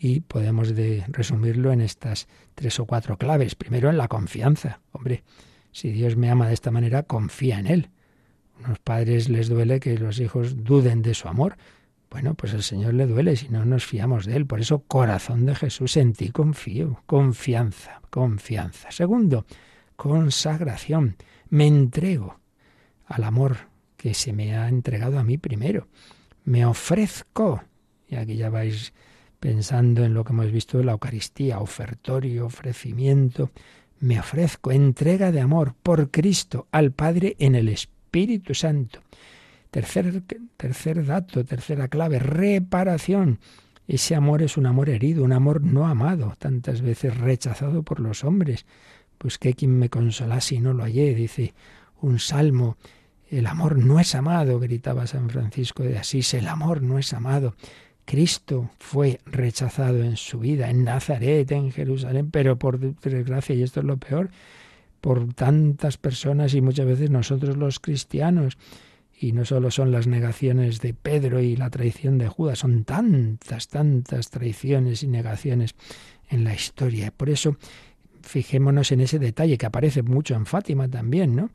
y 0.00 0.22
podemos 0.22 0.74
de 0.74 1.04
resumirlo 1.06 1.70
en 1.70 1.80
estas 1.80 2.26
tres 2.56 2.80
o 2.80 2.86
cuatro 2.86 3.18
claves. 3.18 3.54
Primero, 3.54 3.88
en 3.88 3.98
la 3.98 4.08
confianza. 4.08 4.80
Hombre, 4.90 5.22
si 5.70 5.92
Dios 5.92 6.16
me 6.16 6.28
ama 6.28 6.48
de 6.48 6.54
esta 6.54 6.72
manera, 6.72 7.04
confía 7.04 7.60
en 7.60 7.68
Él. 7.68 7.90
A 8.64 8.70
los 8.70 8.80
padres 8.80 9.28
les 9.28 9.48
duele 9.48 9.78
que 9.78 9.96
los 9.96 10.18
hijos 10.18 10.64
duden 10.64 11.02
de 11.02 11.14
su 11.14 11.28
amor. 11.28 11.56
Bueno, 12.14 12.34
pues 12.34 12.54
al 12.54 12.62
Señor 12.62 12.94
le 12.94 13.08
duele 13.08 13.34
si 13.34 13.48
no 13.48 13.64
nos 13.64 13.86
fiamos 13.86 14.24
de 14.24 14.36
Él. 14.36 14.46
Por 14.46 14.60
eso, 14.60 14.84
corazón 14.86 15.46
de 15.46 15.56
Jesús, 15.56 15.96
en 15.96 16.12
ti 16.12 16.28
confío. 16.28 17.02
Confianza, 17.06 18.02
confianza. 18.08 18.92
Segundo, 18.92 19.46
consagración. 19.96 21.16
Me 21.48 21.66
entrego 21.66 22.38
al 23.06 23.24
amor 23.24 23.56
que 23.96 24.14
se 24.14 24.32
me 24.32 24.56
ha 24.56 24.68
entregado 24.68 25.18
a 25.18 25.24
mí 25.24 25.38
primero. 25.38 25.88
Me 26.44 26.64
ofrezco. 26.64 27.64
Y 28.06 28.14
aquí 28.14 28.36
ya 28.36 28.48
vais 28.48 28.92
pensando 29.40 30.04
en 30.04 30.14
lo 30.14 30.22
que 30.22 30.34
hemos 30.34 30.52
visto 30.52 30.78
de 30.78 30.84
la 30.84 30.92
Eucaristía, 30.92 31.58
ofertorio, 31.58 32.46
ofrecimiento, 32.46 33.50
me 33.98 34.20
ofrezco, 34.20 34.70
entrega 34.70 35.32
de 35.32 35.40
amor 35.40 35.74
por 35.82 36.12
Cristo 36.12 36.68
al 36.70 36.92
Padre 36.92 37.34
en 37.40 37.56
el 37.56 37.68
Espíritu 37.68 38.54
Santo. 38.54 39.00
Tercer, 39.74 40.22
tercer 40.56 41.04
dato, 41.04 41.44
tercera 41.44 41.88
clave, 41.88 42.20
reparación. 42.20 43.40
Ese 43.88 44.14
amor 44.14 44.40
es 44.40 44.56
un 44.56 44.66
amor 44.66 44.88
herido, 44.88 45.24
un 45.24 45.32
amor 45.32 45.62
no 45.62 45.88
amado, 45.88 46.36
tantas 46.38 46.80
veces 46.80 47.18
rechazado 47.18 47.82
por 47.82 47.98
los 47.98 48.22
hombres. 48.22 48.66
Pues 49.18 49.36
que 49.36 49.54
quien 49.54 49.76
me 49.76 49.88
consolase 49.88 50.50
si 50.50 50.60
no 50.60 50.74
lo 50.74 50.84
hallé, 50.84 51.16
dice 51.16 51.54
un 52.00 52.20
salmo. 52.20 52.76
El 53.28 53.48
amor 53.48 53.76
no 53.76 53.98
es 53.98 54.14
amado, 54.14 54.60
gritaba 54.60 55.08
San 55.08 55.28
Francisco 55.28 55.82
de 55.82 55.98
Asís, 55.98 56.34
el 56.34 56.46
amor 56.46 56.80
no 56.80 57.00
es 57.00 57.12
amado. 57.12 57.56
Cristo 58.04 58.70
fue 58.78 59.18
rechazado 59.26 60.04
en 60.04 60.16
su 60.16 60.38
vida, 60.38 60.70
en 60.70 60.84
Nazaret, 60.84 61.50
en 61.50 61.72
Jerusalén, 61.72 62.30
pero 62.30 62.60
por 62.60 62.78
desgracia, 62.78 63.56
y 63.56 63.64
esto 63.64 63.80
es 63.80 63.86
lo 63.86 63.96
peor, 63.96 64.30
por 65.00 65.34
tantas 65.34 65.96
personas 65.96 66.54
y 66.54 66.60
muchas 66.60 66.86
veces 66.86 67.10
nosotros 67.10 67.56
los 67.56 67.80
cristianos. 67.80 68.56
Y 69.24 69.32
no 69.32 69.46
solo 69.46 69.70
son 69.70 69.90
las 69.90 70.06
negaciones 70.06 70.82
de 70.82 70.92
Pedro 70.92 71.40
y 71.40 71.56
la 71.56 71.70
traición 71.70 72.18
de 72.18 72.28
Judas, 72.28 72.58
son 72.58 72.84
tantas, 72.84 73.68
tantas 73.68 74.28
traiciones 74.28 75.02
y 75.02 75.06
negaciones 75.06 75.74
en 76.28 76.44
la 76.44 76.52
historia. 76.52 77.10
Por 77.10 77.30
eso, 77.30 77.56
fijémonos 78.20 78.92
en 78.92 79.00
ese 79.00 79.18
detalle 79.18 79.56
que 79.56 79.64
aparece 79.64 80.02
mucho 80.02 80.34
en 80.34 80.44
Fátima 80.44 80.88
también, 80.88 81.34
¿no? 81.34 81.48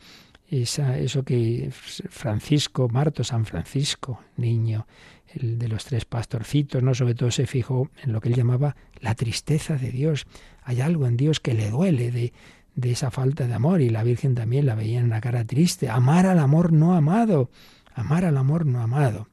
Eso 0.49 1.23
que 1.23 1.69
Francisco, 1.71 2.89
Marto 2.89 3.23
San 3.23 3.45
Francisco, 3.45 4.19
niño, 4.36 4.88
el 5.27 5.60
de 5.60 5.67
los 5.67 5.86
tres 5.86 6.05
pastorcitos, 6.05 6.82
¿no? 6.82 6.95
Sobre 6.95 7.13
todo 7.13 7.29
se 7.29 7.45
fijó 7.45 7.91
en 8.03 8.13
lo 8.13 8.19
que 8.19 8.29
él 8.29 8.36
llamaba 8.36 8.75
la 8.99 9.13
tristeza 9.13 9.75
de 9.75 9.91
Dios. 9.91 10.25
Hay 10.63 10.82
algo 10.82 11.05
en 11.05 11.17
Dios 11.17 11.39
que 11.39 11.53
le 11.53 11.69
duele 11.69 12.10
de, 12.10 12.34
de 12.75 12.91
esa 12.91 13.12
falta 13.12 13.47
de 13.47 13.53
amor 13.53 13.82
y 13.82 13.89
la 13.89 14.03
Virgen 14.03 14.36
también 14.36 14.65
la 14.65 14.75
veía 14.75 14.99
en 14.99 15.10
la 15.10 15.21
cara 15.21 15.45
triste. 15.45 15.89
Amar 15.89 16.25
al 16.25 16.39
amor 16.39 16.71
no 16.71 16.95
amado. 16.95 17.49
Amar 17.93 18.25
al 18.25 18.38
amor 18.38 18.65
no 18.65 18.82
amado. 18.82 19.27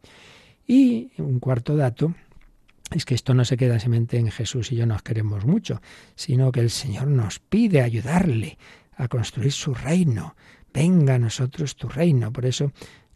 Y 0.66 1.12
un 1.18 1.38
cuarto 1.38 1.76
dato 1.76 2.14
es 2.90 3.04
que 3.04 3.14
esto 3.14 3.34
no 3.34 3.44
se 3.44 3.56
queda 3.56 3.78
simplemente 3.78 4.18
en 4.18 4.30
Jesús 4.30 4.72
y 4.72 4.76
yo 4.76 4.86
nos 4.86 5.02
queremos 5.02 5.44
mucho, 5.44 5.80
sino 6.14 6.52
que 6.52 6.60
el 6.60 6.70
Señor 6.70 7.08
nos 7.08 7.38
pide 7.38 7.82
ayudarle 7.82 8.58
a 8.96 9.08
construir 9.08 9.52
su 9.52 9.74
reino. 9.74 10.36
Venga 10.72 11.14
a 11.14 11.18
nosotros 11.18 11.76
tu 11.76 11.88
reino. 11.88 12.32
Por 12.32 12.46
eso 12.46 12.72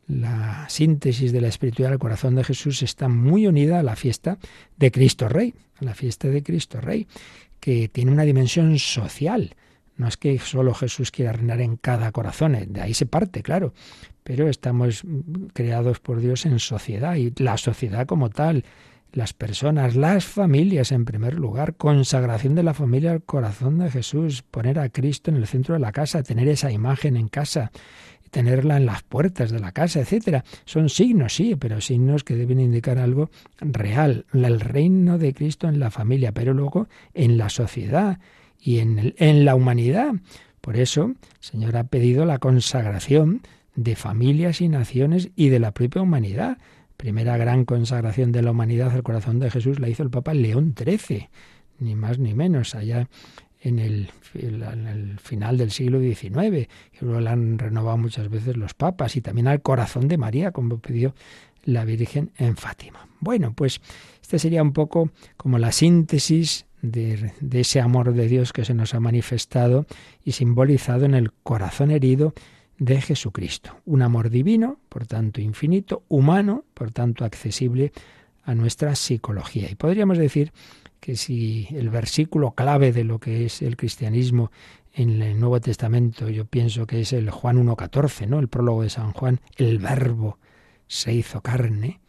la 0.06 0.68
síntesis 0.68 1.32
de 1.32 1.40
la 1.40 1.48
espiritualidad 1.48 1.90
del 1.90 1.98
corazón 1.98 2.34
de 2.34 2.44
Jesús 2.44 2.82
está 2.82 3.08
muy 3.08 3.46
unida 3.46 3.78
a 3.78 3.82
la 3.82 3.96
fiesta 3.96 4.38
de 4.76 4.90
Cristo 4.90 5.28
Rey, 5.28 5.54
a 5.80 5.84
la 5.84 5.94
fiesta 5.94 6.28
de 6.28 6.42
Cristo 6.42 6.80
Rey, 6.80 7.06
que 7.60 7.88
tiene 7.88 8.10
una 8.10 8.24
dimensión 8.24 8.78
social. 8.78 9.54
No 10.00 10.08
es 10.08 10.16
que 10.16 10.38
solo 10.38 10.72
Jesús 10.72 11.10
quiera 11.10 11.32
reinar 11.32 11.60
en 11.60 11.76
cada 11.76 12.10
corazón, 12.10 12.54
eh, 12.54 12.64
de 12.66 12.80
ahí 12.80 12.94
se 12.94 13.04
parte, 13.04 13.42
claro, 13.42 13.74
pero 14.24 14.48
estamos 14.48 15.02
creados 15.52 16.00
por 16.00 16.20
Dios 16.20 16.46
en 16.46 16.58
sociedad 16.58 17.16
y 17.16 17.34
la 17.36 17.58
sociedad 17.58 18.06
como 18.06 18.30
tal, 18.30 18.64
las 19.12 19.34
personas, 19.34 19.96
las 19.96 20.24
familias 20.24 20.90
en 20.90 21.04
primer 21.04 21.34
lugar, 21.34 21.74
consagración 21.74 22.54
de 22.54 22.62
la 22.62 22.72
familia 22.72 23.10
al 23.10 23.22
corazón 23.22 23.78
de 23.78 23.90
Jesús, 23.90 24.42
poner 24.42 24.78
a 24.78 24.88
Cristo 24.88 25.30
en 25.30 25.36
el 25.36 25.46
centro 25.46 25.74
de 25.74 25.80
la 25.80 25.92
casa, 25.92 26.22
tener 26.22 26.48
esa 26.48 26.72
imagen 26.72 27.18
en 27.18 27.28
casa, 27.28 27.70
tenerla 28.30 28.78
en 28.78 28.86
las 28.86 29.02
puertas 29.02 29.50
de 29.50 29.60
la 29.60 29.72
casa, 29.72 30.00
etcétera. 30.00 30.44
Son 30.64 30.88
signos, 30.88 31.34
sí, 31.34 31.56
pero 31.56 31.82
signos 31.82 32.24
que 32.24 32.36
deben 32.36 32.58
indicar 32.58 32.96
algo 32.96 33.28
real, 33.60 34.24
el 34.32 34.60
reino 34.60 35.18
de 35.18 35.34
Cristo 35.34 35.68
en 35.68 35.78
la 35.78 35.90
familia, 35.90 36.32
pero 36.32 36.54
luego 36.54 36.88
en 37.12 37.36
la 37.36 37.50
sociedad 37.50 38.18
y 38.60 38.78
en, 38.78 39.14
en 39.16 39.44
la 39.44 39.54
humanidad. 39.54 40.14
Por 40.60 40.76
eso, 40.76 41.04
el 41.04 41.16
Señor 41.40 41.76
ha 41.76 41.84
pedido 41.84 42.24
la 42.24 42.38
consagración 42.38 43.42
de 43.74 43.96
familias 43.96 44.60
y 44.60 44.68
naciones 44.68 45.30
y 45.36 45.48
de 45.48 45.58
la 45.58 45.72
propia 45.72 46.02
humanidad. 46.02 46.58
Primera 46.96 47.36
gran 47.36 47.64
consagración 47.64 48.32
de 48.32 48.42
la 48.42 48.50
humanidad 48.50 48.92
al 48.92 49.02
corazón 49.02 49.38
de 49.38 49.50
Jesús 49.50 49.80
la 49.80 49.88
hizo 49.88 50.02
el 50.02 50.10
Papa 50.10 50.34
León 50.34 50.74
XIII, 50.76 51.30
ni 51.78 51.94
más 51.94 52.18
ni 52.18 52.34
menos, 52.34 52.74
allá 52.74 53.08
en 53.62 53.78
el, 53.78 54.10
final 55.18 55.58
del 55.58 55.70
siglo 55.70 56.00
XIX, 56.00 56.68
y 56.94 57.04
luego 57.04 57.20
la 57.20 57.32
han 57.32 57.58
renovado 57.58 57.96
muchas 57.98 58.28
veces 58.28 58.56
los 58.56 58.74
papas, 58.74 59.16
y 59.16 59.20
también 59.20 59.48
al 59.48 59.62
corazón 59.62 60.08
de 60.08 60.18
María, 60.18 60.52
como 60.52 60.78
pidió 60.78 61.14
la 61.64 61.84
Virgen 61.84 62.32
en 62.36 62.56
Fátima. 62.56 63.08
Bueno, 63.20 63.52
pues 63.54 63.80
este 64.22 64.38
sería 64.38 64.62
un 64.62 64.72
poco 64.72 65.10
como 65.36 65.58
la 65.58 65.72
síntesis 65.72 66.66
de, 66.82 67.32
ese 67.52 67.80
amor 67.80 68.12
de 68.12 68.28
Dios 68.28 68.52
que 68.52 68.64
se 68.64 68.74
nos 68.74 68.94
ha 68.94 69.00
manifestado 69.00 69.86
y 70.24 70.32
simbolizado 70.32 71.04
en 71.04 71.14
el 71.14 71.32
corazón 71.32 71.90
herido 71.90 72.34
de 72.78 73.00
Jesucristo. 73.00 73.76
Un 73.84 74.02
amor 74.02 74.30
divino, 74.30 74.78
por 74.88 75.06
tanto 75.06 75.40
infinito, 75.40 76.02
humano, 76.08 76.64
por 76.74 76.90
tanto 76.90 77.24
accesible 77.24 77.92
a 78.44 78.54
nuestra 78.54 78.94
psicología. 78.94 79.70
Y 79.70 79.74
podríamos 79.74 80.18
decir 80.18 80.52
que 80.98 81.16
si 81.16 81.68
el 81.70 81.90
versículo 81.90 82.52
clave 82.52 82.92
de 82.92 83.04
lo 83.04 83.18
que 83.18 83.44
es 83.44 83.62
el 83.62 83.76
cristianismo 83.76 84.50
en 84.94 85.22
el 85.22 85.38
Nuevo 85.38 85.60
Testamento, 85.60 86.28
yo 86.28 86.46
pienso 86.46 86.86
que 86.86 87.00
es 87.00 87.12
el 87.12 87.30
Juan 87.30 87.64
1.14, 87.64 88.26
¿no? 88.26 88.38
El 88.38 88.48
prólogo 88.48 88.82
de 88.82 88.90
San 88.90 89.12
Juan, 89.12 89.40
el 89.56 89.78
verbo 89.78 90.38
se 90.86 91.12
hizo 91.12 91.40
carne 91.40 92.00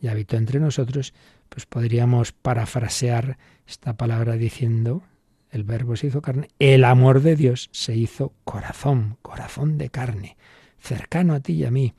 y 0.00 0.08
habitó 0.08 0.36
entre 0.36 0.58
nosotros, 0.58 1.12
pues 1.52 1.66
podríamos 1.66 2.32
parafrasear 2.32 3.36
esta 3.66 3.94
palabra 3.98 4.36
diciendo, 4.36 5.02
el 5.50 5.64
verbo 5.64 5.96
se 5.96 6.06
hizo 6.06 6.22
carne, 6.22 6.48
el 6.58 6.82
amor 6.82 7.20
de 7.20 7.36
Dios 7.36 7.68
se 7.72 7.94
hizo 7.94 8.32
corazón, 8.44 9.18
corazón 9.20 9.76
de 9.76 9.90
carne, 9.90 10.38
cercano 10.78 11.34
a 11.34 11.40
ti 11.40 11.52
y 11.52 11.64
a 11.66 11.70
mí, 11.70 11.92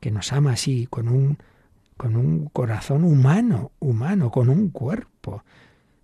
que 0.00 0.10
nos 0.10 0.32
ama 0.32 0.54
así, 0.54 0.88
con 0.90 1.06
un, 1.06 1.38
con 1.96 2.16
un 2.16 2.46
corazón 2.46 3.04
humano, 3.04 3.70
humano, 3.78 4.32
con 4.32 4.48
un 4.48 4.70
cuerpo, 4.70 5.44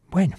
bueno, 0.09 0.37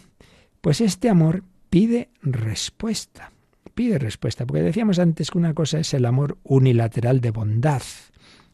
pues 0.62 0.80
este 0.80 1.10
amor 1.10 1.44
pide 1.70 2.12
respuesta, 2.22 3.34
pide 3.76 4.00
respuesta, 4.00 4.46
porque 4.46 4.64
decíamos 4.64 5.00
antes 5.00 5.32
que 5.32 5.38
una 5.38 5.54
cosa 5.54 5.80
es 5.80 5.94
el 5.94 6.06
amor 6.06 6.38
unilateral 6.44 7.20
de 7.20 7.32
bondad. 7.32 7.82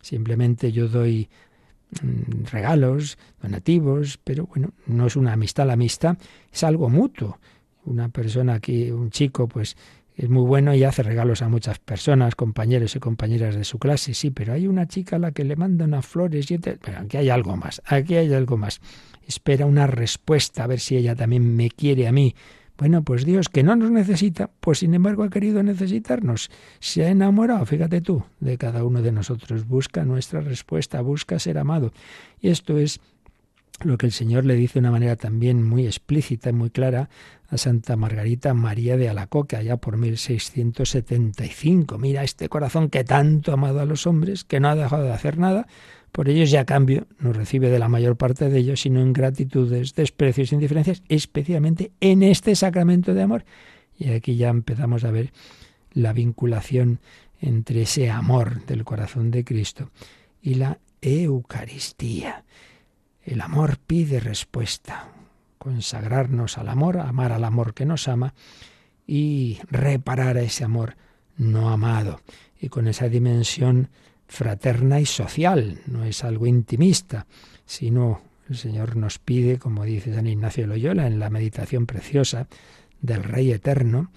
Simplemente 0.01 0.71
yo 0.71 0.87
doy 0.87 1.29
regalos, 2.51 3.17
donativos, 3.41 4.19
pero 4.23 4.47
bueno, 4.47 4.71
no 4.87 5.07
es 5.07 5.15
una 5.15 5.33
amistad, 5.33 5.67
la 5.67 5.73
amistad 5.73 6.17
es 6.51 6.63
algo 6.63 6.89
mutuo. 6.89 7.39
Una 7.85 8.09
persona 8.09 8.55
aquí, 8.55 8.91
un 8.91 9.09
chico, 9.09 9.47
pues 9.47 9.75
es 10.15 10.29
muy 10.29 10.43
bueno 10.43 10.73
y 10.73 10.83
hace 10.83 11.03
regalos 11.03 11.41
a 11.41 11.49
muchas 11.49 11.79
personas, 11.79 12.35
compañeros 12.35 12.95
y 12.95 12.99
compañeras 12.99 13.55
de 13.55 13.63
su 13.63 13.79
clase, 13.79 14.13
sí, 14.13 14.29
pero 14.29 14.53
hay 14.53 14.67
una 14.67 14.87
chica 14.87 15.15
a 15.15 15.19
la 15.19 15.31
que 15.31 15.43
le 15.43 15.55
manda 15.55 15.85
unas 15.85 16.05
flores 16.05 16.49
y... 16.51 16.59
Pero 16.59 16.99
aquí 16.99 17.17
hay 17.17 17.29
algo 17.29 17.57
más, 17.57 17.81
aquí 17.85 18.15
hay 18.15 18.33
algo 18.33 18.57
más 18.57 18.79
espera 19.27 19.65
una 19.65 19.87
respuesta, 19.87 20.63
a 20.63 20.67
ver 20.67 20.79
si 20.79 20.97
ella 20.97 21.15
también 21.15 21.55
me 21.55 21.69
quiere 21.69 22.07
a 22.07 22.11
mí. 22.11 22.35
Bueno, 22.77 23.03
pues 23.03 23.23
Dios, 23.23 23.49
que 23.49 23.61
no 23.61 23.75
nos 23.75 23.91
necesita, 23.91 24.49
pues 24.59 24.79
sin 24.79 24.93
embargo 24.93 25.23
ha 25.23 25.29
querido 25.29 25.61
necesitarnos. 25.61 26.49
Se 26.79 27.05
ha 27.05 27.09
enamorado, 27.09 27.65
fíjate 27.65 28.01
tú, 28.01 28.23
de 28.39 28.57
cada 28.57 28.83
uno 28.83 29.01
de 29.01 29.11
nosotros. 29.11 29.67
Busca 29.67 30.03
nuestra 30.05 30.41
respuesta, 30.41 31.01
busca 31.01 31.37
ser 31.37 31.59
amado. 31.59 31.93
Y 32.41 32.49
esto 32.49 32.77
es 32.77 32.99
lo 33.83 33.97
que 33.97 34.07
el 34.07 34.11
Señor 34.11 34.45
le 34.45 34.55
dice 34.55 34.73
de 34.73 34.79
una 34.79 34.91
manera 34.91 35.15
también 35.15 35.63
muy 35.63 35.85
explícita 35.85 36.49
y 36.49 36.53
muy 36.53 36.69
clara 36.69 37.09
a 37.49 37.57
Santa 37.57 37.95
Margarita 37.95 38.53
María 38.53 38.97
de 38.97 39.09
Alacoque, 39.09 39.55
allá 39.55 39.77
por 39.77 39.97
1675. 39.97 41.97
Mira 41.97 42.23
este 42.23 42.49
corazón 42.49 42.89
que 42.89 43.03
tanto 43.03 43.51
ha 43.51 43.55
amado 43.55 43.81
a 43.81 43.85
los 43.85 44.07
hombres, 44.07 44.43
que 44.43 44.59
no 44.59 44.69
ha 44.69 44.75
dejado 44.75 45.03
de 45.03 45.13
hacer 45.13 45.37
nada, 45.37 45.67
por 46.13 46.29
ellos 46.29 46.51
ya 46.51 46.61
a 46.61 46.65
cambio 46.65 47.07
no 47.17 47.33
recibe 47.33 47.71
de 47.71 47.79
la 47.79 47.89
mayor 47.89 48.17
parte 48.17 48.47
de 48.47 48.59
ellos, 48.59 48.81
sino 48.81 49.01
ingratitudes, 49.01 49.95
desprecios 49.95 50.53
indiferencias, 50.53 51.01
especialmente 51.09 51.91
en 51.99 52.21
este 52.21 52.55
sacramento 52.55 53.15
de 53.15 53.23
amor. 53.23 53.45
Y 53.97 54.11
aquí 54.11 54.35
ya 54.35 54.49
empezamos 54.49 55.03
a 55.05 55.11
ver 55.11 55.33
la 55.91 56.13
vinculación 56.13 56.99
entre 57.41 57.81
ese 57.81 58.11
amor 58.11 58.63
del 58.67 58.83
corazón 58.83 59.31
de 59.31 59.43
Cristo 59.43 59.89
y 60.39 60.53
la 60.53 60.77
Eucaristía. 61.01 62.45
El 63.23 63.41
amor 63.41 63.79
pide 63.79 64.19
respuesta, 64.19 65.09
consagrarnos 65.57 66.59
al 66.59 66.69
amor, 66.69 66.99
amar 66.99 67.31
al 67.31 67.43
amor 67.43 67.73
que 67.73 67.87
nos 67.87 68.07
ama 68.07 68.35
y 69.07 69.57
reparar 69.67 70.37
a 70.37 70.43
ese 70.43 70.63
amor 70.63 70.95
no 71.37 71.71
amado. 71.71 72.21
Y 72.61 72.69
con 72.69 72.87
esa 72.87 73.09
dimensión 73.09 73.89
fraterna 74.33 74.99
y 74.99 75.05
social, 75.05 75.81
no 75.85 76.03
es 76.05 76.23
algo 76.23 76.47
intimista, 76.47 77.27
sino 77.67 78.21
el 78.49 78.57
Señor 78.57 78.95
nos 78.95 79.19
pide, 79.19 79.59
como 79.59 79.83
dice 79.83 80.11
San 80.11 80.25
Ignacio 80.25 80.63
de 80.63 80.69
Loyola 80.69 81.05
en 81.05 81.19
la 81.19 81.29
meditación 81.29 81.85
preciosa 81.85 82.47
del 82.99 83.23
Rey 83.23 83.51
Eterno, 83.51 84.11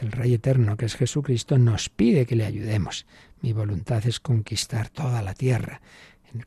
el 0.00 0.10
Rey 0.10 0.34
Eterno 0.34 0.76
que 0.76 0.86
es 0.86 0.96
Jesucristo, 0.96 1.56
nos 1.56 1.88
pide 1.88 2.26
que 2.26 2.34
le 2.34 2.46
ayudemos. 2.46 3.06
Mi 3.42 3.52
voluntad 3.52 4.04
es 4.08 4.18
conquistar 4.18 4.88
toda 4.88 5.22
la 5.22 5.34
tierra, 5.34 5.80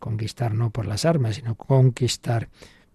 conquistar 0.01 0.53
no 0.53 0.71
por 0.71 0.86
las 0.86 1.05
armas, 1.05 1.38
sino 1.38 1.55
conquistar 1.55 2.49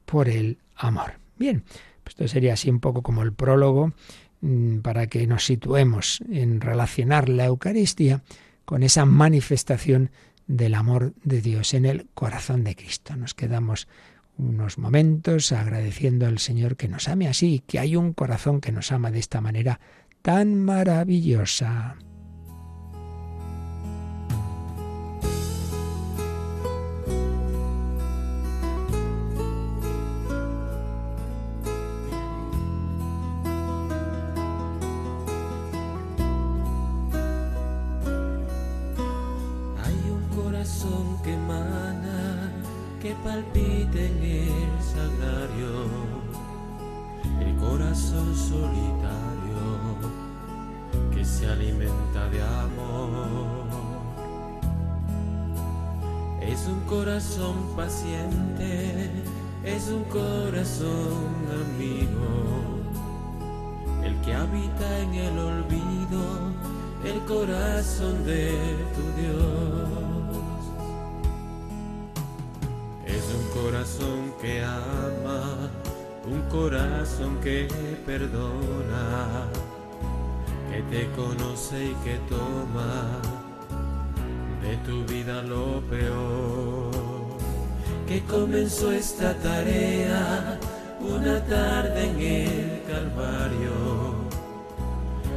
por 0.05 0.29
el 0.29 0.59
amor. 0.77 1.15
Bien, 1.39 1.65
pues 2.05 2.13
esto 2.13 2.29
sería 2.29 2.53
así 2.53 2.69
un 2.69 2.81
poco 2.81 3.03
como 3.03 3.23
el 3.23 3.33
prólogo 3.33 3.95
mm, 4.43 4.81
para 4.81 5.07
que 5.07 5.27
nos 5.27 5.47
situemos 5.47 6.21
en 6.31 6.61
relacionar 6.61 7.31
la 7.31 7.47
Eucaristía 7.47 8.23
con 8.69 8.83
esa 8.83 9.07
manifestación 9.07 10.11
del 10.47 10.75
amor 10.75 11.15
de 11.25 11.41
Dios 11.41 11.73
en 11.73 11.87
el 11.87 12.07
corazón 12.13 12.65
de 12.65 12.77
Cristo. 12.77 13.17
Nos 13.17 13.33
quedamos 13.33 13.89
unos 14.37 14.77
momentos 14.77 15.53
agradeciendo 15.53 16.27
al 16.27 16.39
Señor 16.39 16.77
que 16.77 16.87
nos 16.87 17.09
ame 17.09 17.29
así, 17.29 17.63
que 17.67 17.79
hay 17.79 17.97
un 17.97 18.13
corazón 18.13 18.61
que 18.61 18.71
nos 18.71 18.93
ama 18.93 19.11
de 19.11 19.21
esta 19.21 19.41
manera 19.41 19.81
tan 20.21 20.55
maravillosa. 20.55 21.97
Es 56.59 56.67
un 56.67 56.81
corazón 56.81 57.55
paciente, 57.77 59.11
es 59.65 59.89
un 59.89 60.03
corazón 60.05 61.47
amigo, 61.53 62.81
el 64.03 64.21
que 64.23 64.35
habita 64.35 64.99
en 64.99 65.15
el 65.15 65.39
olvido, 65.39 66.53
el 67.05 67.21
corazón 67.27 68.25
de 68.25 68.51
tu 68.93 69.23
Dios. 69.23 70.09
corazón 73.55 74.33
que 74.41 74.63
ama, 74.63 75.71
un 76.27 76.43
corazón 76.51 77.39
que 77.41 77.69
perdona, 78.05 79.47
que 80.71 80.83
te 80.91 81.11
conoce 81.13 81.87
y 81.87 81.95
que 82.05 82.19
toma 82.29 83.48
de 84.63 84.77
tu 84.87 85.05
vida 85.13 85.43
lo 85.43 85.81
peor. 85.89 86.91
Que 88.07 88.23
comenzó 88.25 88.91
esta 88.93 89.35
tarea 89.35 90.59
una 91.01 91.45
tarde 91.45 92.05
en 92.05 92.21
el 92.21 92.83
Calvario 92.89 94.29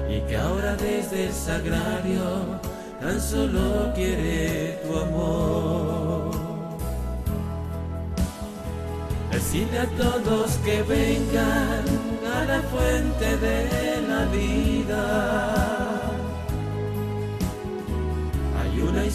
y 0.10 0.22
que 0.28 0.38
ahora 0.38 0.76
desde 0.76 1.28
el 1.28 1.34
sagrario 1.34 2.60
tan 3.00 3.20
solo 3.20 3.92
quiere 3.94 4.80
tu 4.84 4.98
amor. 4.98 6.32
Decide 9.32 9.80
a 9.80 9.88
todos 9.98 10.52
que 10.66 10.84
vengan 10.84 11.86
a 12.36 12.46
la 12.46 12.62
fuente 12.64 13.38
de 13.38 14.02
la 14.08 14.26
vida. 14.26 15.61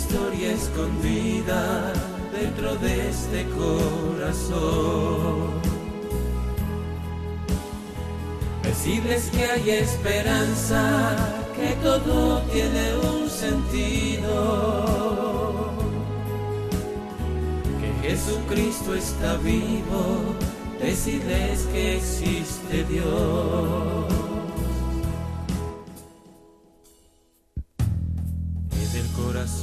Historia 0.09 0.53
escondida 0.53 1.93
dentro 2.33 2.77
de 2.77 3.09
este 3.09 3.45
corazón. 3.51 5.51
Decirles 8.63 9.31
que 9.31 9.45
hay 9.45 9.71
esperanza, 9.71 11.17
que 11.57 11.75
todo 11.83 12.41
tiene 12.53 12.97
un 12.99 13.29
sentido 13.29 14.77
Jesucristo 18.03 18.95
está 18.95 19.37
vivo, 19.39 20.37
decirles 20.81 21.67
que 21.73 21.97
existe 21.97 22.85
Dios. 22.85 24.26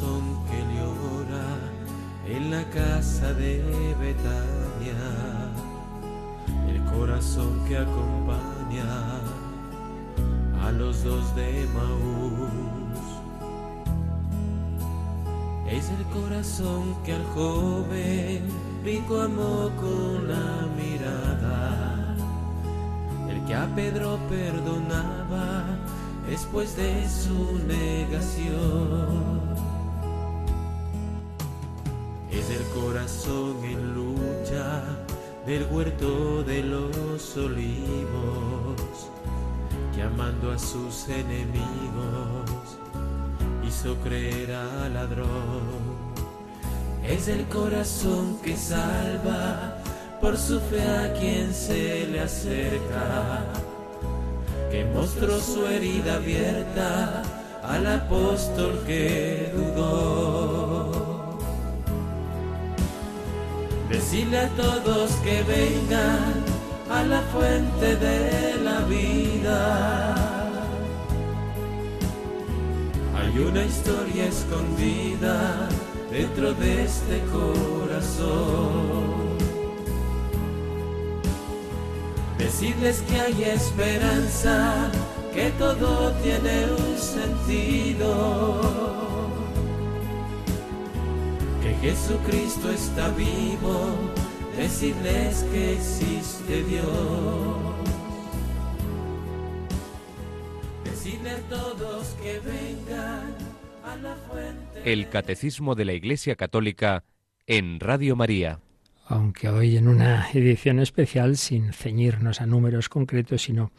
Corazón 0.04 0.24
que 0.50 0.60
llora 0.76 1.48
en 2.28 2.52
la 2.52 2.64
casa 2.70 3.34
de 3.34 3.96
Betania, 4.00 4.94
el 6.68 6.84
corazón 6.92 7.64
que 7.68 7.78
acompaña 7.78 9.20
a 10.62 10.72
los 10.72 11.04
dos 11.04 11.36
de 11.36 11.68
Maús 11.74 12.50
es 15.70 15.90
el 15.90 16.06
corazón 16.22 16.96
que 17.04 17.14
al 17.14 17.26
joven 17.36 18.48
rico 18.84 19.22
amó 19.22 19.70
con 19.80 20.28
la 20.28 20.68
mirada. 20.78 22.16
El 23.30 23.44
que 23.46 23.56
a 23.56 23.66
Pedro 23.76 24.20
perdonaba 24.30 25.66
después 26.28 26.76
de 26.76 27.08
su 27.10 27.60
negación. 27.68 29.53
Corazón 32.94 33.58
en 33.64 33.96
lucha 33.96 34.84
del 35.48 35.66
huerto 35.72 36.44
de 36.44 36.62
los 36.62 37.36
olivos, 37.36 39.10
que 39.96 40.04
amando 40.04 40.52
a 40.52 40.60
sus 40.60 41.10
enemigos 41.10 42.78
hizo 43.68 43.96
creer 44.04 44.54
al 44.54 44.94
ladrón. 44.94 46.04
Es 47.04 47.30
el 47.30 47.46
corazón 47.46 48.38
que 48.44 48.56
salva 48.56 49.80
por 50.22 50.38
su 50.38 50.60
fe 50.60 50.84
a 50.84 51.14
quien 51.14 51.52
se 51.52 52.06
le 52.06 52.20
acerca, 52.20 53.44
que 54.70 54.86
mostró 54.94 55.40
su 55.40 55.66
herida 55.66 56.18
abierta 56.18 57.24
al 57.64 57.88
apóstol 57.88 58.84
que 58.86 59.52
dudó. 59.52 60.73
Decirle 63.94 64.40
a 64.40 64.50
todos 64.50 65.12
que 65.24 65.44
vengan 65.44 66.34
a 66.90 67.04
la 67.04 67.22
fuente 67.32 67.96
de 67.96 68.56
la 68.64 68.80
vida 68.86 70.16
hay 73.16 73.40
una 73.40 73.64
historia 73.64 74.26
escondida 74.26 75.70
dentro 76.12 76.54
de 76.56 76.84
este 76.84 77.22
corazón. 77.32 79.04
Decirles 82.40 83.04
que 83.08 83.20
hay 83.20 83.44
esperanza, 83.44 84.92
que 85.34 85.52
todo 85.52 86.12
tiene 86.24 86.66
un 86.66 86.98
sentido. 86.98 88.12
Que 91.84 91.90
Jesucristo 91.90 92.72
está 92.72 93.10
vivo, 93.10 93.94
decirles 94.56 95.44
que 95.52 95.74
existe 95.74 96.64
Dios. 96.64 96.88
El 104.86 105.10
Catecismo 105.10 105.76
de 105.76 105.84
la 105.84 105.92
Iglesia 105.92 106.38
Católica 106.38 107.04
en 107.48 107.82
Radio 107.82 108.16
María. 108.16 108.62
Aunque 109.08 109.50
hoy 109.50 109.76
en 109.76 109.90
una 109.90 110.32
edición 110.32 110.80
especial 110.80 111.36
sin 111.36 111.74
ceñirnos 111.74 112.40
a 112.40 112.46
números 112.46 112.88
concretos, 112.88 113.42
sino 113.42 113.74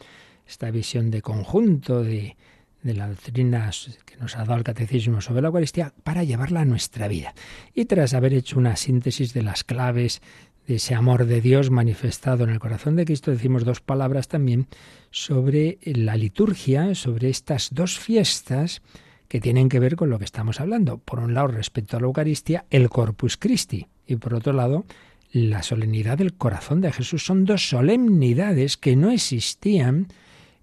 esta 0.47 0.69
visión 0.69 1.09
de 1.09 1.23
conjunto 1.23 2.03
de, 2.03 2.37
de 2.85 2.93
la 2.93 3.07
doctrina 3.07 3.71
que 4.05 4.15
nos 4.17 4.35
ha 4.35 4.45
dado 4.45 4.55
el 4.55 4.63
catecismo 4.63 5.19
sobre 5.19 5.41
la 5.41 5.47
Eucaristía 5.47 5.91
para 6.03 6.23
llevarla 6.23 6.61
a 6.61 6.65
nuestra 6.65 7.07
vida. 7.07 7.33
Y 7.73 7.85
tras 7.85 8.13
haber 8.13 8.33
hecho 8.33 8.59
una 8.59 8.75
síntesis 8.75 9.33
de 9.33 9.41
las 9.41 9.63
claves 9.63 10.21
de 10.67 10.75
ese 10.75 10.93
amor 10.93 11.25
de 11.25 11.41
Dios 11.41 11.71
manifestado 11.71 12.43
en 12.43 12.51
el 12.51 12.59
corazón 12.59 12.95
de 12.95 13.05
Cristo, 13.05 13.31
decimos 13.31 13.65
dos 13.65 13.81
palabras 13.81 14.27
también 14.27 14.67
sobre 15.09 15.79
la 15.83 16.15
liturgia, 16.15 16.93
sobre 16.93 17.29
estas 17.29 17.73
dos 17.73 17.97
fiestas 17.97 18.83
que 19.27 19.41
tienen 19.41 19.67
que 19.67 19.79
ver 19.79 19.95
con 19.95 20.11
lo 20.11 20.19
que 20.19 20.25
estamos 20.25 20.59
hablando. 20.59 20.99
Por 20.99 21.19
un 21.19 21.33
lado, 21.33 21.47
respecto 21.47 21.97
a 21.97 21.99
la 21.99 22.05
Eucaristía, 22.05 22.65
el 22.69 22.89
Corpus 22.89 23.35
Christi, 23.35 23.87
y 24.05 24.17
por 24.17 24.35
otro 24.35 24.53
lado, 24.53 24.85
la 25.31 25.63
solemnidad 25.63 26.19
del 26.19 26.35
corazón 26.35 26.81
de 26.81 26.91
Jesús. 26.91 27.25
Son 27.25 27.45
dos 27.45 27.67
solemnidades 27.67 28.77
que 28.77 28.95
no 28.95 29.09
existían 29.09 30.07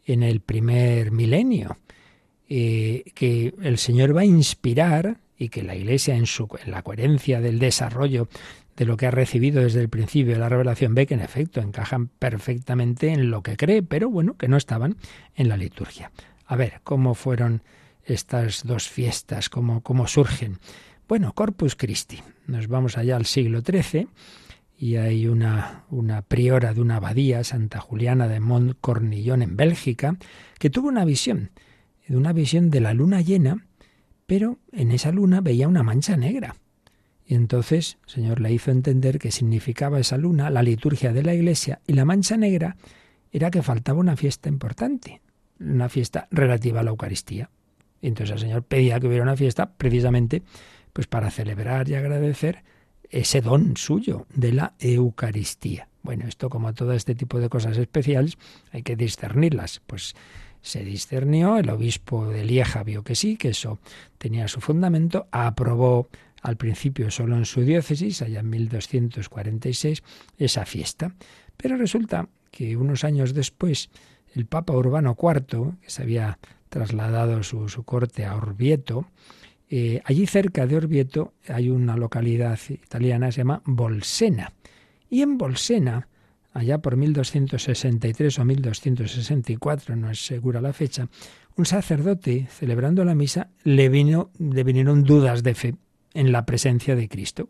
en 0.05 0.23
el 0.23 0.41
primer 0.41 1.13
milenio, 1.13 1.79
eh, 2.55 3.13
que 3.15 3.55
el 3.63 3.79
Señor 3.79 4.15
va 4.15 4.21
a 4.21 4.27
inspirar 4.27 5.17
y 5.39 5.49
que 5.49 5.63
la 5.63 5.75
Iglesia 5.75 6.17
en, 6.17 6.27
su, 6.27 6.47
en 6.63 6.71
la 6.71 6.83
coherencia 6.83 7.41
del 7.41 7.59
desarrollo 7.59 8.29
de 8.77 8.85
lo 8.85 8.99
que 8.99 9.07
ha 9.07 9.11
recibido 9.11 9.63
desde 9.63 9.81
el 9.81 9.89
principio 9.89 10.35
de 10.35 10.39
la 10.39 10.51
revelación 10.51 10.95
ve 10.95 11.07
que 11.07 11.15
en 11.15 11.21
efecto 11.21 11.63
encajan 11.63 12.09
perfectamente 12.09 13.09
en 13.09 13.31
lo 13.31 13.43
que 13.43 13.57
cree, 13.57 13.83
pero 13.83 14.11
bueno, 14.11 14.37
que 14.37 14.49
no 14.49 14.59
estaban 14.59 14.99
en 15.35 15.49
la 15.49 15.57
liturgia. 15.57 16.13
A 16.45 16.57
ver, 16.57 16.83
¿cómo 16.85 17.15
fueron 17.15 17.63
estas 18.05 18.67
dos 18.67 18.87
fiestas, 18.87 19.49
cómo, 19.49 19.81
cómo 19.81 20.07
surgen? 20.07 20.59
Bueno, 21.09 21.33
Corpus 21.33 21.75
Christi. 21.75 22.21
Nos 22.47 22.69
vamos 22.69 22.99
allá 22.99 23.17
al 23.17 23.25
siglo 23.25 23.63
XIII 23.63 24.09
y 24.77 24.97
hay 24.97 25.27
una, 25.27 25.85
una 25.89 26.21
priora 26.21 26.75
de 26.75 26.83
una 26.83 26.97
abadía, 26.97 27.45
Santa 27.45 27.81
Juliana 27.81 28.29
de 28.29 28.41
Montcornillon 28.41 29.41
en 29.41 29.57
Bélgica, 29.57 30.17
que 30.59 30.69
tuvo 30.69 30.89
una 30.89 31.07
visión, 31.07 31.51
una 32.09 32.33
visión 32.33 32.71
de 32.71 32.81
la 32.81 32.95
luna 32.95 33.21
llena, 33.21 33.67
pero 34.27 34.59
en 34.73 34.93
esa 34.93 35.13
luna 35.13 35.41
veía 35.41 35.69
una 35.69 35.83
mancha 35.83 36.17
negra. 36.17 36.57
Y 37.25 37.35
entonces 37.35 37.99
el 38.07 38.11
Señor 38.11 38.41
le 38.41 38.53
hizo 38.53 38.71
entender 38.71 39.19
que 39.19 39.31
significaba 39.31 40.01
esa 40.01 40.17
luna 40.17 40.51
la 40.51 40.63
liturgia 40.63 41.13
de 41.13 41.23
la 41.23 41.35
iglesia 41.35 41.81
y 41.87 41.95
la 41.95 42.05
mancha 42.05 42.37
negra 42.37 42.77
era 43.31 43.51
que 43.51 43.63
faltaba 43.63 44.01
una 44.01 44.17
fiesta 44.17 44.49
importante, 44.49 45.23
una 45.59 45.89
fiesta 45.89 46.29
relativa 46.31 46.81
a 46.81 46.83
la 46.83 46.91
Eucaristía. 46.91 47.51
Y 48.01 48.09
entonces 48.09 48.35
el 48.35 48.41
Señor 48.41 48.65
pedía 48.65 49.01
que 49.01 49.07
hubiera 49.07 49.23
una 49.23 49.37
fiesta 49.37 49.73
precisamente 49.73 50.43
pues 50.93 51.07
para 51.07 51.31
celebrar 51.31 51.89
y 51.89 51.95
agradecer 51.95 52.65
ese 53.09 53.41
don 53.41 53.77
suyo 53.77 54.27
de 54.35 54.53
la 54.53 54.75
Eucaristía. 54.79 55.89
Bueno, 56.03 56.27
esto 56.27 56.51
como 56.51 56.75
todo 56.75 56.93
este 56.93 57.15
tipo 57.15 57.39
de 57.39 57.49
cosas 57.49 57.79
especiales 57.79 58.37
hay 58.73 58.83
que 58.83 58.97
discernirlas. 58.97 59.81
Pues 59.87 60.15
se 60.63 60.85
discernió, 60.85 61.59
el 61.59 61.69
obispo 61.69 62.29
de 62.29 62.45
Lieja 62.45 62.83
vio 62.85 63.03
que 63.03 63.15
sí, 63.15 63.37
que 63.37 63.49
eso 63.49 63.81
tenía 64.17 64.49
su 64.49 64.61
fundamento, 64.61 65.27
aprobó 65.33 66.09
al 66.41 66.57
principio 66.57 67.11
solo 67.11 67.37
en 67.37 67.45
su 67.45 67.63
diócesis, 67.63 68.23
allá 68.23 68.41
en 68.41 68.51
1246, 68.51 70.03
esa 70.39 70.65
fiesta. 70.65 71.15
Pero 71.57 71.77
resulta 71.77 72.29
que 72.51 72.77
unos 72.77 73.05
años 73.05 73.35
después, 73.35 73.91
el 74.35 74.47
Papa 74.47 74.73
Urbano 74.73 75.17
IV, 75.21 75.75
que 75.81 75.91
se 75.91 76.03
había 76.03 76.39
trasladado 76.69 77.43
su, 77.43 77.67
corte 77.85 78.25
a 78.25 78.37
Orvieto, 78.37 79.07
eh, 79.69 80.01
allí 80.05 80.27
cerca 80.27 80.67
de 80.67 80.77
Orvieto 80.77 81.35
hay 81.49 81.71
una 81.71 81.97
localidad 81.97 82.59
italiana 82.69 83.33
se 83.33 83.39
llama 83.39 83.63
Bolsena. 83.65 84.53
Y 85.09 85.23
en 85.23 85.39
Bolsena, 85.39 86.09
allá 86.53 86.79
por 86.79 86.97
1263 86.97 88.39
o 88.39 88.45
1264, 88.45 89.97
no 89.97 90.11
es 90.11 90.25
segura 90.25 90.61
la 90.61 90.73
fecha, 90.73 91.09
un 91.57 91.67
sacerdote 91.67 92.47
celebrando 92.51 93.05
la 93.05 93.15
misa 93.15 93.51
le, 93.65 93.89
vino, 93.89 94.31
le 94.39 94.65
vinieron 94.65 95.05
dudas 95.05 95.43
de 95.43 95.55
fe 95.55 95.75
en 96.15 96.33
la 96.33 96.47
presencia 96.47 96.97
de 96.97 97.09
Cristo. 97.09 97.49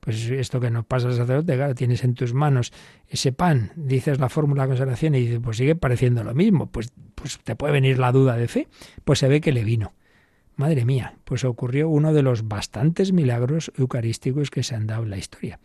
Pues 0.00 0.30
esto 0.30 0.60
que 0.60 0.70
nos 0.70 0.86
pasa 0.86 1.08
al 1.08 1.14
sacerdote, 1.14 1.56
claro, 1.56 1.74
tienes 1.74 2.04
en 2.04 2.14
tus 2.14 2.32
manos 2.32 2.72
ese 3.06 3.32
pan, 3.32 3.72
dices 3.76 4.18
la 4.18 4.30
fórmula 4.30 4.62
de 4.62 4.68
consagración 4.68 5.14
y 5.14 5.20
dices, 5.20 5.40
pues 5.42 5.58
sigue 5.58 5.74
pareciendo 5.74 6.24
lo 6.24 6.34
mismo, 6.34 6.70
pues, 6.70 6.92
pues 7.14 7.38
te 7.40 7.54
puede 7.54 7.74
venir 7.74 7.98
la 7.98 8.10
duda 8.10 8.36
de 8.36 8.48
fe. 8.48 8.68
Pues 9.04 9.18
se 9.18 9.28
ve 9.28 9.42
que 9.42 9.52
le 9.52 9.62
vino. 9.62 9.92
Madre 10.56 10.84
mía, 10.84 11.14
pues 11.24 11.44
ocurrió 11.44 11.88
uno 11.88 12.12
de 12.12 12.22
los 12.22 12.48
bastantes 12.48 13.12
milagros 13.12 13.72
eucarísticos 13.76 14.50
que 14.50 14.62
se 14.62 14.74
han 14.74 14.86
dado 14.86 15.02
en 15.04 15.10
la 15.10 15.18
historia. 15.18 15.58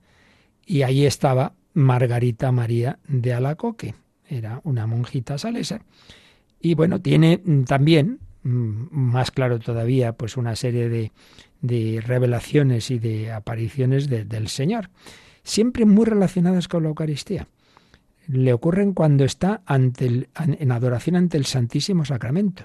y 0.64 0.82
ahí 0.82 1.04
estaba 1.04 1.54
Margarita 1.74 2.50
María 2.52 2.98
de 3.06 3.34
Alacoque. 3.34 3.94
Era 4.28 4.60
una 4.64 4.86
monjita 4.86 5.36
salesa. 5.38 5.82
Y 6.60 6.74
bueno, 6.74 7.00
tiene 7.00 7.42
también, 7.66 8.20
mm, 8.42 8.86
más 8.90 9.30
claro 9.30 9.58
todavía, 9.58 10.12
pues 10.12 10.36
una 10.36 10.56
serie 10.56 10.88
de, 10.88 11.12
de 11.60 12.00
revelaciones 12.00 12.90
y 12.90 12.98
de 12.98 13.32
apariciones 13.32 14.08
del 14.08 14.48
Señor, 14.48 14.90
siempre 15.42 15.84
muy 15.84 16.06
relacionadas 16.06 16.68
con 16.68 16.82
la 16.82 16.90
Eucaristía. 16.90 17.46
Le 18.26 18.52
ocurren 18.52 18.94
cuando 18.94 19.24
está 19.24 19.62
ante 19.66 20.06
el, 20.06 20.28
en 20.38 20.72
adoración 20.72 21.16
ante 21.16 21.36
el 21.36 21.44
Santísimo 21.44 22.04
Sacramento 22.04 22.64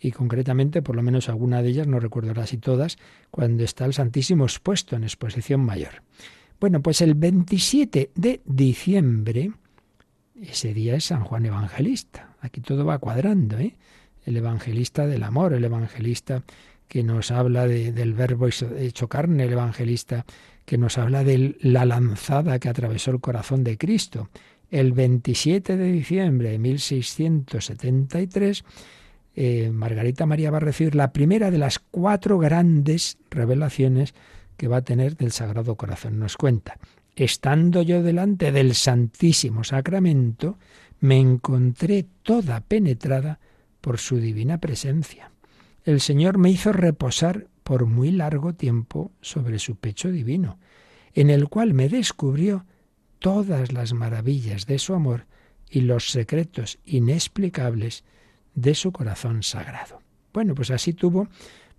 y 0.00 0.12
concretamente, 0.12 0.82
por 0.82 0.96
lo 0.96 1.02
menos 1.02 1.28
alguna 1.28 1.62
de 1.62 1.68
ellas, 1.68 1.86
no 1.86 2.00
recuerdo 2.00 2.32
casi 2.32 2.56
todas, 2.56 2.96
cuando 3.30 3.64
está 3.64 3.84
el 3.84 3.92
Santísimo 3.92 4.44
expuesto 4.44 4.96
en 4.96 5.04
exposición 5.04 5.60
mayor. 5.60 6.02
Bueno, 6.60 6.80
pues 6.82 7.00
el 7.00 7.14
27 7.14 8.10
de 8.14 8.42
diciembre, 8.44 9.50
ese 10.38 10.74
día 10.74 10.96
es 10.96 11.06
San 11.06 11.24
Juan 11.24 11.46
Evangelista. 11.46 12.34
Aquí 12.42 12.60
todo 12.60 12.84
va 12.84 12.98
cuadrando, 12.98 13.58
¿eh? 13.58 13.74
El 14.26 14.36
evangelista 14.36 15.06
del 15.06 15.22
amor, 15.22 15.54
el 15.54 15.64
evangelista 15.64 16.42
que 16.86 17.02
nos 17.02 17.30
habla 17.30 17.66
del 17.66 18.12
verbo 18.12 18.46
hecho 18.46 19.08
carne, 19.08 19.44
el 19.44 19.52
evangelista 19.52 20.26
que 20.66 20.76
nos 20.76 20.98
habla 20.98 21.24
de 21.24 21.56
la 21.62 21.86
lanzada 21.86 22.58
que 22.58 22.68
atravesó 22.68 23.12
el 23.12 23.20
corazón 23.20 23.64
de 23.64 23.78
Cristo. 23.78 24.28
El 24.70 24.92
27 24.92 25.78
de 25.78 25.90
diciembre 25.90 26.50
de 26.50 26.58
1673, 26.58 28.64
eh, 29.34 29.70
Margarita 29.72 30.26
María 30.26 30.50
va 30.50 30.58
a 30.58 30.60
recibir 30.60 30.94
la 30.94 31.14
primera 31.14 31.50
de 31.50 31.56
las 31.56 31.78
cuatro 31.78 32.38
grandes 32.38 33.16
revelaciones 33.30 34.12
que 34.60 34.68
va 34.68 34.76
a 34.76 34.84
tener 34.84 35.16
del 35.16 35.32
Sagrado 35.32 35.74
Corazón. 35.74 36.18
Nos 36.18 36.36
cuenta, 36.36 36.76
estando 37.16 37.80
yo 37.80 38.02
delante 38.02 38.52
del 38.52 38.74
Santísimo 38.74 39.64
Sacramento, 39.64 40.58
me 40.98 41.18
encontré 41.18 42.04
toda 42.22 42.60
penetrada 42.60 43.40
por 43.80 43.96
su 43.96 44.18
divina 44.18 44.58
presencia. 44.58 45.32
El 45.82 46.02
Señor 46.02 46.36
me 46.36 46.50
hizo 46.50 46.74
reposar 46.74 47.46
por 47.62 47.86
muy 47.86 48.10
largo 48.10 48.52
tiempo 48.52 49.12
sobre 49.22 49.58
su 49.58 49.76
pecho 49.76 50.12
divino, 50.12 50.58
en 51.14 51.30
el 51.30 51.48
cual 51.48 51.72
me 51.72 51.88
descubrió 51.88 52.66
todas 53.18 53.72
las 53.72 53.94
maravillas 53.94 54.66
de 54.66 54.78
su 54.78 54.92
amor 54.92 55.24
y 55.70 55.80
los 55.80 56.10
secretos 56.10 56.78
inexplicables 56.84 58.04
de 58.54 58.74
su 58.74 58.92
corazón 58.92 59.42
sagrado. 59.42 60.02
Bueno, 60.34 60.54
pues 60.54 60.70
así 60.70 60.92
tuvo 60.92 61.28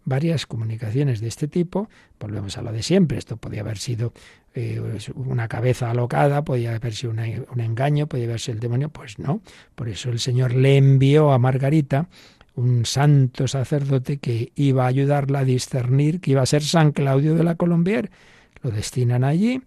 varias 0.05 0.45
comunicaciones 0.45 1.21
de 1.21 1.27
este 1.27 1.47
tipo, 1.47 1.89
volvemos 2.19 2.57
a 2.57 2.61
lo 2.61 2.71
de 2.71 2.83
siempre, 2.83 3.17
esto 3.17 3.37
podía 3.37 3.61
haber 3.61 3.77
sido 3.77 4.13
eh, 4.53 4.81
una 5.15 5.47
cabeza 5.47 5.91
alocada, 5.91 6.43
podía 6.43 6.75
haber 6.75 6.93
sido 6.93 7.13
un 7.13 7.59
engaño, 7.59 8.07
podía 8.07 8.25
haber 8.25 8.39
sido 8.39 8.55
el 8.55 8.59
demonio, 8.59 8.89
pues 8.89 9.19
no, 9.19 9.41
por 9.75 9.89
eso 9.89 10.09
el 10.09 10.19
Señor 10.19 10.53
le 10.53 10.77
envió 10.77 11.31
a 11.31 11.39
Margarita 11.39 12.07
un 12.55 12.85
santo 12.85 13.47
sacerdote 13.47 14.17
que 14.17 14.51
iba 14.55 14.83
a 14.83 14.87
ayudarla 14.87 15.39
a 15.39 15.45
discernir 15.45 16.19
que 16.19 16.31
iba 16.31 16.41
a 16.41 16.45
ser 16.45 16.63
San 16.63 16.91
Claudio 16.91 17.33
de 17.35 17.43
la 17.43 17.55
Colombier. 17.55 18.11
Lo 18.61 18.71
destinan 18.71 19.23
allí, 19.23 19.61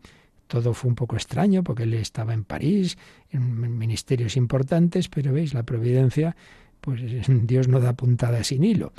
todo 0.47 0.74
fue 0.74 0.91
un 0.91 0.95
poco 0.95 1.16
extraño 1.16 1.64
porque 1.64 1.85
él 1.85 1.95
estaba 1.95 2.35
en 2.35 2.45
París, 2.45 2.99
en 3.30 3.78
ministerios 3.78 4.37
importantes, 4.37 5.09
pero 5.09 5.32
veis, 5.32 5.55
la 5.55 5.62
providencia, 5.62 6.37
pues 6.80 7.01
Dios 7.28 7.68
no 7.68 7.80
da 7.80 7.95
puntada 7.95 8.45
sin 8.45 8.64
hilo 8.64 8.93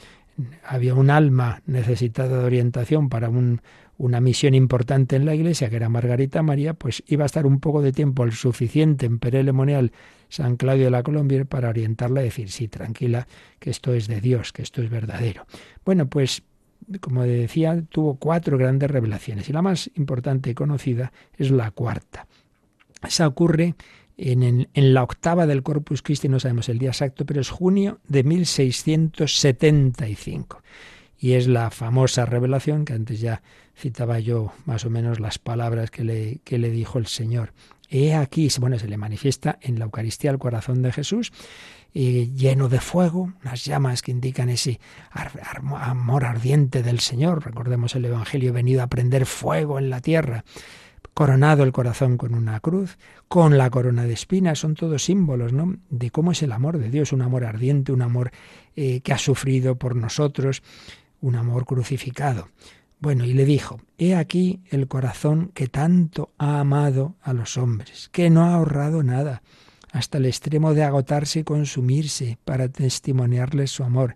había 0.63 0.93
un 0.95 1.09
alma 1.09 1.61
necesitada 1.65 2.39
de 2.39 2.45
orientación 2.45 3.09
para 3.09 3.29
una 3.97 4.21
misión 4.21 4.53
importante 4.53 5.15
en 5.15 5.25
la 5.25 5.35
iglesia, 5.35 5.69
que 5.69 5.77
era 5.77 5.89
Margarita 5.89 6.43
María, 6.43 6.73
pues 6.73 7.03
iba 7.07 7.23
a 7.23 7.25
estar 7.27 7.45
un 7.45 7.59
poco 7.59 7.81
de 7.81 7.91
tiempo 7.91 8.23
el 8.23 8.33
suficiente 8.33 9.05
en 9.05 9.19
Perelemonial 9.19 9.91
San 10.29 10.57
Claudio 10.57 10.85
de 10.85 10.91
la 10.91 11.03
Colombia 11.03 11.45
para 11.45 11.69
orientarla 11.69 12.21
y 12.21 12.25
decir, 12.25 12.51
sí, 12.51 12.67
tranquila, 12.67 13.27
que 13.59 13.69
esto 13.69 13.93
es 13.93 14.07
de 14.07 14.19
Dios, 14.21 14.51
que 14.51 14.63
esto 14.63 14.81
es 14.81 14.89
verdadero. 14.89 15.45
Bueno, 15.85 16.07
pues 16.07 16.43
como 16.99 17.23
decía, 17.23 17.81
tuvo 17.89 18.15
cuatro 18.15 18.57
grandes 18.57 18.91
revelaciones 18.91 19.49
y 19.49 19.53
la 19.53 19.61
más 19.61 19.89
importante 19.95 20.51
y 20.51 20.53
conocida 20.53 21.11
es 21.37 21.51
la 21.51 21.71
cuarta. 21.71 22.27
Esa 23.05 23.27
ocurre 23.27 23.75
en, 24.17 24.67
la 24.73 25.03
octava 25.03 25.45
del 25.45 25.61
Corpus 25.63 26.01
Christi, 26.01 26.29
no 26.29 26.39
sabemos 26.39 26.69
el 26.69 26.79
día 26.79 26.87
exacto, 26.89 27.25
pero 27.25 27.41
es 27.41 27.49
junio 27.49 27.99
de 28.07 28.23
1675. 28.23 30.61
y 31.17 31.33
es 31.33 31.47
la 31.47 31.71
famosa 31.71 32.25
revelación 32.25 32.85
que 32.85 32.93
antes 32.93 33.19
ya 33.19 33.41
citaba 33.75 34.19
yo 34.19 34.53
más 34.65 34.85
o 34.85 34.89
menos 34.89 35.19
las 35.19 35.39
palabras 35.39 35.91
que 35.91 36.03
le, 36.03 36.39
que 36.43 36.59
le 36.59 36.69
dijo 36.69 36.99
el 36.99 37.07
Señor. 37.07 37.53
He 37.89 38.15
aquí, 38.15 38.47
bueno, 38.59 38.79
se 38.79 38.87
le 38.87 38.97
manifiesta 38.97 39.59
en 39.61 39.79
la 39.79 39.85
Eucaristía 39.85 40.31
el 40.31 40.39
corazón 40.39 40.81
de 40.81 40.91
Jesús, 40.91 41.31
eh, 41.93 42.29
lleno 42.35 42.67
de 42.67 42.81
fuego, 42.81 43.31
unas 43.43 43.63
llamas 43.63 44.01
que 44.01 44.11
indican 44.11 44.49
ese 44.49 44.81
amor 45.79 46.25
ardiente 46.25 46.83
del 46.83 46.99
Señor. 46.99 47.45
Recordemos 47.45 47.95
el 47.95 48.03
Evangelio, 48.05 48.51
venido 48.51 48.83
a 48.83 48.87
prender 48.87 49.25
fuego 49.25 49.79
en 49.79 49.89
la 49.89 50.01
tierra 50.01 50.43
coronado 51.13 51.63
el 51.63 51.71
corazón 51.71 52.17
con 52.17 52.33
una 52.33 52.59
cruz, 52.59 52.97
con 53.27 53.57
la 53.57 53.69
corona 53.69 54.05
de 54.05 54.13
espinas, 54.13 54.59
son 54.59 54.75
todos 54.75 55.03
símbolos, 55.03 55.53
¿no? 55.53 55.75
De 55.89 56.11
cómo 56.11 56.31
es 56.31 56.43
el 56.43 56.51
amor 56.51 56.77
de 56.77 56.89
Dios, 56.89 57.13
un 57.13 57.21
amor 57.21 57.45
ardiente, 57.45 57.91
un 57.91 58.01
amor 58.01 58.31
eh, 58.75 59.01
que 59.01 59.13
ha 59.13 59.17
sufrido 59.17 59.75
por 59.75 59.95
nosotros, 59.95 60.63
un 61.21 61.35
amor 61.35 61.65
crucificado. 61.65 62.49
Bueno, 62.99 63.25
y 63.25 63.33
le 63.33 63.45
dijo, 63.45 63.81
He 63.97 64.15
aquí 64.15 64.61
el 64.69 64.87
corazón 64.87 65.51
que 65.53 65.67
tanto 65.67 66.31
ha 66.37 66.59
amado 66.59 67.15
a 67.21 67.33
los 67.33 67.57
hombres, 67.57 68.09
que 68.11 68.29
no 68.29 68.45
ha 68.45 68.55
ahorrado 68.55 69.03
nada, 69.03 69.41
hasta 69.91 70.17
el 70.17 70.25
extremo 70.25 70.73
de 70.73 70.83
agotarse 70.83 71.39
y 71.39 71.43
consumirse 71.43 72.37
para 72.43 72.69
testimoniarles 72.69 73.71
su 73.71 73.83
amor, 73.83 74.15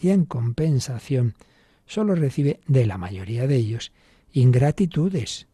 y 0.00 0.10
en 0.10 0.24
compensación 0.24 1.34
solo 1.86 2.14
recibe 2.14 2.60
de 2.66 2.86
la 2.86 2.98
mayoría 2.98 3.46
de 3.46 3.56
ellos 3.56 3.92
ingratitudes, 4.32 5.48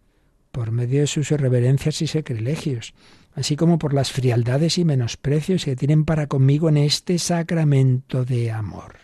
por 0.52 0.70
medio 0.70 1.00
de 1.00 1.06
sus 1.06 1.30
irreverencias 1.30 2.02
y 2.02 2.06
sacrilegios, 2.06 2.94
así 3.34 3.56
como 3.56 3.78
por 3.78 3.94
las 3.94 4.12
frialdades 4.12 4.78
y 4.78 4.84
menosprecios 4.84 5.64
que 5.64 5.76
tienen 5.76 6.04
para 6.04 6.26
conmigo 6.26 6.68
en 6.68 6.76
este 6.76 7.18
sacramento 7.18 8.24
de 8.24 8.52
amor. 8.52 8.96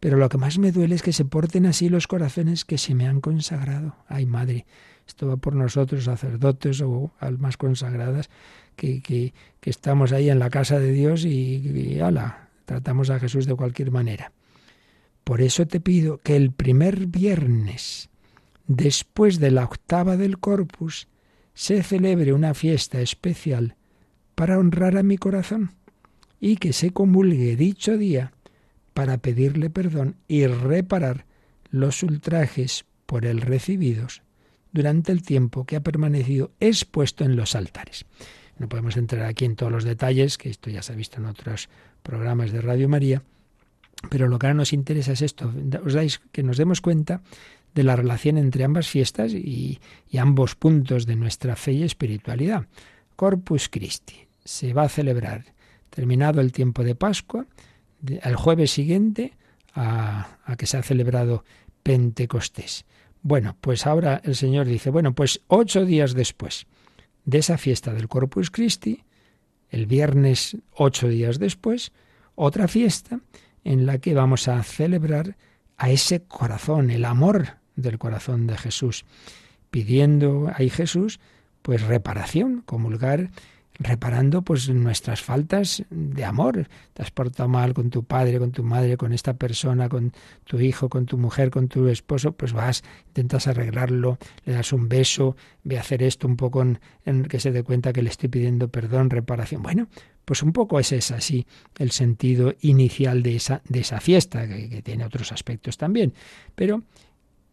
Pero 0.00 0.16
lo 0.16 0.30
que 0.30 0.38
más 0.38 0.58
me 0.58 0.72
duele 0.72 0.94
es 0.94 1.02
que 1.02 1.12
se 1.12 1.26
porten 1.26 1.66
así 1.66 1.90
los 1.90 2.06
corazones 2.06 2.64
que 2.64 2.78
se 2.78 2.94
me 2.94 3.06
han 3.06 3.20
consagrado. 3.20 3.96
Ay, 4.08 4.24
madre, 4.24 4.64
esto 5.06 5.28
va 5.28 5.36
por 5.36 5.54
nosotros, 5.54 6.04
sacerdotes 6.04 6.80
o 6.80 7.12
almas 7.20 7.58
consagradas, 7.58 8.30
que, 8.76 9.02
que, 9.02 9.34
estamos 9.62 10.12
ahí 10.12 10.30
en 10.30 10.38
la 10.38 10.48
casa 10.48 10.78
de 10.78 10.92
Dios 10.92 11.26
y, 11.26 11.56
y 11.56 12.00
ala, 12.00 12.48
tratamos 12.64 13.10
a 13.10 13.20
Jesús 13.20 13.44
de 13.44 13.54
cualquier 13.54 13.90
manera. 13.90 14.32
Por 15.22 15.42
eso 15.42 15.66
te 15.66 15.80
pido 15.80 16.18
que 16.18 16.36
el 16.36 16.50
primer 16.50 17.06
viernes 17.06 18.09
después 18.70 19.40
de 19.40 19.50
la 19.50 19.64
octava 19.64 20.16
del 20.16 20.38
corpus, 20.38 21.08
se 21.54 21.82
celebre 21.82 22.32
una 22.32 22.54
fiesta 22.54 23.00
especial 23.00 23.74
para 24.36 24.58
honrar 24.58 24.96
a 24.96 25.02
mi 25.02 25.18
corazón 25.18 25.72
y 26.38 26.56
que 26.56 26.72
se 26.72 26.92
comulgue 26.92 27.56
dicho 27.56 27.98
día 27.98 28.32
para 28.94 29.18
pedirle 29.18 29.70
perdón 29.70 30.14
y 30.28 30.46
reparar 30.46 31.26
los 31.70 32.04
ultrajes 32.04 32.84
por 33.06 33.26
él 33.26 33.40
recibidos 33.40 34.22
durante 34.70 35.10
el 35.10 35.22
tiempo 35.22 35.64
que 35.64 35.74
ha 35.74 35.82
permanecido 35.82 36.52
expuesto 36.60 37.24
en 37.24 37.34
los 37.34 37.56
altares. 37.56 38.06
No 38.56 38.68
podemos 38.68 38.96
entrar 38.96 39.24
aquí 39.24 39.46
en 39.46 39.56
todos 39.56 39.72
los 39.72 39.82
detalles, 39.82 40.38
que 40.38 40.48
esto 40.48 40.70
ya 40.70 40.82
se 40.82 40.92
ha 40.92 40.96
visto 40.96 41.18
en 41.18 41.26
otros 41.26 41.68
programas 42.04 42.52
de 42.52 42.60
Radio 42.60 42.88
María, 42.88 43.24
pero 44.08 44.28
lo 44.28 44.38
que 44.38 44.46
ahora 44.46 44.54
nos 44.54 44.72
interesa 44.72 45.12
es 45.12 45.22
esto, 45.22 45.52
os 45.84 45.92
dais 45.92 46.20
que 46.30 46.44
nos 46.44 46.56
demos 46.56 46.80
cuenta 46.80 47.20
de 47.74 47.84
la 47.84 47.96
relación 47.96 48.38
entre 48.38 48.64
ambas 48.64 48.88
fiestas 48.88 49.32
y, 49.32 49.80
ambos 50.18 50.54
puntos 50.54 51.06
de 51.06 51.16
nuestra 51.16 51.56
fe 51.56 51.72
y 51.72 51.82
espiritualidad. 51.82 52.66
Corpus 53.16 53.68
Christi 53.68 54.26
se 54.44 54.72
va 54.72 54.84
a 54.84 54.88
celebrar, 54.88 55.54
terminado 55.90 56.40
el 56.40 56.52
tiempo 56.52 56.84
de 56.84 56.94
Pascua, 56.94 57.46
el 58.06 58.36
jueves 58.36 58.70
siguiente 58.70 59.34
a, 59.74 60.38
a 60.44 60.56
que 60.56 60.66
se 60.66 60.78
ha 60.78 60.82
celebrado 60.82 61.44
Pentecostés. 61.82 62.84
Bueno, 63.22 63.56
pues 63.60 63.86
ahora 63.86 64.20
el 64.24 64.34
Señor 64.34 64.66
dice, 64.66 64.90
bueno, 64.90 65.14
pues 65.14 65.42
ocho 65.48 65.84
días 65.84 66.14
después 66.14 66.66
de 67.24 67.38
esa 67.38 67.58
fiesta 67.58 67.92
del 67.92 68.08
Corpus 68.08 68.50
Christi, 68.50 69.04
el 69.68 69.86
viernes 69.86 70.56
ocho 70.72 71.08
días 71.08 71.38
después, 71.38 71.92
otra 72.34 72.68
fiesta 72.68 73.20
en 73.64 73.86
la 73.86 73.98
que 73.98 74.14
vamos 74.14 74.48
a 74.48 74.62
celebrar 74.62 75.36
a 75.76 75.90
ese 75.90 76.22
corazón, 76.22 76.90
el 76.90 77.04
amor 77.04 77.59
del 77.80 77.98
corazón 77.98 78.46
de 78.46 78.56
Jesús, 78.56 79.04
pidiendo 79.70 80.50
ahí 80.54 80.70
Jesús 80.70 81.20
pues 81.62 81.82
reparación, 81.82 82.62
comulgar 82.64 83.30
reparando 83.80 84.42
pues 84.42 84.68
nuestras 84.68 85.22
faltas 85.22 85.82
de 85.88 86.24
amor. 86.24 86.68
Te 86.92 87.02
has 87.02 87.10
portado 87.10 87.48
mal 87.48 87.72
con 87.72 87.88
tu 87.88 88.04
padre, 88.04 88.38
con 88.38 88.52
tu 88.52 88.62
madre, 88.62 88.98
con 88.98 89.14
esta 89.14 89.34
persona, 89.34 89.88
con 89.88 90.12
tu 90.44 90.60
hijo, 90.60 90.90
con 90.90 91.06
tu 91.06 91.16
mujer, 91.16 91.50
con 91.50 91.68
tu 91.68 91.88
esposo, 91.88 92.32
pues 92.32 92.52
vas, 92.52 92.84
intentas 93.08 93.46
arreglarlo, 93.46 94.18
le 94.44 94.52
das 94.52 94.74
un 94.74 94.88
beso, 94.88 95.34
ve 95.64 95.78
a 95.78 95.80
hacer 95.80 96.02
esto 96.02 96.28
un 96.28 96.36
poco 96.36 96.62
en, 96.62 97.24
que 97.24 97.40
se 97.40 97.52
dé 97.52 97.62
cuenta 97.62 97.94
que 97.94 98.02
le 98.02 98.10
estoy 98.10 98.28
pidiendo 98.28 98.68
perdón, 98.68 99.08
reparación. 99.08 99.62
Bueno, 99.62 99.88
pues 100.26 100.42
un 100.42 100.52
poco 100.52 100.78
ese 100.78 100.98
es 100.98 101.10
así 101.10 101.46
el 101.78 101.90
sentido 101.90 102.54
inicial 102.60 103.22
de 103.22 103.36
esa, 103.36 103.62
de 103.66 103.80
esa 103.80 103.98
fiesta, 104.00 104.46
que, 104.46 104.68
que 104.68 104.82
tiene 104.82 105.06
otros 105.06 105.32
aspectos 105.32 105.78
también. 105.78 106.12
Pero 106.54 106.82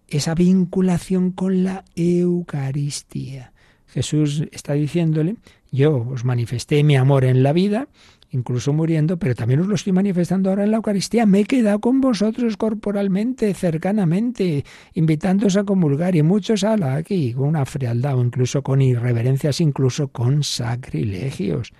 esa 0.08 0.36
vinculación 0.36 1.32
con 1.32 1.64
la 1.64 1.84
Eucaristía. 1.95 3.53
Jesús 3.88 4.43
está 4.51 4.74
diciéndole, 4.74 5.38
yo 5.72 6.05
os 6.10 6.24
manifesté 6.24 6.84
mi 6.84 6.95
amor 6.95 7.24
en 7.26 7.43
la 7.43 7.53
vida, 7.53 7.88
incluso 8.32 8.74
muriendo, 8.74 9.18
pero 9.18 9.36
también 9.36 9.62
os 9.62 9.68
lo 9.68 9.76
estoy 9.76 9.93
manifestando 9.93 10.49
ahora 10.49 10.64
en 10.64 10.72
la 10.72 10.78
Eucaristía. 10.78 11.26
Me 11.26 11.41
he 11.41 11.45
quedado 11.45 11.80
con 11.80 12.01
vosotros 12.01 12.58
corporalmente, 12.58 13.53
cercanamente, 13.53 14.66
invitándoos 14.93 15.55
a 15.58 15.64
comulgar 15.64 16.16
y 16.16 16.24
muchos 16.24 16.64
la 16.64 16.95
aquí, 16.95 17.34
con 17.34 17.47
una 17.47 17.66
frialdad 17.66 18.18
o 18.18 18.24
incluso 18.24 18.62
con 18.62 18.82
irreverencias, 18.82 19.62
incluso 19.62 20.10
con 20.10 20.43
sacrilegios, 20.43 21.74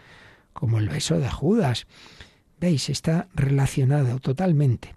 como 0.54 0.80
el 0.80 0.90
beso 0.90 1.20
de 1.20 1.30
Judas. 1.30 1.88
¿Veis? 2.60 2.90
Está 2.90 3.28
relacionado 3.36 4.20
totalmente 4.20 4.96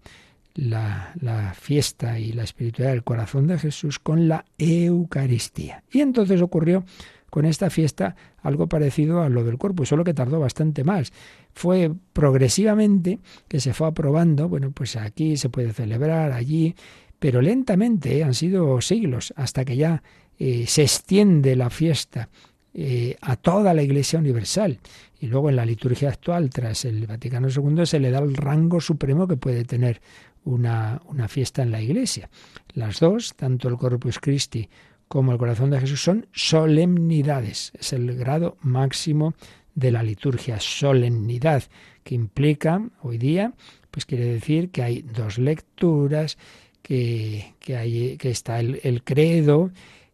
la, 0.60 1.54
fiesta 1.58 2.18
y 2.18 2.32
la 2.32 2.44
espiritualidad 2.44 2.92
del 2.92 3.04
corazón 3.04 3.46
de 3.46 3.58
Jesús 3.58 3.98
con 3.98 4.28
la 4.28 4.44
Eucaristía. 4.58 5.82
Y 5.90 6.00
entonces 6.00 6.42
ocurrió 6.42 6.84
con 7.30 7.44
esta 7.44 7.70
fiesta 7.70 8.16
algo 8.42 8.68
parecido 8.68 9.22
a 9.22 9.28
lo 9.28 9.44
del 9.44 9.56
cuerpo, 9.56 9.84
solo 9.84 10.04
que 10.04 10.14
tardó 10.14 10.40
bastante 10.40 10.84
más. 10.84 11.12
Fue 11.52 11.92
progresivamente 12.12 13.20
que 13.48 13.60
se 13.60 13.72
fue 13.72 13.88
aprobando, 13.88 14.48
bueno, 14.48 14.70
pues 14.72 14.96
aquí 14.96 15.36
se 15.36 15.48
puede 15.48 15.72
celebrar, 15.72 16.32
allí, 16.32 16.74
pero 17.18 17.40
lentamente, 17.40 18.18
¿eh? 18.18 18.24
han 18.24 18.34
sido 18.34 18.80
siglos, 18.80 19.32
hasta 19.36 19.64
que 19.64 19.76
ya 19.76 20.02
eh, 20.38 20.64
se 20.66 20.82
extiende 20.82 21.54
la 21.54 21.70
fiesta 21.70 22.28
eh, 22.72 23.16
a 23.20 23.36
toda 23.36 23.74
la 23.74 23.82
Iglesia 23.82 24.18
Universal. 24.18 24.78
Y 25.20 25.26
luego 25.26 25.50
en 25.50 25.56
la 25.56 25.66
liturgia 25.66 26.08
actual, 26.08 26.48
tras 26.50 26.84
el 26.86 27.06
Vaticano 27.06 27.48
II, 27.48 27.84
se 27.84 28.00
le 28.00 28.10
da 28.10 28.20
el 28.20 28.34
rango 28.34 28.80
supremo 28.80 29.28
que 29.28 29.36
puede 29.36 29.64
tener 29.64 30.00
una, 30.44 31.00
una 31.06 31.28
fiesta 31.28 31.62
en 31.62 31.70
la 31.70 31.80
iglesia. 31.80 32.30
Las 32.74 33.00
dos, 33.00 33.34
tanto 33.36 33.68
el 33.68 33.76
Corpus 33.76 34.18
Christi 34.18 34.68
como 35.08 35.32
el 35.32 35.38
corazón 35.38 35.70
de 35.70 35.80
Jesús, 35.80 36.02
son 36.02 36.26
solemnidades. 36.32 37.72
Es 37.78 37.92
el 37.92 38.16
grado 38.16 38.56
máximo 38.60 39.34
de 39.74 39.90
la 39.90 40.02
liturgia, 40.02 40.60
solemnidad, 40.60 41.64
que 42.04 42.14
implica 42.14 42.82
hoy 43.02 43.18
día, 43.18 43.54
pues 43.90 44.06
quiere 44.06 44.24
decir 44.24 44.70
que 44.70 44.82
hay 44.82 45.02
dos 45.02 45.38
lecturas, 45.38 46.38
que, 46.82 47.54
que, 47.60 47.76
hay, 47.76 48.16
que 48.16 48.30
está 48.30 48.60
el, 48.60 49.02
credo, 49.04 49.70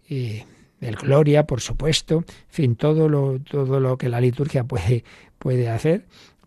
eh, 0.08 0.44
el 0.80 0.96
gloria, 0.96 1.46
por 1.46 1.60
supuesto, 1.60 2.18
en 2.18 2.24
fin, 2.48 2.76
todo 2.76 3.08
lo, 3.08 3.38
todo 3.40 3.80
lo 3.80 3.96
que 3.98 4.08
la 4.08 4.20
liturgia 4.20 4.64
puede, 4.64 5.04
puede 5.38 5.68
hacer, 5.68 6.06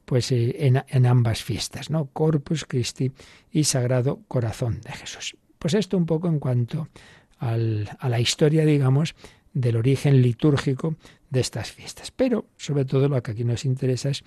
pues 0.10 0.32
eh, 0.32 0.56
en, 0.88 1.06
ambas 1.06 1.44
fiestas, 1.44 1.92
¿no? 1.92 2.08
Corpus 2.08 2.66
Christi 2.66 3.12
y 3.52 3.66
Sagrado 3.66 4.22
Corazón 4.28 4.82
de 4.82 4.92
Jesús. 4.92 5.38
Pues 5.60 5.76
esto 5.76 5.98
un 5.98 6.08
poco 6.08 6.28
en 6.28 6.40
cuanto 6.40 6.88
a 7.38 7.56
la 7.56 8.20
historia, 8.20 8.66
digamos, 8.66 9.14
del 9.54 9.76
origen 9.76 10.24
litúrgico 10.24 10.96
de 11.30 11.42
estas 11.42 11.72
fiestas. 11.72 12.10
Pero, 12.10 12.48
sobre 12.58 12.86
todo, 12.86 13.08
lo 13.08 13.22
que 13.22 13.32
aquí 13.32 13.44
nos 13.44 13.66
interesa 13.66 14.10
es 14.10 14.24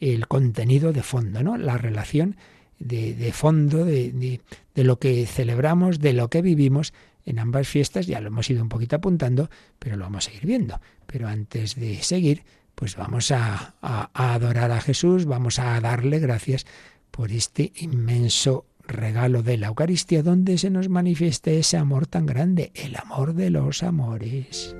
el 0.00 0.26
contenido 0.26 0.90
de 0.94 1.02
fondo, 1.02 1.42
¿no? 1.42 1.58
La 1.58 1.76
relación 1.76 2.36
de, 2.78 3.30
fondo 3.34 3.84
de, 3.84 4.40
de, 4.74 4.84
lo 4.84 4.98
que 4.98 5.26
celebramos, 5.26 5.98
de 5.98 6.14
lo 6.14 6.30
que 6.30 6.40
vivimos 6.40 6.94
en 7.26 7.40
ambas 7.40 7.68
fiestas. 7.68 8.06
Ya 8.06 8.22
lo 8.22 8.28
hemos 8.28 8.48
ido 8.48 8.62
un 8.62 8.70
poquito 8.70 8.96
apuntando, 8.96 9.50
pero 9.78 9.98
lo 9.98 10.04
vamos 10.04 10.28
a 10.28 10.32
ir 10.32 10.46
viendo. 10.46 10.80
Pero 11.06 11.28
antes 11.28 11.74
de 11.74 11.96
seguir, 12.02 12.42
pues 12.80 12.96
vamos 12.96 13.30
a, 13.30 13.74
adorar 13.82 14.72
a 14.72 14.80
Jesús, 14.80 15.26
vamos 15.26 15.58
a 15.58 15.78
darle 15.82 16.18
gracias 16.18 16.64
por 17.10 17.30
este 17.30 17.74
inmenso 17.76 18.64
regalo 18.88 19.42
de 19.42 19.58
la 19.58 19.66
Eucaristía 19.66 20.22
donde 20.22 20.56
se 20.56 20.70
nos 20.70 20.88
manifiesta 20.88 21.50
ese 21.50 21.76
amor 21.76 22.06
tan 22.06 22.24
grande, 22.24 22.72
el 22.74 22.96
amor 22.96 23.34
de 23.34 23.50
los 23.50 23.82
amores. 23.82 24.74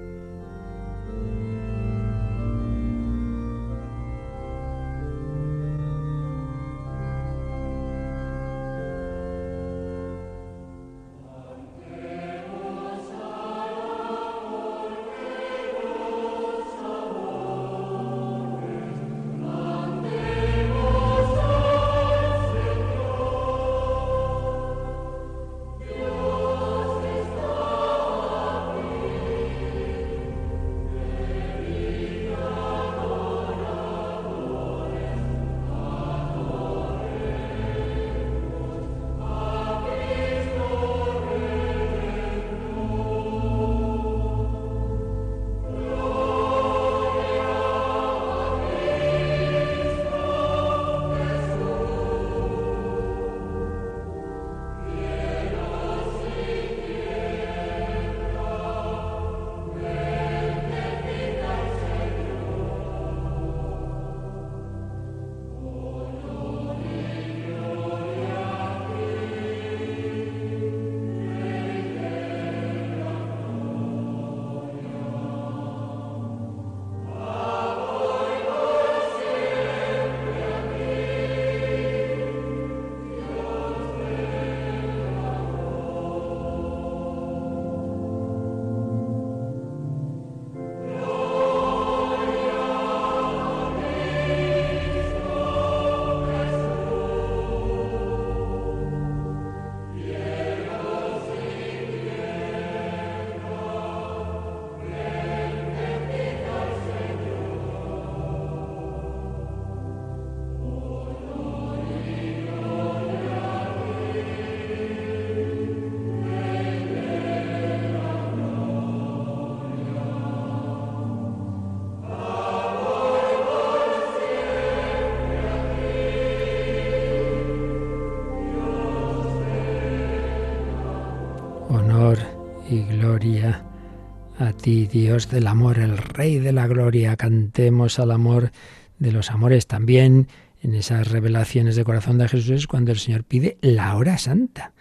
Ti, 134.60 134.86
Dios 134.86 135.30
del 135.30 135.46
amor, 135.46 135.78
el 135.78 135.96
Rey 135.96 136.38
de 136.38 136.52
la 136.52 136.66
gloria. 136.66 137.16
Cantemos 137.16 137.98
al 137.98 138.10
amor 138.10 138.52
de 138.98 139.12
los 139.12 139.30
amores 139.30 139.66
también 139.66 140.28
en 140.62 140.74
esas 140.74 141.08
revelaciones 141.08 141.76
de 141.76 141.84
corazón 141.84 142.18
de 142.18 142.28
Jesús 142.28 142.66
cuando 142.66 142.92
el 142.92 142.98
Señor 142.98 143.24
pide 143.24 143.56
la 143.62 143.96
hora 143.96 144.18
santa, 144.18 144.72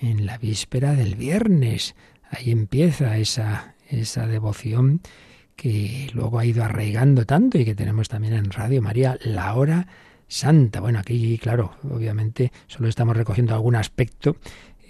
en 0.00 0.26
la 0.26 0.38
víspera 0.38 0.94
del 0.94 1.14
viernes. 1.14 1.94
Ahí 2.30 2.50
empieza 2.50 3.18
esa, 3.18 3.74
esa 3.88 4.26
devoción 4.26 5.00
que 5.54 6.10
luego 6.12 6.38
ha 6.38 6.44
ido 6.44 6.64
arraigando 6.64 7.24
tanto 7.24 7.58
y 7.58 7.64
que 7.64 7.74
tenemos 7.74 8.08
también 8.08 8.34
en 8.34 8.50
Radio 8.50 8.82
María, 8.82 9.16
la 9.22 9.54
hora 9.54 9.86
santa. 10.26 10.80
Bueno, 10.80 10.98
aquí, 10.98 11.38
claro, 11.38 11.76
obviamente 11.88 12.50
solo 12.66 12.88
estamos 12.88 13.16
recogiendo 13.16 13.54
algún 13.54 13.76
aspecto 13.76 14.36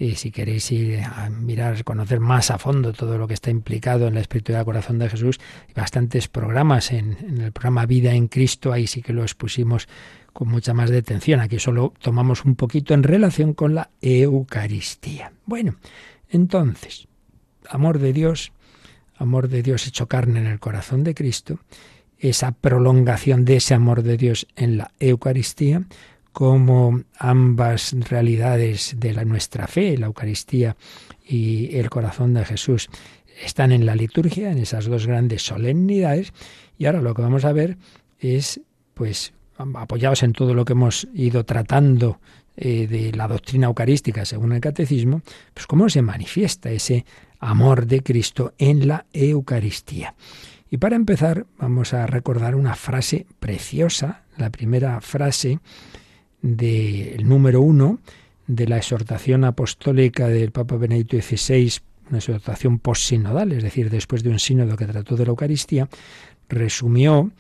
y 0.01 0.15
si 0.15 0.31
queréis 0.31 0.73
ir 0.73 1.03
a 1.03 1.29
mirar, 1.29 1.85
conocer 1.85 2.21
más 2.21 2.51
a 2.51 2.57
fondo 2.57 2.95
todo 2.95 3.19
lo 3.19 3.29
que 3.29 3.35
está 3.35 3.51
implicado 3.51 4.09
en 4.09 4.15
la 4.15 4.21
espiritualidad 4.21 4.65
corazón 4.65 4.99
de 4.99 5.11
Jesús, 5.11 5.39
hay 5.69 5.75
bastantes 5.75 6.27
programas 6.27 6.91
en, 6.91 7.19
en, 7.21 7.43
el 7.43 7.53
programa 7.53 7.85
Vida 7.85 8.15
en 8.15 8.27
Cristo, 8.27 8.73
ahí 8.73 8.87
sí 8.87 9.03
que 9.03 9.13
lo 9.13 9.23
expusimos 9.23 9.89
con 10.33 10.49
mucha 10.49 10.73
más 10.73 10.89
detención. 10.89 11.41
Aquí 11.41 11.59
solo 11.59 11.93
tomamos 12.01 12.47
un 12.47 12.55
poquito 12.55 12.95
en 12.95 13.03
relación 13.03 13.53
con 13.53 13.75
la 13.75 13.91
Eucaristía. 14.01 15.33
Bueno, 15.45 15.77
entonces, 16.31 17.07
amor 17.69 17.99
de 17.99 18.15
Dios, 18.15 18.53
amor 19.19 19.49
de 19.49 19.63
Dios 19.63 19.87
hecho 19.87 20.09
carne 20.09 20.41
en 20.41 20.47
el 20.47 20.61
corazón 20.61 21.05
de 21.05 21.15
Cristo, 21.15 21.61
esa 22.19 22.53
prolongación 22.53 23.45
de 23.45 23.57
ese 23.57 23.75
amor 23.75 24.03
de 24.03 24.17
Dios 24.17 24.47
en 24.57 24.79
la 24.79 24.93
Eucaristía, 24.99 25.83
como 26.33 27.03
ambas 27.19 27.95
realidades 28.09 28.95
de 28.99 29.13
la, 29.13 29.25
nuestra 29.25 29.67
fe, 29.67 29.97
la 29.99 30.07
Eucaristía 30.07 30.77
y 31.27 31.77
el 31.77 31.91
corazón 31.91 32.35
de 32.35 32.45
Jesús, 32.45 32.89
están 33.45 33.73
en 33.73 33.87
la 33.87 33.95
liturgia, 33.95 34.51
en 34.51 34.59
esas 34.59 34.87
dos 34.87 35.07
grandes 35.07 35.43
solemnidades, 35.43 36.33
y 36.79 36.87
ahora 36.87 37.01
lo 37.01 37.15
que 37.15 37.23
vamos 37.23 37.45
a 37.45 37.53
ver 37.53 37.79
es, 38.19 38.61
pues, 38.95 39.33
apoyados 39.57 40.23
en 40.23 40.33
todo 40.33 40.55
lo 40.55 40.65
que 40.65 40.73
hemos 40.73 41.09
ido 41.15 41.45
tratando 41.45 42.19
eh, 42.57 42.87
de 42.87 43.13
la 43.13 43.29
doctrina 43.29 43.67
eucarística 43.67 44.25
según 44.25 44.53
el 44.53 44.61
catecismo, 44.61 45.23
pues 45.55 45.67
cómo 45.67 45.89
se 45.89 46.03
manifiesta 46.03 46.71
ese 46.71 47.05
amor 47.39 47.87
de 47.87 48.03
Cristo 48.03 48.53
en 48.59 48.87
la 48.87 49.07
Eucaristía. 49.13 50.15
Y 50.71 50.77
para 50.77 50.97
empezar, 50.97 51.47
vamos 51.59 51.95
a 51.95 52.07
recordar 52.07 52.55
una 52.55 52.77
frase 52.77 53.27
preciosa, 53.41 54.23
la 54.37 54.51
primera 54.51 55.01
frase 55.01 55.59
del 56.43 57.29
número 57.29 57.61
uno 57.61 58.01
de 58.47 58.67
la 58.67 58.79
exhortación 58.79 59.45
apostólica 59.45 60.29
del 60.29 60.51
Papa 60.51 60.77
Benedicto 60.77 61.17
XVI, 61.17 61.73
una 62.09 62.19
exhortación 62.19 62.79
postsinodal, 62.79 63.53
es 63.53 63.63
decir, 63.63 63.91
después 63.91 64.23
de 64.23 64.31
un 64.31 64.39
sínodo 64.39 64.77
que 64.77 64.87
trató 64.87 65.17
de 65.17 65.25
la 65.25 65.31
Eucaristía, 65.31 65.89
resumió 66.49 67.31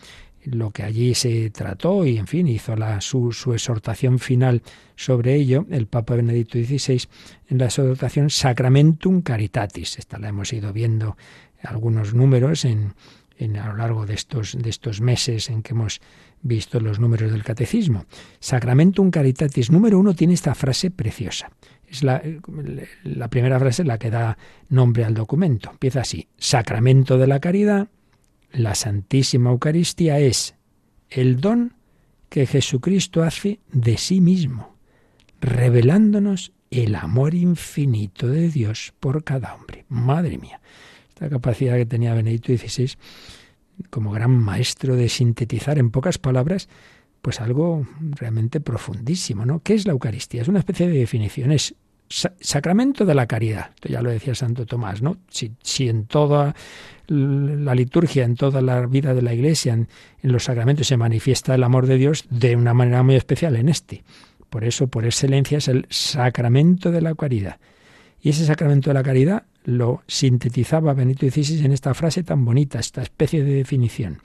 lo 0.44 0.70
que 0.70 0.84
allí 0.84 1.14
se 1.14 1.50
trató 1.50 2.06
y, 2.06 2.16
en 2.16 2.26
fin, 2.26 2.48
hizo 2.48 2.74
su, 3.00 3.32
su, 3.32 3.52
exhortación 3.52 4.18
final 4.18 4.62
sobre 4.96 5.34
ello, 5.34 5.66
el 5.70 5.86
Papa 5.86 6.14
Benedicto 6.14 6.58
XVI, 6.58 7.02
en 7.48 7.58
la 7.58 7.66
exhortación 7.66 8.30
Sacramentum 8.30 9.22
Caritatis. 9.22 9.98
Esta 9.98 10.18
la 10.18 10.28
hemos 10.28 10.52
ido 10.52 10.72
viendo 10.72 11.16
algunos 11.62 12.14
números 12.14 12.64
en, 12.64 12.94
en, 13.36 13.56
a 13.56 13.68
lo 13.68 13.76
largo 13.76 14.06
de 14.06 14.14
estos, 14.14 14.56
de 14.56 14.70
estos 14.70 15.00
meses 15.00 15.50
en 15.50 15.62
que 15.62 15.72
hemos 15.72 16.00
visto 16.42 16.80
los 16.80 16.98
números 16.98 17.32
del 17.32 17.44
catecismo. 17.44 18.06
Sacramentum 18.38 19.10
Caritatis 19.10 19.70
número 19.70 19.98
uno 19.98 20.14
tiene 20.14 20.34
esta 20.34 20.54
frase 20.54 20.90
preciosa. 20.90 21.50
Es 21.86 22.02
la, 22.04 22.22
primera 23.28 23.58
frase 23.58 23.84
la 23.84 23.98
que 23.98 24.10
da 24.10 24.38
nombre 24.68 25.04
al 25.04 25.14
documento. 25.14 25.70
Empieza 25.70 26.02
así. 26.02 26.28
Sacramento 26.38 27.18
de 27.18 27.26
la 27.26 27.40
caridad 27.40 27.88
la 28.52 28.74
Santísima 28.74 29.50
Eucaristía 29.50 30.18
es 30.18 30.54
el 31.08 31.40
don 31.40 31.74
que 32.28 32.46
Jesucristo 32.46 33.22
hace 33.22 33.60
de 33.72 33.96
sí 33.96 34.20
mismo, 34.20 34.76
revelándonos 35.40 36.52
el 36.70 36.94
amor 36.94 37.34
infinito 37.34 38.28
de 38.28 38.48
Dios 38.48 38.92
por 39.00 39.24
cada 39.24 39.54
hombre. 39.54 39.84
Madre 39.88 40.38
mía, 40.38 40.60
esta 41.08 41.28
capacidad 41.28 41.76
que 41.76 41.86
tenía 41.86 42.14
Benedicto 42.14 42.56
XVI 42.56 42.96
como 43.88 44.10
gran 44.12 44.32
maestro 44.32 44.96
de 44.96 45.08
sintetizar 45.08 45.78
en 45.78 45.90
pocas 45.90 46.18
palabras, 46.18 46.68
pues 47.22 47.40
algo 47.40 47.86
realmente 48.00 48.60
profundísimo, 48.60 49.44
¿no? 49.44 49.60
¿Qué 49.60 49.74
es 49.74 49.86
la 49.86 49.92
Eucaristía? 49.92 50.42
Es 50.42 50.48
una 50.48 50.60
especie 50.60 50.88
de 50.88 50.98
definición, 50.98 51.52
es 51.52 51.74
sacramento 52.10 53.04
de 53.04 53.14
la 53.14 53.26
caridad. 53.26 53.70
Esto 53.74 53.88
ya 53.88 54.02
lo 54.02 54.10
decía 54.10 54.34
Santo 54.34 54.66
Tomás, 54.66 55.00
¿no? 55.00 55.18
Si, 55.30 55.88
en 55.88 56.06
toda 56.06 56.54
la 57.06 57.74
liturgia, 57.74 58.24
en 58.24 58.34
toda 58.34 58.60
la 58.60 58.86
vida 58.86 59.14
de 59.14 59.22
la 59.22 59.32
Iglesia, 59.32 59.74
en, 59.74 59.88
los 60.22 60.44
sacramentos 60.44 60.88
se 60.88 60.96
manifiesta 60.96 61.54
el 61.54 61.62
amor 61.62 61.86
de 61.86 61.96
Dios 61.96 62.24
de 62.30 62.56
una 62.56 62.74
manera 62.74 63.02
muy 63.02 63.14
especial 63.14 63.56
en 63.56 63.68
este. 63.68 64.02
Por 64.48 64.64
eso, 64.64 64.88
por 64.88 65.04
excelencia, 65.04 65.58
es 65.58 65.68
el 65.68 65.86
sacramento 65.88 66.90
de 66.90 67.00
la 67.00 67.14
caridad. 67.14 67.58
Y 68.20 68.30
ese 68.30 68.44
sacramento 68.44 68.90
de 68.90 68.94
la 68.94 69.02
caridad 69.02 69.44
lo 69.64 70.02
sintetizaba 70.06 70.94
Benito 70.94 71.28
XVI 71.28 71.64
en 71.64 71.72
esta 71.72 71.94
frase 71.94 72.22
tan 72.22 72.44
bonita, 72.44 72.78
esta 72.78 73.02
especie 73.02 73.44
de 73.44 73.54
definición. 73.54 74.18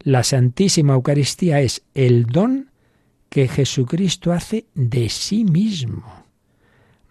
La 0.00 0.22
Santísima 0.22 0.94
Eucaristía 0.94 1.60
es 1.60 1.82
el 1.94 2.26
don 2.26 2.70
que 3.28 3.48
Jesucristo 3.48 4.32
hace 4.32 4.66
de 4.74 5.08
sí 5.08 5.44
mismo, 5.44 6.26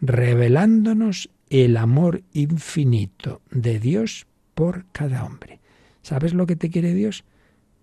revelándonos 0.02 1.30
el 1.50 1.78
amor 1.78 2.24
infinito 2.34 3.42
de 3.50 3.80
Dios 3.80 4.28
por 4.54 4.86
cada 4.92 5.26
hombre. 5.26 5.60
¿Sabes 6.02 6.34
lo 6.34 6.46
que 6.46 6.56
te 6.56 6.70
quiere 6.70 6.94
Dios? 6.94 7.24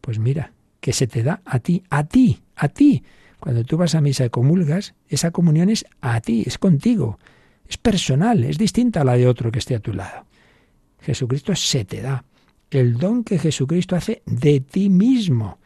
Pues 0.01 0.19
mira, 0.19 0.53
que 0.81 0.93
se 0.93 1.07
te 1.07 1.23
da 1.23 1.43
a 1.45 1.59
ti, 1.59 1.83
a 1.91 2.05
ti, 2.05 2.41
a 2.57 2.69
ti. 2.69 3.03
Cuando 3.41 3.64
tú 3.64 3.77
vas 3.77 3.95
a 3.95 4.01
misa 4.01 4.25
y 4.25 4.31
comulgas, 4.31 4.95
esa 5.09 5.31
comunión 5.31 5.71
es 5.71 5.85
a 6.01 6.21
ti, 6.21 6.45
es 6.47 6.59
contigo, 6.59 7.19
es 7.69 7.77
personal, 7.77 8.45
es 8.45 8.59
distinta 8.59 9.03
a 9.03 9.05
la 9.05 9.14
de 9.14 9.27
otro 9.27 9.51
que 9.53 9.59
esté 9.59 9.75
a 9.75 9.81
tu 9.81 9.93
lado. 9.93 10.25
Jesucristo 11.01 11.55
se 11.55 11.85
te 11.85 12.01
da. 12.03 12.25
El 12.71 12.99
don 12.99 13.25
que 13.25 13.39
Jesucristo 13.39 13.97
hace 13.97 14.23
de 14.27 14.61
ti 14.61 14.89
mismo. 14.89 15.59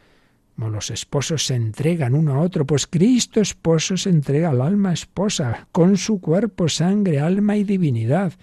Como 0.55 0.69
los 0.69 0.91
esposos 0.91 1.45
se 1.45 1.55
entregan 1.55 2.13
uno 2.13 2.35
a 2.35 2.39
otro, 2.39 2.65
pues 2.65 2.87
Cristo 2.87 3.41
esposo 3.41 3.97
se 3.97 4.09
entrega 4.09 4.51
al 4.51 4.61
alma 4.61 4.93
esposa, 4.93 5.67
con 5.71 5.97
su 5.97 6.21
cuerpo, 6.21 6.69
sangre, 6.69 7.19
alma 7.19 7.57
y 7.57 7.63
divinidad 7.63 8.33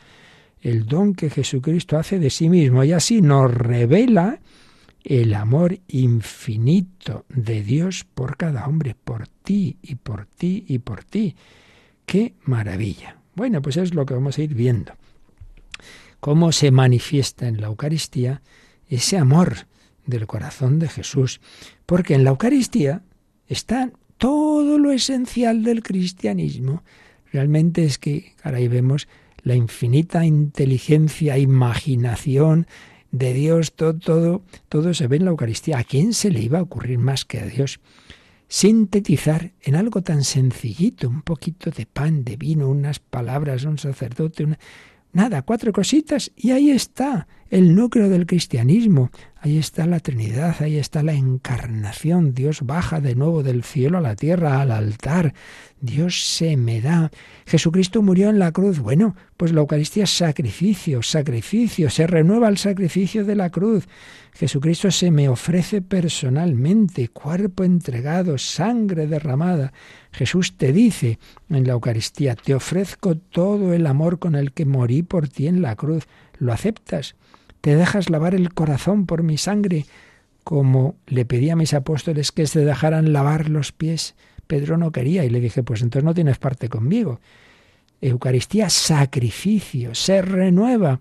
el 0.60 0.86
don 0.86 1.14
que 1.14 1.30
Jesucristo 1.30 1.98
hace 1.98 2.18
de 2.18 2.30
sí 2.30 2.48
mismo 2.48 2.84
y 2.84 2.92
así 2.92 3.22
nos 3.22 3.52
revela 3.52 4.40
el 5.02 5.34
amor 5.34 5.78
infinito 5.88 7.24
de 7.28 7.62
Dios 7.62 8.04
por 8.14 8.36
cada 8.36 8.66
hombre, 8.66 8.94
por 8.94 9.26
ti 9.26 9.78
y 9.82 9.94
por 9.94 10.26
ti 10.26 10.64
y 10.68 10.78
por 10.78 11.04
ti. 11.04 11.34
¡Qué 12.04 12.34
maravilla! 12.44 13.19
Bueno, 13.34 13.62
pues 13.62 13.76
es 13.76 13.94
lo 13.94 14.06
que 14.06 14.14
vamos 14.14 14.38
a 14.38 14.42
ir 14.42 14.54
viendo. 14.54 14.92
Cómo 16.20 16.52
se 16.52 16.70
manifiesta 16.70 17.48
en 17.48 17.60
la 17.60 17.68
Eucaristía 17.68 18.42
ese 18.88 19.16
amor 19.16 19.66
del 20.06 20.26
corazón 20.26 20.78
de 20.78 20.88
Jesús. 20.88 21.40
Porque 21.86 22.14
en 22.14 22.24
la 22.24 22.30
Eucaristía 22.30 23.02
está 23.46 23.90
todo 24.18 24.78
lo 24.78 24.92
esencial 24.92 25.62
del 25.64 25.82
cristianismo. 25.82 26.82
Realmente 27.32 27.84
es 27.84 27.98
que, 27.98 28.34
ahí 28.42 28.68
vemos 28.68 29.08
la 29.42 29.54
infinita 29.54 30.26
inteligencia, 30.26 31.38
imaginación 31.38 32.66
de 33.12 33.32
Dios, 33.32 33.72
todo, 33.72 33.98
todo, 33.98 34.42
todo 34.68 34.92
se 34.92 35.06
ve 35.06 35.16
en 35.16 35.24
la 35.24 35.30
Eucaristía. 35.30 35.78
¿A 35.78 35.84
quién 35.84 36.12
se 36.12 36.30
le 36.30 36.40
iba 36.40 36.58
a 36.58 36.62
ocurrir 36.62 36.98
más 36.98 37.24
que 37.24 37.40
a 37.40 37.46
Dios? 37.46 37.80
Sintetizar 38.52 39.52
en 39.62 39.76
algo 39.76 40.02
tan 40.02 40.24
sencillito, 40.24 41.08
un 41.08 41.22
poquito 41.22 41.70
de 41.70 41.86
pan, 41.86 42.24
de 42.24 42.36
vino, 42.36 42.68
unas 42.68 42.98
palabras, 42.98 43.62
un 43.62 43.78
sacerdote, 43.78 44.42
una... 44.42 44.58
nada, 45.12 45.42
cuatro 45.42 45.72
cositas 45.72 46.30
y 46.36 46.50
ahí 46.50 46.70
está 46.70 47.26
el 47.50 47.74
núcleo 47.74 48.08
del 48.08 48.26
cristianismo, 48.26 49.10
Ahí 49.42 49.56
está 49.56 49.86
la 49.86 50.00
Trinidad, 50.00 50.56
ahí 50.60 50.76
está 50.76 51.02
la 51.02 51.14
encarnación. 51.14 52.34
Dios 52.34 52.60
baja 52.60 53.00
de 53.00 53.14
nuevo 53.14 53.42
del 53.42 53.64
cielo 53.64 53.96
a 53.96 54.02
la 54.02 54.14
tierra, 54.14 54.60
al 54.60 54.70
altar. 54.70 55.32
Dios 55.80 56.36
se 56.36 56.58
me 56.58 56.82
da. 56.82 57.10
Jesucristo 57.46 58.02
murió 58.02 58.28
en 58.28 58.38
la 58.38 58.52
cruz. 58.52 58.80
Bueno, 58.80 59.16
pues 59.38 59.52
la 59.54 59.60
Eucaristía 59.60 60.04
es 60.04 60.10
sacrificio, 60.10 61.02
sacrificio. 61.02 61.88
Se 61.88 62.06
renueva 62.06 62.50
el 62.50 62.58
sacrificio 62.58 63.24
de 63.24 63.34
la 63.34 63.48
cruz. 63.48 63.88
Jesucristo 64.34 64.90
se 64.90 65.10
me 65.10 65.30
ofrece 65.30 65.80
personalmente, 65.80 67.08
cuerpo 67.08 67.64
entregado, 67.64 68.36
sangre 68.36 69.06
derramada. 69.06 69.72
Jesús 70.12 70.56
te 70.56 70.72
dice 70.72 71.18
en 71.48 71.66
la 71.66 71.72
Eucaristía, 71.72 72.34
te 72.34 72.54
ofrezco 72.54 73.16
todo 73.16 73.72
el 73.72 73.86
amor 73.86 74.18
con 74.18 74.34
el 74.34 74.52
que 74.52 74.64
morí 74.64 75.02
por 75.02 75.28
ti 75.28 75.46
en 75.46 75.62
la 75.62 75.76
cruz. 75.76 76.06
¿Lo 76.38 76.52
aceptas? 76.52 77.16
¿Te 77.60 77.76
dejas 77.76 78.10
lavar 78.10 78.34
el 78.34 78.52
corazón 78.52 79.06
por 79.06 79.22
mi 79.22 79.36
sangre? 79.36 79.86
Como 80.44 80.96
le 81.06 81.24
pedí 81.24 81.50
a 81.50 81.56
mis 81.56 81.74
apóstoles 81.74 82.32
que 82.32 82.46
se 82.46 82.64
dejaran 82.64 83.12
lavar 83.12 83.48
los 83.48 83.72
pies. 83.72 84.14
Pedro 84.46 84.78
no 84.78 84.90
quería 84.90 85.24
y 85.24 85.30
le 85.30 85.40
dije, 85.40 85.62
pues 85.62 85.82
entonces 85.82 86.04
no 86.04 86.14
tienes 86.14 86.38
parte 86.38 86.68
conmigo. 86.68 87.20
Eucaristía, 88.00 88.70
sacrificio, 88.70 89.94
se 89.94 90.22
renueva 90.22 91.00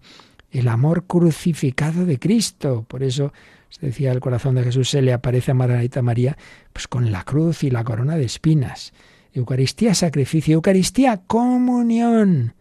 el 0.52 0.68
amor 0.68 1.06
crucificado 1.06 2.06
de 2.06 2.20
Cristo. 2.20 2.86
Por 2.88 3.04
eso 3.04 3.34
se 3.70 3.86
decía 3.86 4.12
el 4.12 4.20
corazón 4.20 4.56
de 4.56 4.64
Jesús 4.64 4.90
se 4.90 5.02
le 5.02 5.14
aparece 5.14 5.52
a 5.52 5.56
Margarita 5.56 6.02
María 6.02 6.38
pues 6.74 6.88
con 6.88 7.12
la 7.12 7.24
cruz 7.24 7.64
y 7.64 7.70
la 7.70 7.84
corona 7.84 8.18
de 8.18 8.26
espinas. 8.26 8.94
Eucaristía, 9.34 9.94
sacrificio, 9.94 10.56
Eucaristía, 10.56 11.22
comunión. 11.28 12.56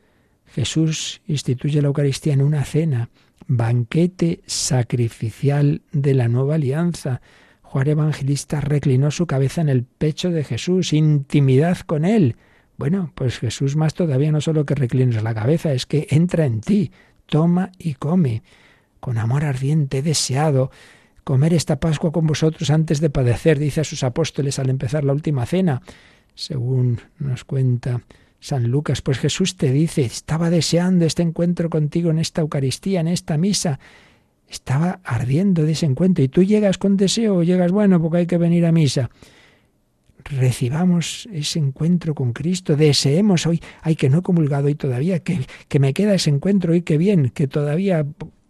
Jesús 0.46 1.22
instituye 1.26 1.80
la 1.80 1.88
Eucaristía 1.88 2.34
en 2.34 2.42
una 2.42 2.64
cena, 2.64 3.10
banquete 3.46 4.40
sacrificial 4.46 5.82
de 5.92 6.14
la 6.14 6.28
nueva 6.28 6.56
alianza. 6.56 7.20
Juan 7.62 7.88
Evangelista 7.88 8.60
reclinó 8.60 9.10
su 9.10 9.26
cabeza 9.26 9.60
en 9.60 9.68
el 9.68 9.84
pecho 9.84 10.30
de 10.30 10.44
Jesús, 10.44 10.92
intimidad 10.92 11.78
con 11.80 12.04
él. 12.04 12.36
Bueno, 12.76 13.12
pues 13.14 13.38
Jesús 13.38 13.76
más 13.76 13.94
todavía 13.94 14.30
no 14.30 14.40
solo 14.40 14.64
que 14.64 14.74
reclines 14.74 15.22
la 15.22 15.34
cabeza, 15.34 15.72
es 15.72 15.84
que 15.84 16.06
entra 16.10 16.46
en 16.46 16.60
ti, 16.60 16.92
toma 17.26 17.72
y 17.78 17.94
come. 17.94 18.42
Con 19.00 19.18
amor 19.18 19.44
ardiente, 19.44 20.02
deseado, 20.02 20.70
comer 21.28 21.52
esta 21.52 21.78
Pascua 21.78 22.10
con 22.10 22.26
vosotros 22.26 22.70
antes 22.70 23.02
de 23.02 23.10
padecer, 23.10 23.58
dice 23.58 23.82
a 23.82 23.84
sus 23.84 24.02
apóstoles 24.02 24.58
al 24.58 24.70
empezar 24.70 25.04
la 25.04 25.12
última 25.12 25.44
cena. 25.44 25.82
Según 26.34 27.02
nos 27.18 27.44
cuenta 27.44 28.00
San 28.40 28.68
Lucas, 28.68 29.02
pues 29.02 29.18
Jesús 29.18 29.58
te 29.58 29.70
dice, 29.70 30.06
estaba 30.06 30.48
deseando 30.48 31.04
este 31.04 31.22
encuentro 31.22 31.68
contigo 31.68 32.10
en 32.10 32.18
esta 32.18 32.40
Eucaristía, 32.40 33.00
en 33.00 33.08
esta 33.08 33.36
misa. 33.36 33.78
Estaba 34.48 35.00
ardiendo 35.04 35.64
de 35.64 35.72
ese 35.72 35.84
encuentro. 35.84 36.24
Y 36.24 36.28
tú 36.28 36.44
llegas 36.44 36.78
con 36.78 36.96
deseo 36.96 37.36
o 37.36 37.42
llegas, 37.42 37.72
bueno, 37.72 38.00
porque 38.00 38.20
hay 38.20 38.26
que 38.26 38.38
venir 38.38 38.64
a 38.64 38.72
misa. 38.72 39.10
Recibamos 40.24 41.28
ese 41.30 41.58
encuentro 41.58 42.14
con 42.14 42.32
Cristo, 42.32 42.74
deseemos 42.74 43.46
hoy, 43.46 43.60
ay, 43.82 43.96
que 43.96 44.08
no 44.08 44.20
he 44.20 44.22
comulgado 44.22 44.68
hoy 44.68 44.76
todavía, 44.76 45.18
que, 45.18 45.40
que 45.68 45.78
me 45.78 45.92
queda 45.92 46.14
ese 46.14 46.30
encuentro 46.30 46.72
hoy, 46.72 46.80
que 46.80 46.96
bien, 46.96 47.28
que 47.28 47.46
todavía 47.48 48.06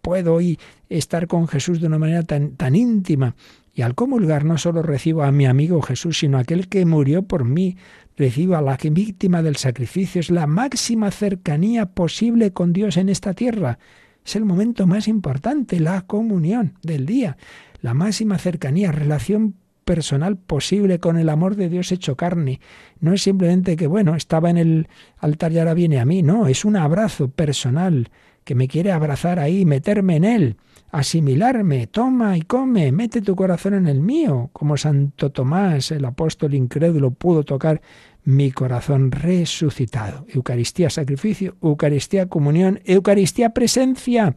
puedo 0.09 0.33
hoy 0.33 0.57
estar 0.89 1.27
con 1.27 1.47
Jesús 1.47 1.79
de 1.79 1.85
una 1.85 1.99
manera 1.99 2.23
tan, 2.23 2.55
tan 2.55 2.75
íntima. 2.75 3.35
Y 3.75 3.83
al 3.83 3.93
comulgar 3.93 4.43
no 4.43 4.57
solo 4.57 4.81
recibo 4.81 5.21
a 5.21 5.31
mi 5.31 5.45
amigo 5.45 5.83
Jesús, 5.83 6.17
sino 6.17 6.39
a 6.39 6.41
aquel 6.41 6.67
que 6.67 6.83
murió 6.83 7.21
por 7.21 7.45
mí, 7.45 7.77
recibo 8.17 8.55
a 8.55 8.61
la 8.63 8.75
víctima 8.81 9.43
del 9.43 9.55
sacrificio. 9.55 10.19
Es 10.19 10.31
la 10.31 10.47
máxima 10.47 11.11
cercanía 11.11 11.85
posible 11.85 12.53
con 12.53 12.73
Dios 12.73 12.97
en 12.97 13.07
esta 13.07 13.35
tierra. 13.35 13.77
Es 14.25 14.35
el 14.35 14.45
momento 14.45 14.87
más 14.87 15.07
importante, 15.07 15.79
la 15.79 16.01
comunión 16.01 16.73
del 16.81 17.05
día. 17.05 17.37
La 17.83 17.93
máxima 17.93 18.39
cercanía, 18.39 18.91
relación 18.91 19.53
personal 19.85 20.37
posible 20.37 20.97
con 20.97 21.17
el 21.17 21.29
amor 21.29 21.55
de 21.55 21.69
Dios 21.69 21.91
hecho 21.91 22.17
carne. 22.17 22.61
No 22.99 23.13
es 23.13 23.21
simplemente 23.21 23.75
que, 23.75 23.85
bueno, 23.85 24.15
estaba 24.15 24.49
en 24.49 24.57
el 24.57 24.87
altar 25.19 25.51
y 25.51 25.59
ahora 25.59 25.75
viene 25.75 25.99
a 25.99 26.05
mí. 26.05 26.23
No, 26.23 26.47
es 26.47 26.65
un 26.65 26.77
abrazo 26.77 27.27
personal 27.27 28.09
que 28.49 28.55
me 28.55 28.67
quiere 28.67 28.91
abrazar 28.91 29.37
ahí, 29.37 29.63
meterme 29.63 30.15
en 30.15 30.23
él 30.23 30.57
asimilarme, 30.91 31.85
toma 31.85 32.35
y 32.35 32.41
come, 32.41 32.91
mete 32.91 33.21
tu 33.21 33.35
corazón 33.35 33.75
en 33.75 33.85
el 33.85 33.99
mío, 33.99 34.49
como 34.53 34.75
Santo 34.75 35.31
Tomás, 35.31 35.91
el 35.91 36.03
apóstol 36.03 36.55
incrédulo, 36.55 37.11
pudo 37.11 37.43
tocar 37.43 37.79
mi 38.23 38.49
corazón 38.49 39.11
resucitado. 39.11 40.25
Eucaristía, 40.33 40.89
sacrificio, 40.89 41.57
Eucaristía, 41.61 42.25
comunión, 42.25 42.79
Eucaristía, 42.85 43.51
presencia. 43.51 44.35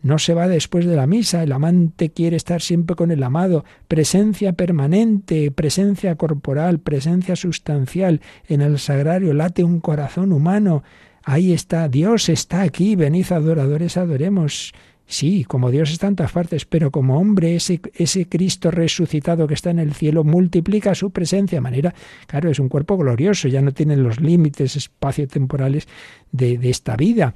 No 0.00 0.20
se 0.20 0.34
va 0.34 0.46
después 0.46 0.86
de 0.86 0.94
la 0.94 1.08
misa, 1.08 1.42
el 1.42 1.50
amante 1.50 2.10
quiere 2.10 2.36
estar 2.36 2.62
siempre 2.62 2.94
con 2.94 3.10
el 3.10 3.24
amado, 3.24 3.64
presencia 3.88 4.52
permanente, 4.52 5.50
presencia 5.50 6.14
corporal, 6.14 6.78
presencia 6.78 7.34
sustancial. 7.34 8.20
En 8.46 8.60
el 8.60 8.78
sagrario 8.78 9.34
late 9.34 9.64
un 9.64 9.80
corazón 9.80 10.30
humano. 10.30 10.84
Ahí 11.30 11.52
está, 11.52 11.90
Dios 11.90 12.30
está 12.30 12.62
aquí, 12.62 12.96
venid 12.96 13.30
adoradores, 13.32 13.98
adoremos. 13.98 14.72
Sí, 15.04 15.44
como 15.44 15.70
Dios 15.70 15.90
está 15.90 16.06
en 16.06 16.16
tantas 16.16 16.32
partes, 16.32 16.64
pero 16.64 16.90
como 16.90 17.18
hombre, 17.18 17.54
ese, 17.54 17.82
ese 17.96 18.26
Cristo 18.26 18.70
resucitado 18.70 19.46
que 19.46 19.52
está 19.52 19.68
en 19.68 19.78
el 19.78 19.92
cielo 19.92 20.24
multiplica 20.24 20.94
su 20.94 21.10
presencia 21.10 21.56
de 21.56 21.60
manera, 21.60 21.94
claro, 22.26 22.50
es 22.50 22.58
un 22.58 22.70
cuerpo 22.70 22.96
glorioso, 22.96 23.46
ya 23.46 23.60
no 23.60 23.72
tiene 23.72 23.94
los 23.98 24.20
límites 24.20 24.74
espacio-temporales 24.74 25.86
de, 26.32 26.56
de 26.56 26.70
esta 26.70 26.96
vida 26.96 27.34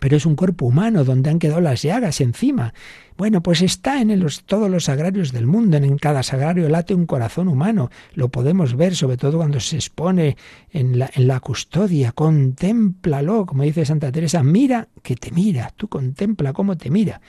pero 0.00 0.16
es 0.16 0.26
un 0.26 0.36
cuerpo 0.36 0.66
humano 0.66 1.04
donde 1.04 1.30
han 1.30 1.38
quedado 1.38 1.60
las 1.60 1.82
llagas 1.82 2.20
encima. 2.20 2.72
Bueno, 3.16 3.42
pues 3.42 3.62
está 3.62 4.00
en 4.00 4.26
todos 4.46 4.70
los 4.70 4.84
sagrarios 4.84 5.32
del 5.32 5.46
mundo, 5.46 5.76
en 5.76 5.98
cada 5.98 6.22
sagrario 6.22 6.68
late 6.68 6.94
un 6.94 7.06
corazón 7.06 7.48
humano. 7.48 7.90
Lo 8.14 8.28
podemos 8.28 8.76
ver, 8.76 8.96
sobre 8.96 9.16
todo 9.16 9.38
cuando 9.38 9.60
se 9.60 9.76
expone 9.76 10.36
en 10.70 10.98
la, 10.98 11.10
en 11.14 11.26
la 11.28 11.40
custodia. 11.40 12.12
Contémplalo, 12.12 13.46
como 13.46 13.62
dice 13.62 13.84
Santa 13.84 14.10
Teresa, 14.10 14.42
mira 14.42 14.88
que 15.02 15.16
te 15.16 15.30
mira, 15.30 15.72
tú 15.76 15.88
contempla 15.88 16.52
cómo 16.52 16.76
te 16.76 16.90
mira. 16.90 17.20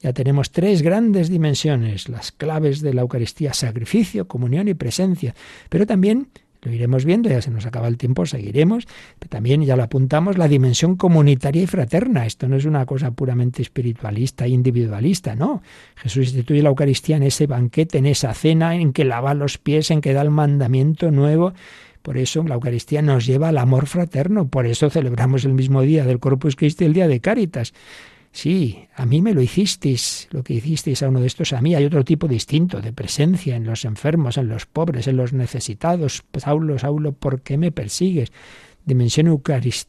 Ya 0.00 0.12
tenemos 0.12 0.50
tres 0.50 0.82
grandes 0.82 1.28
dimensiones, 1.28 2.08
las 2.08 2.32
claves 2.32 2.80
de 2.80 2.92
la 2.92 3.02
Eucaristía, 3.02 3.54
sacrificio, 3.54 4.26
comunión 4.26 4.66
y 4.66 4.74
presencia, 4.74 5.32
pero 5.68 5.86
también 5.86 6.28
lo 6.62 6.72
iremos 6.72 7.04
viendo, 7.04 7.28
ya 7.28 7.42
se 7.42 7.50
nos 7.50 7.66
acaba 7.66 7.88
el 7.88 7.96
tiempo, 7.96 8.24
seguiremos, 8.24 8.86
pero 9.18 9.28
también 9.28 9.64
ya 9.64 9.76
lo 9.76 9.82
apuntamos, 9.82 10.38
la 10.38 10.46
dimensión 10.46 10.96
comunitaria 10.96 11.62
y 11.62 11.66
fraterna. 11.66 12.24
Esto 12.24 12.46
no 12.48 12.56
es 12.56 12.64
una 12.64 12.86
cosa 12.86 13.10
puramente 13.10 13.62
espiritualista 13.62 14.46
e 14.46 14.50
individualista, 14.50 15.34
no. 15.34 15.62
Jesús 15.96 16.24
instituye 16.24 16.62
la 16.62 16.68
Eucaristía 16.68 17.16
en 17.16 17.24
ese 17.24 17.48
banquete, 17.48 17.98
en 17.98 18.06
esa 18.06 18.32
cena, 18.32 18.76
en 18.76 18.92
que 18.92 19.04
lava 19.04 19.34
los 19.34 19.58
pies, 19.58 19.90
en 19.90 20.00
que 20.00 20.12
da 20.12 20.22
el 20.22 20.30
mandamiento 20.30 21.10
nuevo. 21.10 21.52
Por 22.02 22.16
eso 22.16 22.42
la 22.44 22.54
Eucaristía 22.54 23.02
nos 23.02 23.26
lleva 23.26 23.48
al 23.48 23.58
amor 23.58 23.86
fraterno, 23.86 24.48
por 24.48 24.66
eso 24.66 24.90
celebramos 24.90 25.44
el 25.44 25.54
mismo 25.54 25.82
día 25.82 26.04
del 26.04 26.20
Corpus 26.20 26.56
Christi, 26.56 26.84
el 26.84 26.92
día 26.92 27.08
de 27.08 27.20
Cáritas. 27.20 27.74
Sí, 28.32 28.88
a 28.96 29.04
mí 29.04 29.20
me 29.20 29.34
lo 29.34 29.42
hicisteis, 29.42 30.26
lo 30.30 30.42
que 30.42 30.54
hicisteis 30.54 31.02
a 31.02 31.08
uno 31.08 31.20
de 31.20 31.26
estos 31.26 31.52
a 31.52 31.60
mí. 31.60 31.74
Hay 31.74 31.84
otro 31.84 32.02
tipo 32.02 32.26
distinto 32.26 32.80
de 32.80 32.92
presencia 32.92 33.56
en 33.56 33.66
los 33.66 33.84
enfermos, 33.84 34.38
en 34.38 34.48
los 34.48 34.64
pobres, 34.64 35.06
en 35.06 35.18
los 35.18 35.34
necesitados. 35.34 36.24
Saulo, 36.38 36.78
Saulo, 36.78 37.12
¿por 37.12 37.42
qué 37.42 37.58
me 37.58 37.72
persigues? 37.72 38.32
Dimensión 38.86 39.40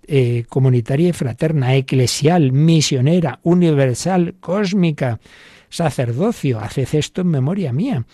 eh, 0.07 0.45
comunitaria 0.49 1.09
y 1.09 1.13
fraterna, 1.13 1.73
eclesial, 1.75 2.51
misionera, 2.51 3.39
universal, 3.43 4.35
cósmica. 4.41 5.19
Sacerdocio, 5.69 6.59
haced 6.59 6.89
esto 6.93 7.21
en 7.21 7.27
memoria 7.27 7.71
mía. 7.71 8.05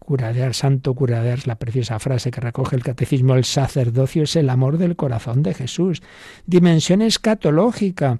Curadear, 0.00 0.54
santo 0.54 0.92
curadear, 0.94 1.46
la 1.46 1.54
preciosa 1.54 1.98
frase 1.98 2.30
que 2.30 2.40
recoge 2.40 2.74
el 2.74 2.82
catecismo, 2.82 3.34
el 3.34 3.44
sacerdocio 3.44 4.24
es 4.24 4.36
el 4.36 4.50
amor 4.50 4.76
del 4.76 4.96
corazón 4.96 5.42
de 5.42 5.54
Jesús. 5.54 6.02
Dimensión 6.46 7.00
escatológica, 7.00 8.18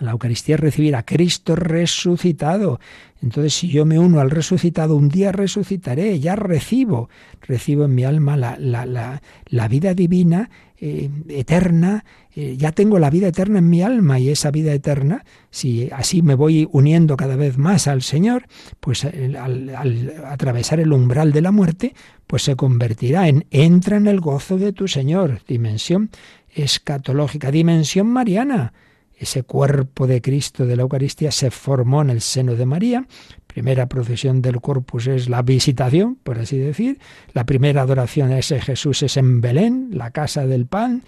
la 0.00 0.10
Eucaristía 0.10 0.56
es 0.56 0.60
recibir 0.60 0.96
a 0.96 1.04
Cristo 1.04 1.54
resucitado. 1.54 2.80
Entonces, 3.22 3.54
si 3.54 3.68
yo 3.68 3.84
me 3.84 3.98
uno 3.98 4.20
al 4.20 4.30
resucitado, 4.30 4.96
un 4.96 5.08
día 5.08 5.32
resucitaré, 5.32 6.18
ya 6.18 6.36
recibo, 6.36 7.08
recibo 7.42 7.84
en 7.84 7.94
mi 7.94 8.04
alma 8.04 8.36
la, 8.36 8.56
la, 8.58 9.20
la, 9.46 9.68
vida 9.68 9.94
divina, 9.94 10.50
eh, 10.78 11.08
eterna, 11.28 12.04
eh, 12.34 12.56
ya 12.58 12.72
tengo 12.72 12.98
la 12.98 13.08
vida 13.08 13.28
eterna 13.28 13.60
en 13.60 13.70
mi 13.70 13.82
alma 13.82 14.18
y 14.18 14.28
esa 14.28 14.50
vida 14.50 14.74
eterna, 14.74 15.24
si 15.50 15.88
así 15.90 16.20
me 16.20 16.34
voy 16.34 16.68
uniendo 16.72 17.16
cada 17.16 17.36
vez 17.36 17.56
más 17.56 17.86
al 17.86 18.02
Señor, 18.02 18.46
pues 18.80 19.04
al, 19.04 19.36
al 19.36 20.14
atravesar 20.26 20.80
el 20.80 20.92
umbral 20.92 21.32
de 21.32 21.40
la 21.40 21.52
muerte, 21.52 21.94
pues 22.26 22.42
se 22.42 22.56
convertirá 22.56 23.28
en 23.28 23.46
entra 23.50 23.96
en 23.96 24.06
el 24.06 24.20
gozo 24.20 24.58
de 24.58 24.72
tu 24.72 24.88
Señor, 24.88 25.40
dimensión 25.46 26.10
escatológica, 26.50 27.50
dimensión 27.50 28.08
mariana 28.08 28.74
ese 29.16 29.42
cuerpo 29.42 30.06
de 30.06 30.20
Cristo 30.20 30.66
de 30.66 30.76
la 30.76 30.82
Eucaristía 30.82 31.30
se 31.30 31.50
formó 31.50 32.02
en 32.02 32.10
el 32.10 32.20
seno 32.20 32.54
de 32.54 32.66
María. 32.66 33.06
Primera 33.46 33.86
procesión 33.88 34.42
del 34.42 34.60
corpus 34.60 35.06
es 35.06 35.28
la 35.28 35.42
visitación, 35.42 36.16
por 36.16 36.38
así 36.38 36.58
decir. 36.58 36.98
La 37.32 37.46
primera 37.46 37.82
adoración 37.82 38.32
a 38.32 38.38
ese 38.38 38.60
Jesús 38.60 39.02
es 39.02 39.16
en 39.16 39.40
Belén, 39.40 39.90
la 39.92 40.10
casa 40.10 40.46
del 40.46 40.66
pan. 40.66 41.04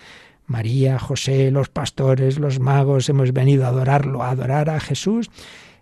María, 0.47 0.99
José, 0.99 1.51
los 1.51 1.69
pastores, 1.69 2.39
los 2.39 2.61
magos 2.61 3.09
hemos 3.09 3.33
venido 3.33 3.65
a 3.65 3.69
adorarlo, 3.69 4.23
a 4.23 4.31
adorar 4.31 4.71
a 4.71 4.79
Jesús. 4.79 5.31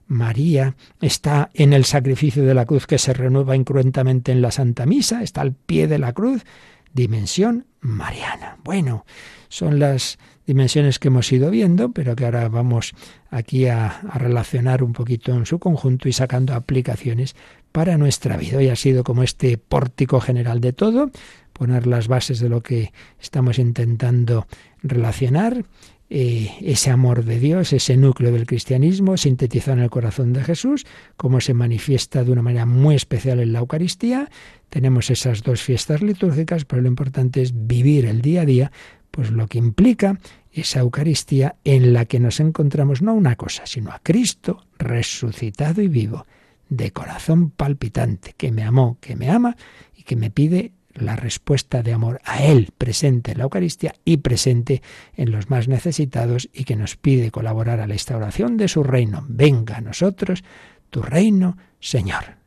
María 0.06 0.74
está 1.00 1.50
en 1.54 1.72
el 1.72 1.84
sacrificio 1.84 2.44
de 2.44 2.54
la 2.54 2.66
cruz 2.66 2.86
que 2.86 2.98
se 2.98 3.12
renueva 3.12 3.56
incruentamente 3.56 4.32
en 4.32 4.42
la 4.42 4.50
Santa 4.50 4.86
Misa, 4.86 5.22
está 5.22 5.40
al 5.40 5.52
pie 5.52 5.86
de 5.86 5.98
la 5.98 6.12
cruz, 6.12 6.44
dimensión 6.92 7.66
mariana. 7.80 8.58
Bueno, 8.64 9.04
son 9.48 9.78
las 9.78 10.18
dimensiones 10.46 10.98
que 10.98 11.08
hemos 11.08 11.30
ido 11.32 11.50
viendo, 11.50 11.92
pero 11.92 12.16
que 12.16 12.24
ahora 12.24 12.48
vamos 12.48 12.92
aquí 13.30 13.66
a, 13.66 14.00
relacionar 14.14 14.82
un 14.82 14.92
poquito 14.92 15.32
en 15.32 15.46
su 15.46 15.58
conjunto 15.58 16.08
y 16.08 16.12
sacando 16.12 16.54
aplicaciones 16.54 17.34
para 17.72 17.98
nuestra 17.98 18.36
vida. 18.36 18.58
Hoy 18.58 18.68
ha 18.68 18.76
sido 18.76 19.04
como 19.04 19.22
este 19.22 19.58
pórtico 19.58 20.20
general 20.20 20.60
de 20.60 20.72
todo, 20.72 21.10
poner 21.52 21.86
las 21.86 22.08
bases 22.08 22.40
de 22.40 22.48
lo 22.48 22.62
que 22.62 22.92
estamos 23.20 23.58
intentando 23.58 24.46
relacionar, 24.82 25.64
eh, 26.10 26.50
ese 26.60 26.90
amor 26.90 27.24
de 27.24 27.40
Dios, 27.40 27.72
ese 27.72 27.96
núcleo 27.96 28.30
del 28.30 28.46
cristianismo, 28.46 29.16
sintetizado 29.16 29.78
en 29.78 29.84
el 29.84 29.90
corazón 29.90 30.32
de 30.34 30.44
Jesús, 30.44 30.86
como 31.16 31.40
se 31.40 31.54
manifiesta 31.54 32.22
de 32.22 32.30
una 32.30 32.42
manera 32.42 32.66
muy 32.66 32.94
especial 32.94 33.40
en 33.40 33.52
la 33.52 33.60
Eucaristía. 33.60 34.28
Tenemos 34.68 35.10
esas 35.10 35.42
dos 35.42 35.62
fiestas 35.62 36.02
litúrgicas, 36.02 36.66
pero 36.66 36.82
lo 36.82 36.88
importante 36.88 37.40
es 37.40 37.52
vivir 37.66 38.04
el 38.04 38.20
día 38.20 38.42
a 38.42 38.44
día 38.44 38.72
pues 39.14 39.30
lo 39.30 39.46
que 39.46 39.58
implica 39.58 40.18
esa 40.50 40.80
Eucaristía 40.80 41.54
en 41.62 41.92
la 41.92 42.04
que 42.04 42.18
nos 42.18 42.40
encontramos 42.40 43.00
no 43.00 43.14
una 43.14 43.36
cosa, 43.36 43.64
sino 43.64 43.92
a 43.92 44.00
Cristo 44.02 44.66
resucitado 44.76 45.82
y 45.82 45.86
vivo, 45.86 46.26
de 46.68 46.90
corazón 46.90 47.50
palpitante, 47.50 48.34
que 48.36 48.50
me 48.50 48.64
amó, 48.64 48.98
que 49.00 49.14
me 49.14 49.30
ama 49.30 49.56
y 49.96 50.02
que 50.02 50.16
me 50.16 50.32
pide 50.32 50.72
la 50.94 51.14
respuesta 51.14 51.84
de 51.84 51.92
amor 51.92 52.20
a 52.24 52.42
Él 52.42 52.70
presente 52.76 53.30
en 53.30 53.38
la 53.38 53.44
Eucaristía 53.44 53.94
y 54.04 54.16
presente 54.16 54.82
en 55.16 55.30
los 55.30 55.48
más 55.48 55.68
necesitados 55.68 56.48
y 56.52 56.64
que 56.64 56.74
nos 56.74 56.96
pide 56.96 57.30
colaborar 57.30 57.78
a 57.78 57.86
la 57.86 57.94
instauración 57.94 58.56
de 58.56 58.66
su 58.66 58.82
reino. 58.82 59.24
Venga 59.28 59.76
a 59.76 59.80
nosotros 59.80 60.42
tu 60.90 61.02
reino, 61.02 61.56
Señor. 61.78 62.38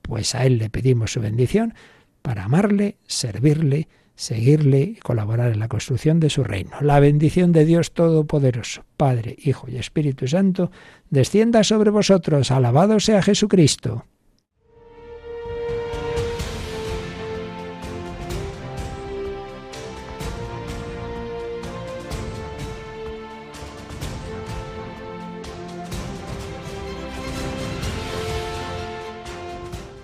Pues 0.00 0.34
a 0.34 0.46
Él 0.46 0.56
le 0.56 0.70
pedimos 0.70 1.12
su 1.12 1.20
bendición 1.20 1.74
para 2.22 2.44
amarle, 2.44 2.96
servirle, 3.06 3.88
seguirle 4.14 4.80
y 4.80 4.94
colaborar 4.96 5.52
en 5.52 5.58
la 5.58 5.68
construcción 5.68 6.20
de 6.20 6.30
su 6.30 6.44
reino. 6.44 6.76
La 6.80 7.00
bendición 7.00 7.52
de 7.52 7.64
Dios 7.64 7.92
Todopoderoso, 7.92 8.84
Padre, 8.96 9.36
Hijo 9.38 9.68
y 9.68 9.76
Espíritu 9.76 10.28
Santo, 10.28 10.70
descienda 11.10 11.64
sobre 11.64 11.90
vosotros. 11.90 12.50
Alabado 12.50 13.00
sea 13.00 13.22
Jesucristo. 13.22 14.04